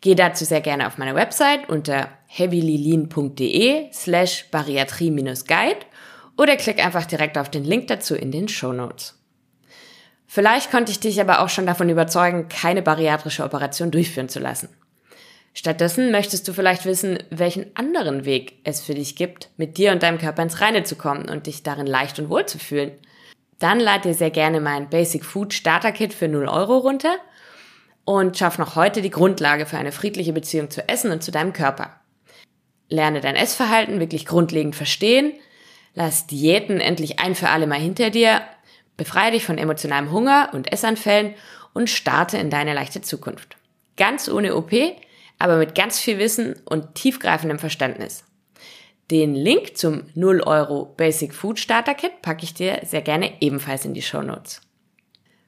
Geh 0.00 0.14
dazu 0.14 0.44
sehr 0.44 0.60
gerne 0.60 0.86
auf 0.86 0.98
meine 0.98 1.14
Website 1.14 1.68
unter 1.68 2.08
heavylean.de 2.26 3.92
slash 3.92 4.46
bariatrie-guide 4.50 5.86
oder 6.40 6.56
klick 6.56 6.82
einfach 6.82 7.04
direkt 7.04 7.36
auf 7.36 7.50
den 7.50 7.64
Link 7.64 7.88
dazu 7.88 8.14
in 8.14 8.32
den 8.32 8.48
Show 8.48 8.72
Notes. 8.72 9.18
Vielleicht 10.26 10.70
konnte 10.70 10.90
ich 10.90 10.98
dich 10.98 11.20
aber 11.20 11.40
auch 11.40 11.50
schon 11.50 11.66
davon 11.66 11.90
überzeugen, 11.90 12.48
keine 12.48 12.80
bariatrische 12.80 13.44
Operation 13.44 13.90
durchführen 13.90 14.30
zu 14.30 14.38
lassen. 14.38 14.70
Stattdessen 15.52 16.10
möchtest 16.10 16.48
du 16.48 16.54
vielleicht 16.54 16.86
wissen, 16.86 17.18
welchen 17.28 17.76
anderen 17.76 18.24
Weg 18.24 18.54
es 18.64 18.80
für 18.80 18.94
dich 18.94 19.16
gibt, 19.16 19.50
mit 19.58 19.76
dir 19.76 19.92
und 19.92 20.02
deinem 20.02 20.16
Körper 20.16 20.42
ins 20.42 20.62
Reine 20.62 20.82
zu 20.82 20.96
kommen 20.96 21.28
und 21.28 21.46
dich 21.46 21.62
darin 21.62 21.86
leicht 21.86 22.18
und 22.18 22.30
wohl 22.30 22.46
zu 22.46 22.58
fühlen. 22.58 22.92
Dann 23.58 23.78
lad 23.78 24.06
dir 24.06 24.14
sehr 24.14 24.30
gerne 24.30 24.62
mein 24.62 24.88
Basic 24.88 25.26
Food 25.26 25.52
Starter 25.52 25.92
Kit 25.92 26.14
für 26.14 26.28
0 26.28 26.48
Euro 26.48 26.78
runter 26.78 27.16
und 28.06 28.38
schaff 28.38 28.56
noch 28.56 28.76
heute 28.76 29.02
die 29.02 29.10
Grundlage 29.10 29.66
für 29.66 29.76
eine 29.76 29.92
friedliche 29.92 30.32
Beziehung 30.32 30.70
zu 30.70 30.88
Essen 30.88 31.10
und 31.10 31.22
zu 31.22 31.32
deinem 31.32 31.52
Körper. 31.52 32.00
Lerne 32.88 33.20
dein 33.20 33.36
Essverhalten 33.36 34.00
wirklich 34.00 34.24
grundlegend 34.24 34.74
verstehen, 34.74 35.34
lass 35.94 36.26
Diäten 36.26 36.80
endlich 36.80 37.18
ein 37.18 37.34
für 37.34 37.48
alle 37.48 37.66
Mal 37.66 37.80
hinter 37.80 38.10
dir, 38.10 38.42
befreie 38.96 39.32
dich 39.32 39.44
von 39.44 39.58
emotionalem 39.58 40.12
Hunger 40.12 40.50
und 40.52 40.72
Essanfällen 40.72 41.34
und 41.72 41.88
starte 41.88 42.38
in 42.38 42.50
deine 42.50 42.74
leichte 42.74 43.00
Zukunft. 43.00 43.56
Ganz 43.96 44.28
ohne 44.28 44.56
OP, 44.56 44.72
aber 45.38 45.56
mit 45.56 45.74
ganz 45.74 45.98
viel 45.98 46.18
Wissen 46.18 46.54
und 46.64 46.94
tiefgreifendem 46.94 47.58
Verständnis. 47.58 48.24
Den 49.10 49.34
Link 49.34 49.76
zum 49.76 50.04
0 50.14 50.42
Euro 50.42 50.84
Basic 50.96 51.34
Food 51.34 51.58
Starter 51.58 51.94
Kit 51.94 52.22
packe 52.22 52.44
ich 52.44 52.54
dir 52.54 52.80
sehr 52.84 53.02
gerne 53.02 53.32
ebenfalls 53.40 53.84
in 53.84 53.94
die 53.94 54.02
Show 54.02 54.22
Notes. 54.22 54.60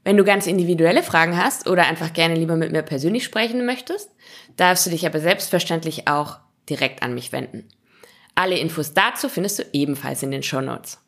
Wenn 0.02 0.16
du 0.16 0.24
ganz 0.24 0.48
individuelle 0.48 1.04
Fragen 1.04 1.36
hast 1.36 1.68
oder 1.68 1.86
einfach 1.86 2.12
gerne 2.12 2.34
lieber 2.34 2.56
mit 2.56 2.72
mir 2.72 2.82
persönlich 2.82 3.22
sprechen 3.22 3.64
möchtest, 3.64 4.10
darfst 4.56 4.86
du 4.86 4.90
dich 4.90 5.06
aber 5.06 5.20
selbstverständlich 5.20 6.08
auch 6.08 6.38
direkt 6.68 7.04
an 7.04 7.14
mich 7.14 7.30
wenden. 7.30 7.68
Alle 8.34 8.58
Infos 8.58 8.94
dazu 8.94 9.28
findest 9.28 9.58
du 9.58 9.64
ebenfalls 9.72 10.22
in 10.22 10.30
den 10.30 10.42
Show 10.42 10.60
Notes. 10.60 10.98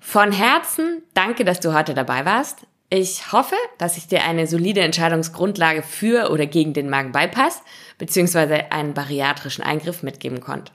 Von 0.00 0.32
Herzen 0.32 1.02
danke, 1.14 1.44
dass 1.44 1.60
du 1.60 1.74
heute 1.74 1.94
dabei 1.94 2.24
warst. 2.24 2.66
Ich 2.90 3.32
hoffe, 3.32 3.56
dass 3.76 3.98
ich 3.98 4.06
dir 4.06 4.24
eine 4.24 4.46
solide 4.46 4.80
Entscheidungsgrundlage 4.80 5.82
für 5.82 6.30
oder 6.30 6.46
gegen 6.46 6.72
den 6.72 6.88
Magenbypass 6.88 7.62
bzw. 7.98 8.64
einen 8.70 8.94
bariatrischen 8.94 9.62
Eingriff 9.62 10.02
mitgeben 10.02 10.40
konnte. 10.40 10.72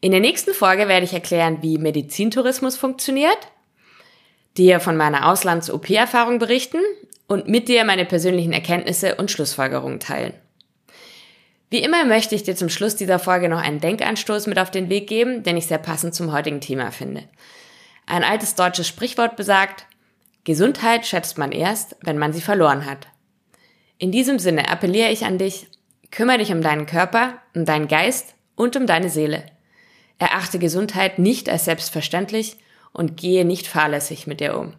In 0.00 0.10
der 0.10 0.20
nächsten 0.20 0.52
Folge 0.52 0.88
werde 0.88 1.04
ich 1.04 1.12
erklären, 1.12 1.58
wie 1.62 1.78
Medizintourismus 1.78 2.76
funktioniert, 2.76 3.38
dir 4.56 4.80
von 4.80 4.96
meiner 4.96 5.30
Auslands-OP-Erfahrung 5.30 6.40
berichten 6.40 6.80
und 7.28 7.46
mit 7.46 7.68
dir 7.68 7.84
meine 7.84 8.04
persönlichen 8.04 8.52
Erkenntnisse 8.52 9.14
und 9.14 9.30
Schlussfolgerungen 9.30 10.00
teilen. 10.00 10.34
Wie 11.72 11.82
immer 11.82 12.04
möchte 12.04 12.34
ich 12.34 12.42
dir 12.42 12.54
zum 12.54 12.68
Schluss 12.68 12.96
dieser 12.96 13.18
Folge 13.18 13.48
noch 13.48 13.58
einen 13.58 13.80
Denkanstoß 13.80 14.46
mit 14.46 14.58
auf 14.58 14.70
den 14.70 14.90
Weg 14.90 15.06
geben, 15.06 15.42
den 15.42 15.56
ich 15.56 15.68
sehr 15.68 15.78
passend 15.78 16.14
zum 16.14 16.30
heutigen 16.30 16.60
Thema 16.60 16.90
finde. 16.90 17.22
Ein 18.04 18.24
altes 18.24 18.54
deutsches 18.54 18.86
Sprichwort 18.86 19.36
besagt, 19.36 19.86
Gesundheit 20.44 21.06
schätzt 21.06 21.38
man 21.38 21.50
erst, 21.50 21.96
wenn 22.02 22.18
man 22.18 22.34
sie 22.34 22.42
verloren 22.42 22.84
hat. 22.84 23.08
In 23.96 24.12
diesem 24.12 24.38
Sinne 24.38 24.68
appelliere 24.68 25.08
ich 25.08 25.24
an 25.24 25.38
dich, 25.38 25.66
kümmere 26.10 26.36
dich 26.36 26.52
um 26.52 26.60
deinen 26.60 26.84
Körper, 26.84 27.38
um 27.54 27.64
deinen 27.64 27.88
Geist 27.88 28.34
und 28.54 28.76
um 28.76 28.86
deine 28.86 29.08
Seele. 29.08 29.46
Erachte 30.18 30.58
Gesundheit 30.58 31.18
nicht 31.18 31.48
als 31.48 31.64
selbstverständlich 31.64 32.58
und 32.92 33.16
gehe 33.16 33.46
nicht 33.46 33.66
fahrlässig 33.66 34.26
mit 34.26 34.42
ihr 34.42 34.58
um. 34.58 34.74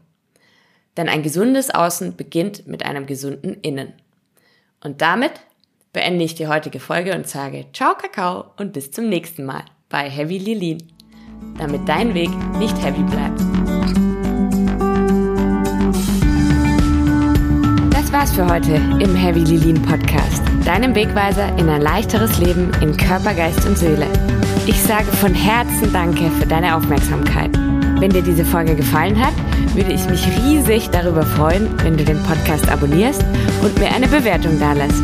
Denn 0.95 1.09
ein 1.09 1.23
gesundes 1.23 1.71
Außen 1.71 2.15
beginnt 2.15 2.67
mit 2.67 2.85
einem 2.85 3.07
gesunden 3.07 3.55
Innen. 3.61 3.93
Und 4.79 5.01
damit 5.01 5.31
beende 5.93 6.25
ich 6.25 6.35
die 6.35 6.47
heutige 6.47 6.79
Folge 6.79 7.15
und 7.15 7.27
sage 7.27 7.65
Ciao 7.73 7.95
Kakao 7.95 8.45
und 8.57 8.73
bis 8.73 8.91
zum 8.91 9.07
nächsten 9.07 9.45
Mal 9.45 9.63
bei 9.89 10.09
Heavy 10.09 10.37
Lilin, 10.37 10.83
damit 11.57 11.87
dein 11.87 12.13
Weg 12.13 12.31
nicht 12.59 12.77
heavy 12.83 13.03
bleibt. 13.03 13.41
war's 18.13 18.31
für 18.31 18.47
heute 18.47 18.75
im 19.03 19.15
Heavy 19.15 19.39
Lilin 19.39 19.81
Podcast, 19.81 20.43
deinem 20.63 20.93
Wegweiser 20.93 21.47
in 21.57 21.67
ein 21.67 21.81
leichteres 21.81 22.37
Leben 22.37 22.71
in 22.79 22.95
Körper, 22.95 23.33
Geist 23.33 23.65
und 23.65 23.75
Seele. 23.75 24.05
Ich 24.67 24.79
sage 24.83 25.07
von 25.17 25.33
Herzen 25.33 25.91
Danke 25.91 26.29
für 26.39 26.45
deine 26.45 26.75
Aufmerksamkeit. 26.75 27.49
Wenn 27.99 28.11
dir 28.11 28.21
diese 28.21 28.45
Folge 28.45 28.75
gefallen 28.75 29.19
hat, 29.19 29.33
würde 29.73 29.91
ich 29.91 30.07
mich 30.09 30.25
riesig 30.43 30.91
darüber 30.91 31.23
freuen, 31.23 31.67
wenn 31.83 31.97
du 31.97 32.05
den 32.05 32.21
Podcast 32.21 32.69
abonnierst 32.69 33.25
und 33.63 33.79
mir 33.79 33.91
eine 33.91 34.07
Bewertung 34.07 34.59
dalässt. 34.59 35.01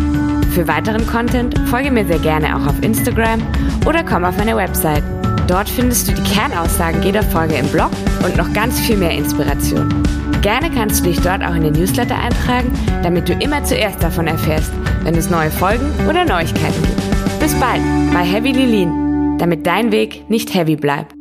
Für 0.52 0.68
weiteren 0.68 1.06
Content 1.08 1.58
folge 1.70 1.92
mir 1.92 2.06
sehr 2.06 2.20
gerne 2.20 2.56
auch 2.56 2.68
auf 2.68 2.82
Instagram 2.82 3.42
oder 3.86 4.04
komm 4.04 4.26
auf 4.26 4.38
meine 4.38 4.56
Website. 4.56 5.04
Dort 5.48 5.70
findest 5.70 6.08
du 6.08 6.14
die 6.14 6.24
Kernaussagen 6.24 7.02
jeder 7.02 7.24
Folge 7.24 7.56
im 7.56 7.68
Blog 7.68 7.92
und 8.24 8.38
noch 8.38 8.52
ganz 8.54 8.80
viel 8.80 8.98
mehr 8.98 9.12
Inspiration. 9.12 10.04
Gerne 10.42 10.70
kannst 10.72 11.02
du 11.02 11.10
dich 11.10 11.20
dort 11.22 11.44
auch 11.44 11.56
in 11.56 11.64
den 11.64 11.74
Newsletter 11.74 12.18
eintragen, 12.18 12.72
damit 13.04 13.28
du 13.28 13.34
immer 13.34 13.64
zuerst 13.64 14.02
davon 14.02 14.28
erfährst, 14.28 14.72
wenn 15.04 15.16
es 15.16 15.30
neue 15.30 15.52
Folgen 15.52 15.92
oder 16.08 16.26
Neuigkeiten 16.26 16.82
gibt. 16.82 17.40
Bis 17.40 17.56
bald 17.56 17.82
bei 18.14 18.24
Heavy 18.24 18.52
Lilin, 18.52 19.38
damit 19.38 19.66
dein 19.66 19.92
Weg 19.92 20.30
nicht 20.30 20.54
heavy 20.54 20.76
bleibt. 20.76 21.19